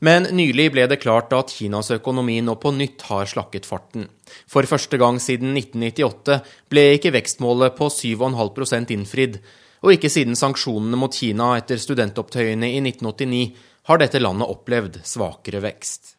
[0.00, 4.08] Men nylig ble det klart at Kinas økonomi nå på nytt har slakket farten.
[4.50, 6.40] For første gang siden 1998
[6.72, 9.38] ble ikke vekstmålet på 7,5% innfridd
[9.86, 13.42] og ikke siden sanksjonene mot Kina etter studentopptøyene i 1989
[13.86, 16.16] har dette landet opplevd svakere vekst.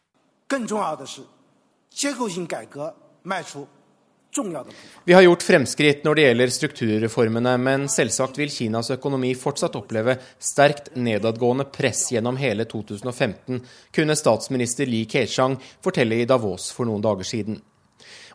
[5.04, 10.14] Vi har gjort fremskritt når det gjelder strukturreformene, men selvsagt vil Kinas økonomi fortsatt oppleve
[10.40, 13.60] sterkt nedadgående press gjennom hele 2015,
[13.92, 17.60] kunne statsminister Li Keqiang fortelle i Davos for noen dager siden.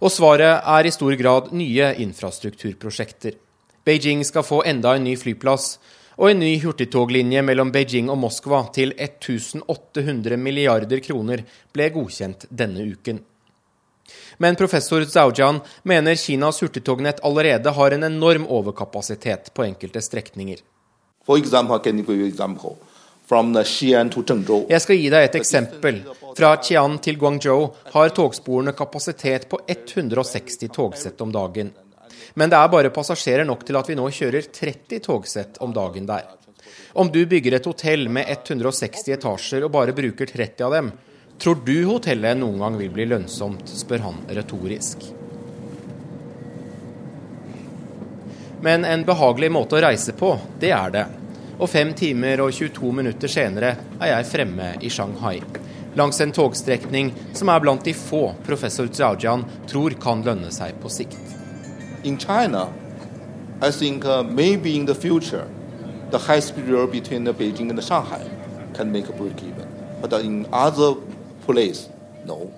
[0.04, 3.40] Og svaret er i stor grad nye infrastrukturprosjekter.
[3.84, 5.80] Beijing skal få enda en ny flyplass,
[6.16, 11.44] og en ny hurtigtoglinje mellom Beijing og Moskva til 1800 milliarder kroner
[11.74, 13.20] ble godkjent denne uken.
[14.38, 20.58] Men professor Zhaojian mener Kinas hurtigtognett allerede har en enorm overkapasitet på enkelte strekninger.
[24.70, 26.02] Jeg skal gi deg et eksempel.
[26.38, 31.72] Fra Qian til Guangzhou har togsporene kapasitet på 160 togsett om dagen.
[32.34, 36.08] Men det er bare passasjerer nok til at vi nå kjører 30 togsett om dagen
[36.10, 36.26] der.
[36.98, 40.94] Om du bygger et hotell med 160 etasjer og bare bruker 30 av dem,
[41.44, 45.02] Tror du hotellet noen gang vil bli lønnsomt, spør han retorisk.
[48.64, 51.04] Men en behagelig måte å reise på, det er det.
[51.60, 55.38] Og fem timer og 22 minutter senere er jeg fremme i Shanghai.
[56.00, 60.90] Langs en togstrekning som er blant de få professor Zhaojian tror kan lønne seg på
[60.90, 61.43] sikt.
[62.04, 62.74] In China,
[63.62, 65.48] I think uh, maybe in the future,
[66.12, 68.26] the high-speed rail between Beijing and Shanghai
[68.74, 69.68] can make a break even.
[70.02, 70.96] But in other
[71.46, 71.90] places,
[72.26, 72.52] No.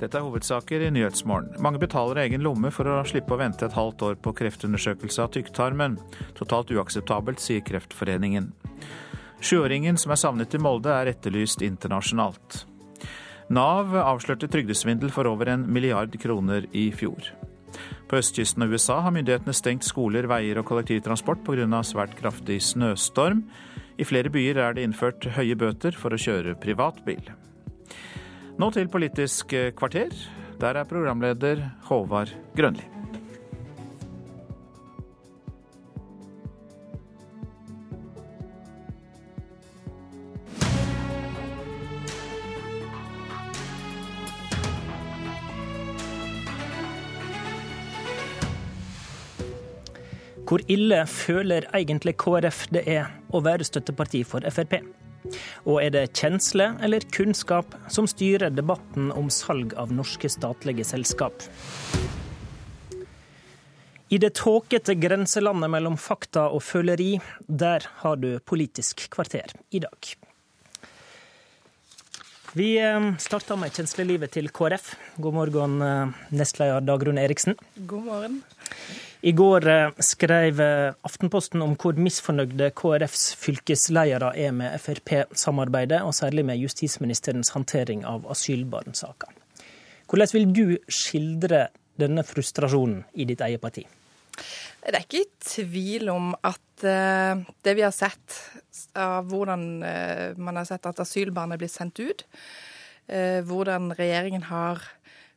[0.00, 1.54] Dette er hovedsaker i Nyhetsmorgen.
[1.62, 5.30] Mange betaler egen lomme for å slippe å vente et halvt år på kreftundersøkelse av
[5.36, 5.98] tykktarmen.
[6.38, 8.50] Totalt uakseptabelt, sier Kreftforeningen.
[9.42, 12.64] Sjuåringen som er savnet i Molde, er etterlyst internasjonalt.
[13.52, 17.26] Nav avslørte trygdesvindel for over en milliard kroner i fjor.
[18.08, 21.82] På østkysten av USA har myndighetene stengt skoler, veier og kollektivtransport pga.
[21.84, 23.44] svært kraftig snøstorm.
[23.98, 27.28] I flere byer er det innført høye bøter for å kjøre privatbil.
[28.56, 30.08] Nå til Politisk kvarter.
[30.60, 32.91] Der er programleder Håvard Grønli.
[50.52, 54.74] Hvor ille føler egentlig KrF det er å være støtteparti for Frp?
[55.64, 61.46] Og er det kjensle eller kunnskap som styrer debatten om salg av norske statlige selskap?
[64.12, 67.14] I det tåkete grenselandet mellom fakta og føleri,
[67.48, 70.10] der har du Politisk kvarter i dag.
[72.52, 74.92] Vi eh, starter med kjenslelivet til KrF.
[75.16, 77.56] God morgen, eh, nestleder Dagrun Eriksen.
[77.88, 78.38] God morgen.
[79.22, 86.14] I går eh, skrev eh, Aftenposten om hvor misfornøyde KrFs fylkesledere er med Frp-samarbeidet, og
[86.16, 89.30] særlig med justisministerens håndtering av asylbarnsaka.
[90.10, 91.68] Hvordan vil du skildre
[92.02, 93.84] denne frustrasjonen i ditt eget parti?
[94.82, 98.40] Det er ikke tvil om at uh, det vi har sett
[98.98, 99.62] av hvordan
[100.42, 102.24] man har sett at asylbarn er blitt sendt ut,
[103.46, 104.82] hvordan regjeringen har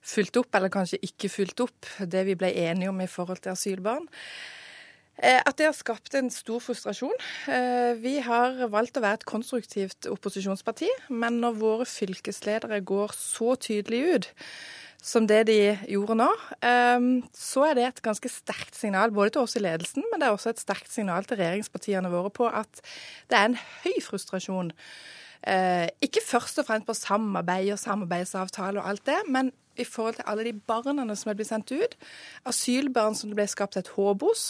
[0.06, 3.56] fulgt opp, eller kanskje ikke fulgt opp, det vi ble enige om i forhold til
[3.56, 4.06] asylbarn.
[5.15, 7.15] Eh, at det har skapt en stor frustrasjon.
[7.48, 13.56] Eh, vi har valgt å være et konstruktivt opposisjonsparti, men når våre fylkesledere går så
[13.56, 14.27] tydelig ut
[15.06, 16.27] som det de gjorde nå,
[16.65, 20.27] eh, så er det et ganske sterkt signal både til oss i ledelsen, men det
[20.27, 22.84] er også et sterkt signal til regjeringspartiene våre på at
[23.30, 24.73] det er en høy frustrasjon.
[25.46, 30.28] Ikke først og fremst på samarbeid og samarbeidsavtale og alt det, men i forhold til
[30.28, 31.96] alle de barna som er blitt sendt ut.
[32.48, 34.46] Asylbarn som det ble skapt et håp hos,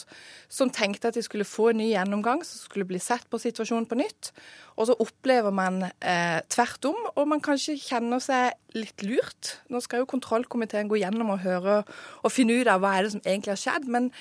[0.52, 3.88] som tenkte at de skulle få en ny gjennomgang, som skulle bli sett på situasjonen
[3.90, 4.32] på nytt.
[4.76, 9.56] Og så opplever man eh, tvert om, og man kanskje kjenner seg litt lurt.
[9.72, 11.82] Nå skal jo kontrollkomiteen gå gjennom og høre
[12.22, 14.12] og finne ut av hva er det som egentlig har skjedd, men,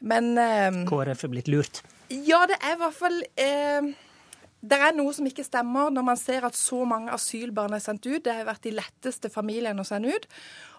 [0.00, 1.82] men eh, KrF er blitt lurt?
[2.10, 3.90] Ja, det er i hvert fall eh,
[4.60, 8.04] det er noe som ikke stemmer når man ser at så mange asylbarn er sendt
[8.04, 8.20] ut.
[8.24, 10.26] Det har vært de letteste familiene å sende ut.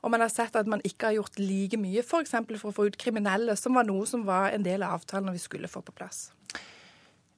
[0.05, 2.35] Og man har sett at man ikke har gjort like mye f.eks.
[2.35, 5.33] For, for å få ut kriminelle, som var noe som var en del av avtalen
[5.33, 6.29] vi skulle få på plass.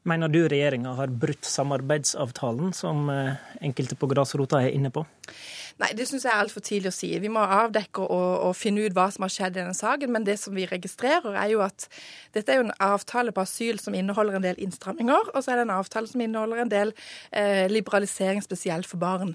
[0.03, 5.05] Mener du regjeringa har brutt samarbeidsavtalen, som eh, enkelte på grasrota er inne på?
[5.81, 7.09] Nei, det syns jeg er altfor tidlig å si.
[7.21, 10.11] Vi må avdekke og, og, finne ut hva som har skjedd i denne saken.
[10.13, 11.87] Men det som vi registrerer, er jo at
[12.35, 15.61] dette er jo en avtale på asyl som inneholder en del innstramminger, og så er
[15.61, 16.93] det en avtale som inneholder en del
[17.31, 19.33] eh, liberalisering spesielt for barn.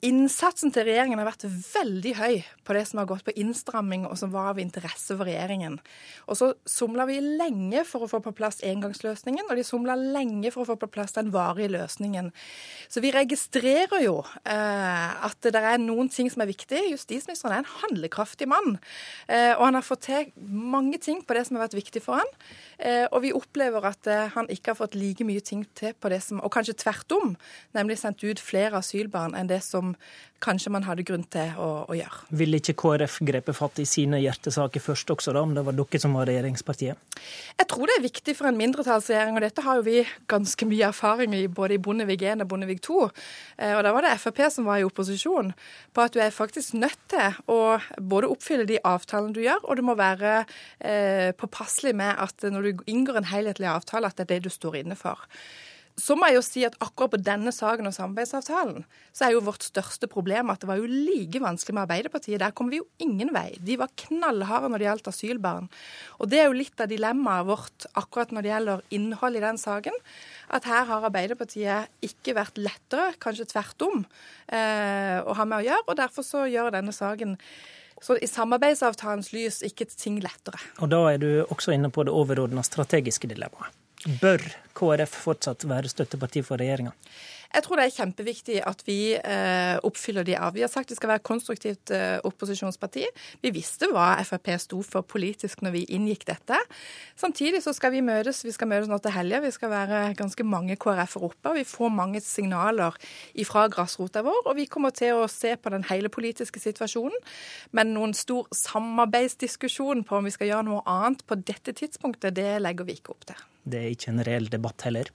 [0.00, 4.16] Innsatsen til regjeringen har vært veldig høy på det som har gått på innstramming, og
[4.16, 5.76] som var av interesse for regjeringen.
[6.24, 10.52] Og så somla vi lenge for å få på plass engangsløsningen, og de somla lenge
[10.54, 12.30] for å få på plass den varige løsningen.
[12.88, 16.80] Så vi registrerer jo eh, at det er noen ting som er viktig.
[16.94, 18.78] Justisministeren er en handlekraftig mann,
[19.28, 22.22] eh, og han har fått til mange ting på det som har vært viktig for
[22.22, 22.32] han.
[22.80, 26.08] Eh, og vi opplever at eh, han ikke har fått like mye ting til på
[26.08, 27.34] det som Og kanskje tvert om,
[27.76, 29.89] nemlig sendt ut flere asylbarn enn det som
[30.40, 32.22] kanskje man hadde grunn til å, å gjøre.
[32.40, 36.00] Vil ikke KrF grepe fatt i sine hjertesaker først også, da, om det var dere
[36.00, 37.20] som var regjeringspartiet?
[37.60, 40.88] Jeg tror det er viktig for en mindretallsregjering, og dette har jo vi ganske mye
[40.88, 43.00] erfaring i både i Bondevik 1 og Bondevik 2.
[43.60, 45.52] Eh, og da var det Frp som var i opposisjon,
[45.92, 47.60] på at du er faktisk nødt til å
[48.00, 52.70] både oppfylle de avtalene du gjør, og du må være eh, påpasselig med at når
[52.70, 55.28] du inngår en helhetlig avtale, at det er det du står inne for.
[55.98, 59.42] Så må jeg jo si at akkurat på denne saken og samarbeidsavtalen, så er jo
[59.44, 62.38] vårt største problem at det var jo like vanskelig med Arbeiderpartiet.
[62.40, 63.48] Der kom vi jo ingen vei.
[63.58, 65.66] De var knallharde når det gjaldt asylbarn.
[66.18, 69.60] Og det er jo litt av dilemmaet vårt akkurat når det gjelder innhold i den
[69.60, 69.98] saken.
[70.56, 74.06] At her har Arbeiderpartiet ikke vært lettere, kanskje tvert om,
[74.48, 75.88] eh, å ha med å gjøre.
[75.88, 77.36] Og derfor så gjør denne saken
[78.00, 80.60] så i samarbeidsavtalens lys ikke ting lettere.
[80.80, 83.76] Og da er du også inne på det overordna strategiske dilemmaet.
[84.00, 84.40] Bør
[84.72, 86.94] KrF fortsatt være støtteparti for regjeringa?
[87.50, 90.54] Jeg tror det er kjempeviktig at vi eh, oppfyller de av.
[90.54, 93.02] Vi har sagt vi skal være konstruktivt eh, opposisjonsparti.
[93.42, 96.60] Vi visste hva Frp sto for politisk når vi inngikk dette.
[97.18, 98.44] Samtidig så skal vi møtes.
[98.46, 99.42] Vi skal møtes nå til helga.
[99.42, 101.50] Vi skal være ganske mange KrF-er oppe.
[101.50, 102.94] og Vi får mange signaler
[103.50, 104.44] fra grasrota vår.
[104.46, 107.18] Og vi kommer til å se på den hele politiske situasjonen.
[107.74, 112.60] Men noen stor samarbeidsdiskusjon på om vi skal gjøre noe annet på dette tidspunktet, det
[112.62, 113.46] legger vi ikke opp til.
[113.70, 115.10] Det er ikke en reell debatt heller?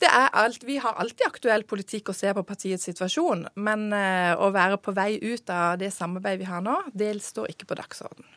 [0.00, 0.64] Det er alt.
[0.64, 3.46] Vi har alltid aktuell politikk og se på partiets situasjon.
[3.56, 7.52] Men eh, å være på vei ut av det samarbeidet vi har nå, det står
[7.54, 8.28] ikke på dagsorden.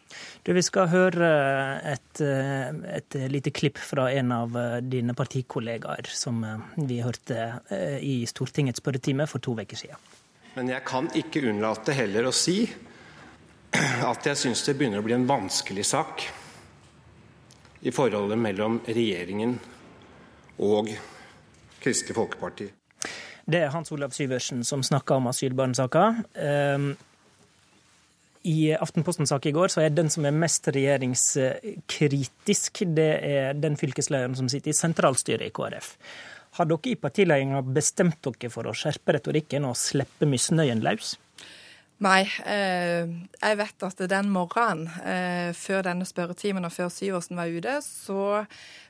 [0.45, 1.29] Du, Vi skal høre
[1.83, 4.55] et, et lite klipp fra en av
[4.85, 6.39] dine partikollegaer, som
[6.77, 7.49] vi hørte
[7.99, 9.99] i Stortingets spørretime for to uker siden.
[10.55, 12.61] Men jeg kan ikke unnlate heller å si
[13.75, 16.23] at jeg syns det begynner å bli en vanskelig sak
[17.85, 19.57] i forholdet mellom regjeringen
[20.65, 20.89] og
[21.83, 22.69] Kristelig Folkeparti.
[23.45, 26.05] Det er Hans Olav Syversen som snakker om asylbarnsaka.
[26.41, 26.95] Ehm,
[28.45, 33.77] I Aftenpostens sak i går så er den som er mest regjeringskritisk, det er den
[33.77, 35.95] fylkeslederen som sitter i sentralstyret i KrF.
[36.57, 41.15] Har dere i partiledelsen bestemt dere for å skjerpe retorikken og slippe misnøyen løs?
[42.03, 42.25] Nei.
[42.43, 43.07] Eh,
[43.39, 48.43] jeg vet at den morgenen eh, før denne spørretimen og før Syversen var ute, så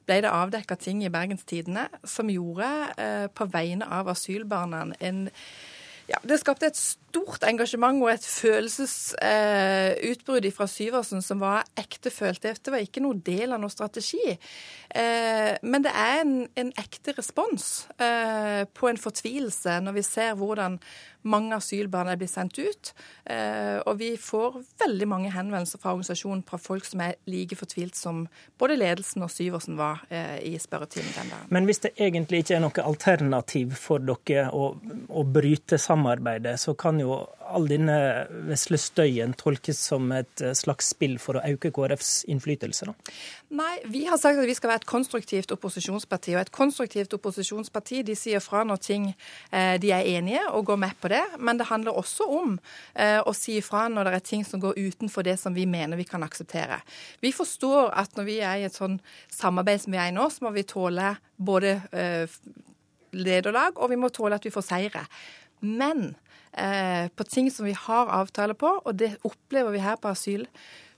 [0.06, 5.30] ble det avdekka ting i Bergens Tidende som gjorde, eh, på vegne av asylbarna, en
[6.06, 12.44] ja, Det skapte et stort engasjement og et følelsesutbrudd eh, fra Syversen som var ektefølt.
[12.44, 14.38] Dette var ikke noe del av noen strategi.
[14.94, 20.38] Eh, men det er en, en ekte respons eh, på en fortvilelse når vi ser
[20.38, 20.77] hvordan
[21.26, 22.92] mange asylbarn er blitt sendt ut.
[23.26, 27.98] Eh, og vi får veldig mange henvendelser fra organisasjonen fra folk som er like fortvilt
[27.98, 28.26] som
[28.62, 31.50] både ledelsen og Syversen var eh, i spørretimen den dagen.
[31.50, 34.74] Men hvis det egentlig ikke er noe alternativ for dere å,
[35.10, 37.98] å bryte samarbeidet, så kan jo all denne
[38.50, 42.90] vesle støyen tolkes som et eh, slags spill for å øke KrFs innflytelse?
[42.90, 43.16] Da?
[43.56, 46.34] Nei, vi har sagt at vi skal være et konstruktivt opposisjonsparti.
[46.36, 50.80] Og et konstruktivt opposisjonsparti de sier fra når ting eh, de er enige, og går
[50.82, 51.22] med på det.
[51.40, 52.57] Men det handler også om
[52.99, 55.99] eh, å si fra når det er ting som går utenfor det som vi mener
[55.99, 56.82] vi kan akseptere.
[57.23, 58.99] Vi forstår at når vi er i et sånn
[59.32, 62.40] samarbeid som vi er i nå, så må vi tåle både eh,
[63.15, 65.06] lederlag, og vi må tåle at vi får seire.
[65.64, 66.10] Men
[66.52, 70.44] eh, på ting som vi har avtale på, og det opplever vi her på asyl.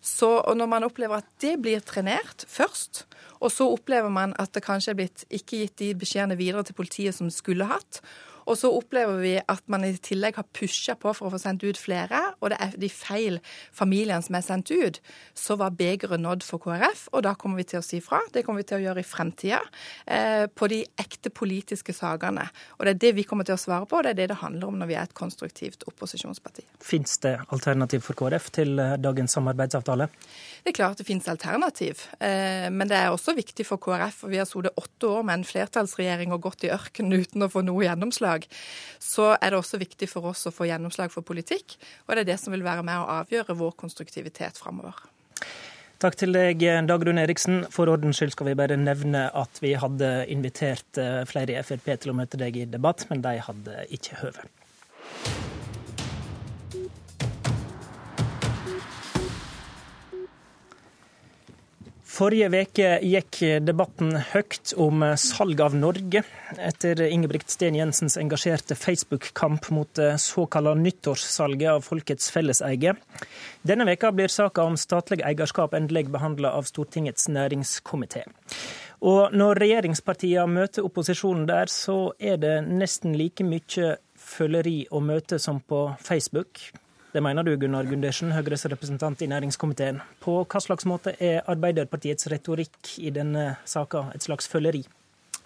[0.02, 3.06] Så, når man opplever at det blir trenert først,
[3.41, 6.78] og så opplever man at det kanskje er blitt ikke gitt de beskjedene videre til
[6.78, 8.02] politiet som skulle hatt,
[8.48, 11.65] og så opplever vi at man i tillegg har pusha på for å få sendt
[11.68, 13.40] ut flere, og det er de feil
[13.76, 14.99] familiene som er sendt ut,
[15.38, 18.22] så var begeret nådd for KrF, og da kommer vi til å si fra.
[18.34, 19.60] Det kommer vi til å gjøre i fremtida
[20.06, 22.48] eh, på de ekte politiske sakene.
[22.78, 24.40] Og det er det vi kommer til å svare på, og det er det det
[24.41, 26.65] handler om når vi er et konstruktivt opposisjonsparti.
[26.84, 30.10] Fins det alternativ for KrF til eh, dagens samarbeidsavtale?
[30.64, 34.34] Det er klart det finnes alternativ, eh, men det er også viktig for KrF, og
[34.34, 37.64] vi har sittet åtte år med en flertallsregjering og gått i ørkenen uten å få
[37.65, 38.47] noe gjennomslag gjennomslag,
[38.99, 41.77] så er det også viktig for oss å få gjennomslag for politikk.
[42.07, 44.93] Og det er det som vil være med å avgjøre vår konstruktivitet framover.
[45.97, 47.65] Takk til deg, Dagrun Eriksen.
[47.72, 51.89] For ordens skyld skal vi bare nevne at vi hadde invitert eh, flere i Frp
[51.97, 54.49] til å møte deg i debatt, men de hadde ikke høve.
[62.18, 66.23] Forrige veke gikk debatten høyt om salg av Norge,
[66.57, 72.95] etter Ingebrigt Sten Jensens engasjerte Facebook-kamp mot det såkalla nyttårssalget av folkets felleseie.
[73.61, 78.26] Denne veka blir saka om statlig eierskap endelig behandla av Stortingets næringskomité.
[79.06, 85.38] Og når regjeringspartiene møter opposisjonen der, så er det nesten like mye føleri å møte
[85.38, 86.65] som på Facebook.
[87.13, 90.01] Det mener du, Gunnar Gundersen, Høyres representant i næringskomiteen.
[90.23, 94.84] På hva slags måte er Arbeiderpartiets retorikk i denne saka et slags føleri?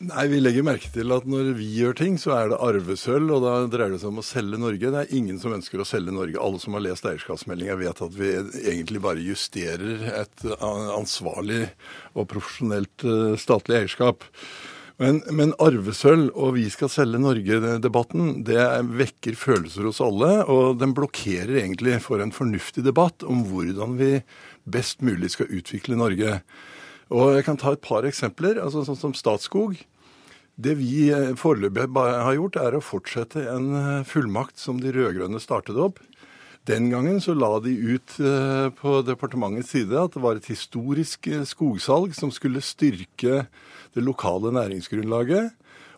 [0.02, 3.44] Nei, Vi legger merke til at når vi gjør ting, så er det arvesølv, og
[3.46, 4.90] da dreier det seg om å selge Norge.
[4.90, 6.42] Det er ingen som ønsker å selge Norge.
[6.42, 8.32] Alle som har lest eierskapsmeldinga vet at vi
[8.64, 11.68] egentlig bare justerer et ansvarlig
[12.16, 14.26] og profesjonelt eh, statlig eierskap.
[15.02, 20.30] Men, men arvesølv og vi skal selge Norge-debatten, det vekker følelser hos alle.
[20.46, 24.12] Og den blokkerer egentlig for en fornuftig debatt om hvordan vi
[24.70, 26.38] best mulig skal utvikle Norge.
[27.10, 28.62] Og jeg kan ta et par eksempler.
[28.62, 29.80] altså Sånn som Statskog.
[30.62, 35.42] Det vi eh, foreløpig har gjort, er å fortsette en eh, fullmakt som de rød-grønne
[35.42, 35.98] startet opp.
[36.70, 41.32] Den gangen så la de ut eh, på departementets side at det var et historisk
[41.50, 43.48] skogsalg som skulle styrke
[43.96, 45.52] det lokale næringsgrunnlaget.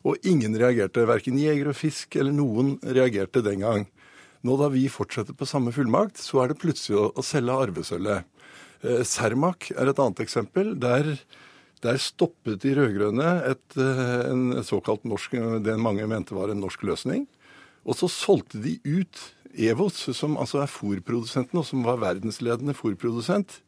[0.03, 1.05] Og ingen reagerte.
[1.07, 3.85] Verken jeger og fisk eller noen reagerte den gang.
[4.43, 8.27] Nå da vi fortsetter på samme fullmakt, så er det plutselig å, å selge arvesølvet.
[8.83, 10.73] Eh, Cermaq er et annet eksempel.
[10.83, 11.13] Der,
[11.85, 17.23] der stoppet de rød-grønne eh, en såkalt norsk, det mange mente var en norsk løsning.
[17.87, 23.59] Og så solgte de ut Evos, som altså er fòrprodusenten, og som var verdensledende fòrprodusent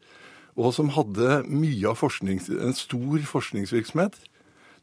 [0.56, 4.18] og som hadde mye av forsknings, en stor forskningsvirksomhet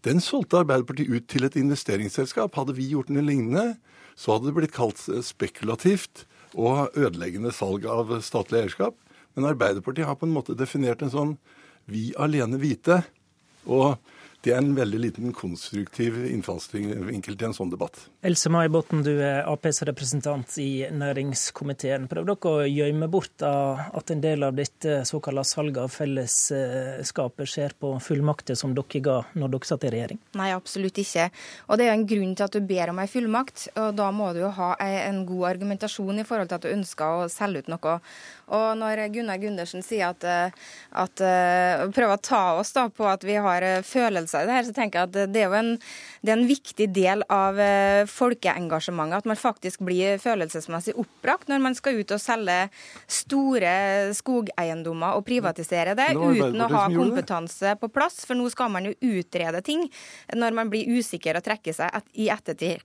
[0.03, 2.57] Den solgte Arbeiderpartiet ut til et investeringsselskap.
[2.59, 3.77] Hadde vi gjort noe lignende,
[4.19, 6.25] så hadde det blitt kalt spekulativt
[6.59, 8.97] og ødeleggende salg av statlig eierskap.
[9.37, 11.37] Men Arbeiderpartiet har på en måte definert en sånn
[11.87, 13.05] vi alene vite.
[13.71, 13.95] Og
[14.43, 18.09] det er en veldig liten konstruktiv innfallsvinkel til en sånn debatt.
[18.25, 22.05] Else May Botten, du er Aps representant i næringskomiteen.
[22.07, 27.75] Prøver dere å gjemme bort at en del av dette såkalte salget av fellesskapet skjer
[27.83, 30.21] på fullmakter som dere ga når dere satt i regjering?
[30.39, 31.25] Nei, absolutt ikke.
[31.67, 33.65] Og det er en grunn til at du ber om en fullmakt.
[33.75, 37.25] og Da må du jo ha en god argumentasjon i forhold til at du ønsker
[37.25, 37.97] å selge ut noe.
[38.55, 40.55] Og når Gunnar Gundersen sier at,
[40.95, 41.25] at
[41.91, 45.03] prøver å ta oss da på at vi har følelser i det her, så tenker
[45.03, 45.75] jeg at det er jo en,
[46.23, 51.77] er en viktig del av eh, folkeengasjementet at man faktisk blir følelsesmessig oppbrakt når man
[51.79, 52.59] skal ut og selge
[53.11, 53.75] store
[54.17, 58.23] skogeiendommer og privatisere det uten å ha kompetanse på plass.
[58.29, 59.89] For nå skal man jo utrede ting
[60.37, 62.83] når man blir usikker og trekker seg i ettertid.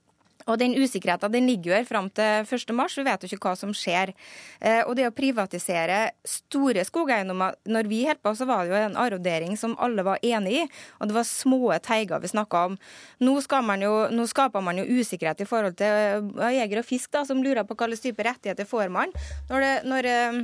[0.47, 2.87] Og Den usikkerheten den ligger jo her fram til 1.3.
[2.97, 4.13] Vi vet jo ikke hva som skjer.
[4.61, 8.79] Eh, og det å privatisere store skogeiendommer Når vi holdt på, så var det jo
[8.79, 10.65] en arrodering som alle var enig i.
[10.99, 12.77] Og det var små teiger vi snakka om.
[13.23, 13.37] Nå,
[13.83, 17.41] jo, nå, skaper man jo usikkerhet i forhold til uh, jegere og fisk, da, som
[17.43, 19.13] lurer på hva slags type rettigheter får man.
[19.49, 20.41] Når, det, når uh,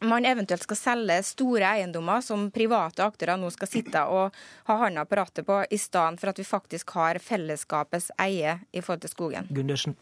[0.00, 4.36] man eventuelt skal selge store eiendommer som private aktører nå skal sitte og
[4.68, 8.80] ha hånda på rattet på, i stedet for at vi faktisk har fellesskapets eie i
[8.80, 9.50] forhold til skogen.
[9.50, 9.96] Gundersen.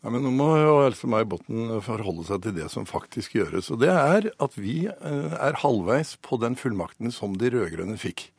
[0.00, 3.68] Ja, men Nå må jo Else May Botten forholde seg til det som faktisk gjøres.
[3.72, 8.30] Og det er at vi eh, er halvveis på den fullmakten som de rød-grønne fikk.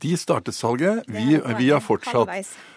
[0.00, 2.30] De startet salget, vi, vi har fortsatt.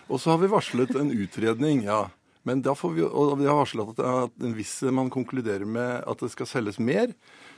[0.10, 1.86] Og så har vi varslet en utredning.
[1.86, 2.08] ja.
[2.44, 6.20] Men da får vi, og vi har varslet at, at hvis man konkluderer med at
[6.26, 7.14] det skal selges mer,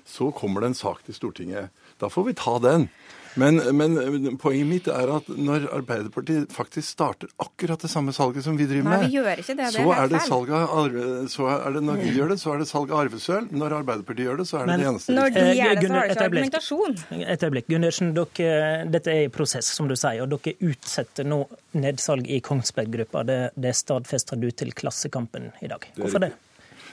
[0.05, 1.85] så kommer det en sak til Stortinget.
[2.01, 2.89] Da får vi ta den.
[3.35, 8.55] Men, men, poenget mitt er at når Arbeiderpartiet faktisk starter akkurat det samme salget som
[8.55, 9.65] vi driver med, Nei, vi gjør ikke det.
[9.65, 10.95] Det så, er det salg av
[11.33, 13.51] så er det når vi gjør det, så er det salg av arvesølv.
[13.51, 15.97] Når Arbeiderpartiet gjør det, så er det men, det eneste Når de gjør det, så
[15.97, 16.97] har de ikke argumentasjon.
[17.35, 17.69] Et øyeblikk.
[17.75, 18.63] Gundersen, dere,
[18.95, 21.43] dette er i prosess, som du sier, og dere utsetter nå
[21.75, 23.27] nedsalg i Kongsberg-gruppa.
[23.27, 25.91] Det, det stadfester du til Klassekampen i dag.
[25.99, 26.31] Hvorfor det?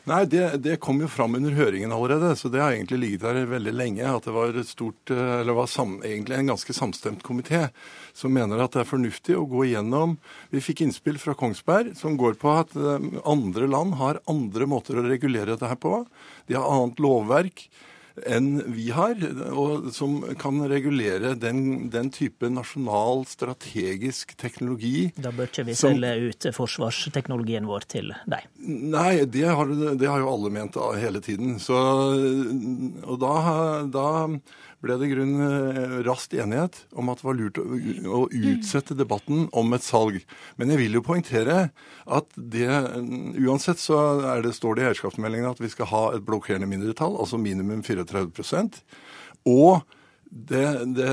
[0.02, 3.44] Nei, det, det, kom jo fram under høringen allerede, så det har egentlig ligget der
[3.46, 4.02] veldig lenge.
[4.02, 7.68] At det var, stort, eller var sam, egentlig en ganske samstemt komité
[8.12, 10.16] som mener at det er fornuftig å gå igjennom
[10.50, 14.98] Vi fikk innspill fra Kongsberg som går på at eh, andre land har andre måter
[14.98, 16.02] å regulere dette her på.
[16.50, 17.68] De har annet lovverk
[18.26, 19.16] enn vi har,
[19.50, 25.10] og som kan regulere den, den type nasjonal strategisk teknologi.
[25.16, 28.48] Da bør ikke vi selge ut forsvarsteknologien vår til deg?
[28.62, 31.56] Nei, det har, det har jo alle ment hele tiden.
[31.62, 31.78] Så,
[33.06, 33.34] og da,
[33.92, 34.08] da
[34.82, 39.46] ble det i grunn eh, raskt enighet om at det var lurt å utsette debatten
[39.56, 40.20] om et salg.
[40.58, 41.58] Men jeg vil jo poengtere
[42.04, 42.68] at det
[43.38, 44.02] uansett så
[44.44, 48.82] det, står det i eierskapsmeldingen at vi skal ha et blokkerende mindretall, altså minimum 34%
[49.48, 49.82] og
[50.32, 50.64] det,
[50.96, 51.06] det,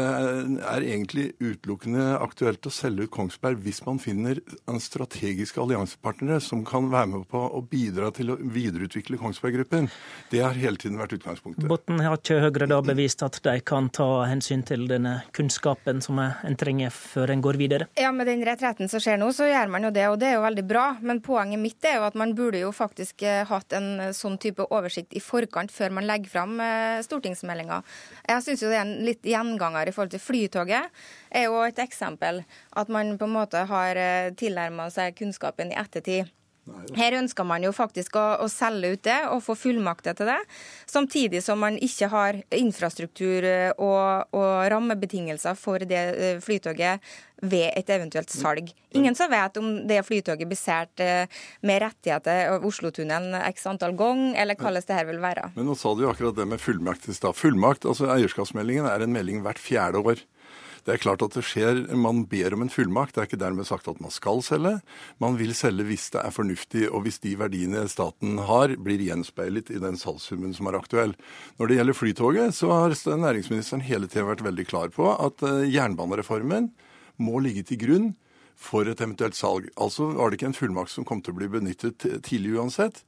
[0.63, 4.39] er egentlig utelukkende aktuelt å selge ut Kongsberg hvis man finner
[4.79, 9.89] strategiske alliansepartnere som kan være med på å bidra til å videreutvikle Kongsberg-gruppen.
[10.31, 11.67] Det har hele tiden vært utgangspunktet.
[11.67, 16.21] Botten har ikke Høyre da bevist at de kan ta hensyn til denne kunnskapen som
[16.23, 17.89] en trenger før en går videre?
[17.99, 20.37] Ja, med den retretten som skjer nå, så gjør man jo det, og det er
[20.37, 20.85] jo veldig bra.
[21.03, 24.63] Men poenget mitt er jo at man burde jo faktisk eh, hatt en sånn type
[24.71, 27.83] oversikt i forkant før man legger fram eh, stortingsmeldinga.
[28.31, 30.90] Jeg synes jo det er en litt gjenganger i forhold til Flytoget,
[31.30, 32.44] er jo et eksempel.
[32.77, 36.30] At man på en måte har eh, tilnærma seg kunnskapen i ettertid.
[36.97, 40.39] Her ønsker man jo faktisk å, å, selge ut det og få fullmakter til det,
[40.89, 47.05] samtidig som man ikke har infrastruktur eh, og, og rammebetingelser for det eh, flytoget
[47.39, 48.71] ved et eventuelt salg.
[48.97, 50.99] Ingen som vet om det flytoget blir sært
[51.63, 55.45] med rettigheter av Oslotunnelen x antall ganger, eller hvordan det her vil være.
[55.55, 57.37] Men nå sa du jo akkurat det med fullmakt i stad.
[57.39, 60.25] Fullmakt, altså Eierskapsmeldingen er en melding hvert fjerde år.
[60.90, 63.14] Det er klart at det skjer, Man ber om en fullmakt.
[63.14, 64.80] Det er ikke dermed sagt at man skal selge.
[65.22, 69.70] Man vil selge hvis det er fornuftig, og hvis de verdiene staten har, blir gjenspeilet
[69.70, 71.14] i den salgssummen som er aktuell.
[71.61, 75.70] Når det gjelder Flytoget, så har næringsministeren hele tiden vært veldig klar på at eh,
[75.70, 76.72] jernbanereformen
[77.22, 78.10] må ligge til grunn
[78.60, 79.69] for et eventuelt salg.
[79.80, 83.02] Altså var det ikke en fullmakt som kom til å bli benyttet tidlig uansett.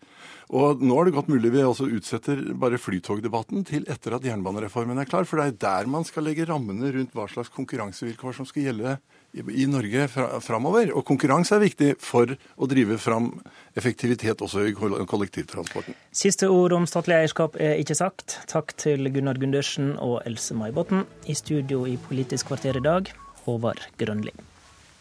[0.55, 4.99] Og nå er det godt mulig vi også utsetter bare flytogdebatten til etter at jernbanereformen
[5.01, 5.27] er klar.
[5.27, 8.95] For det er der man skal legge rammene rundt hva slags konkurransevilkår som skal gjelde
[9.31, 10.07] i Norge
[10.43, 10.93] framover.
[10.95, 13.33] Og konkurranse er viktig for å drive fram
[13.79, 15.97] effektivitet også i kollektivtransporten.
[16.15, 18.39] Siste ord om statlig eierskap er ikke sagt.
[18.51, 21.03] Takk til Gunnar Gundersen og Else May Botten.
[21.27, 23.11] I studio i Politisk kvarter i dag,
[23.45, 24.35] Håvard Grønli.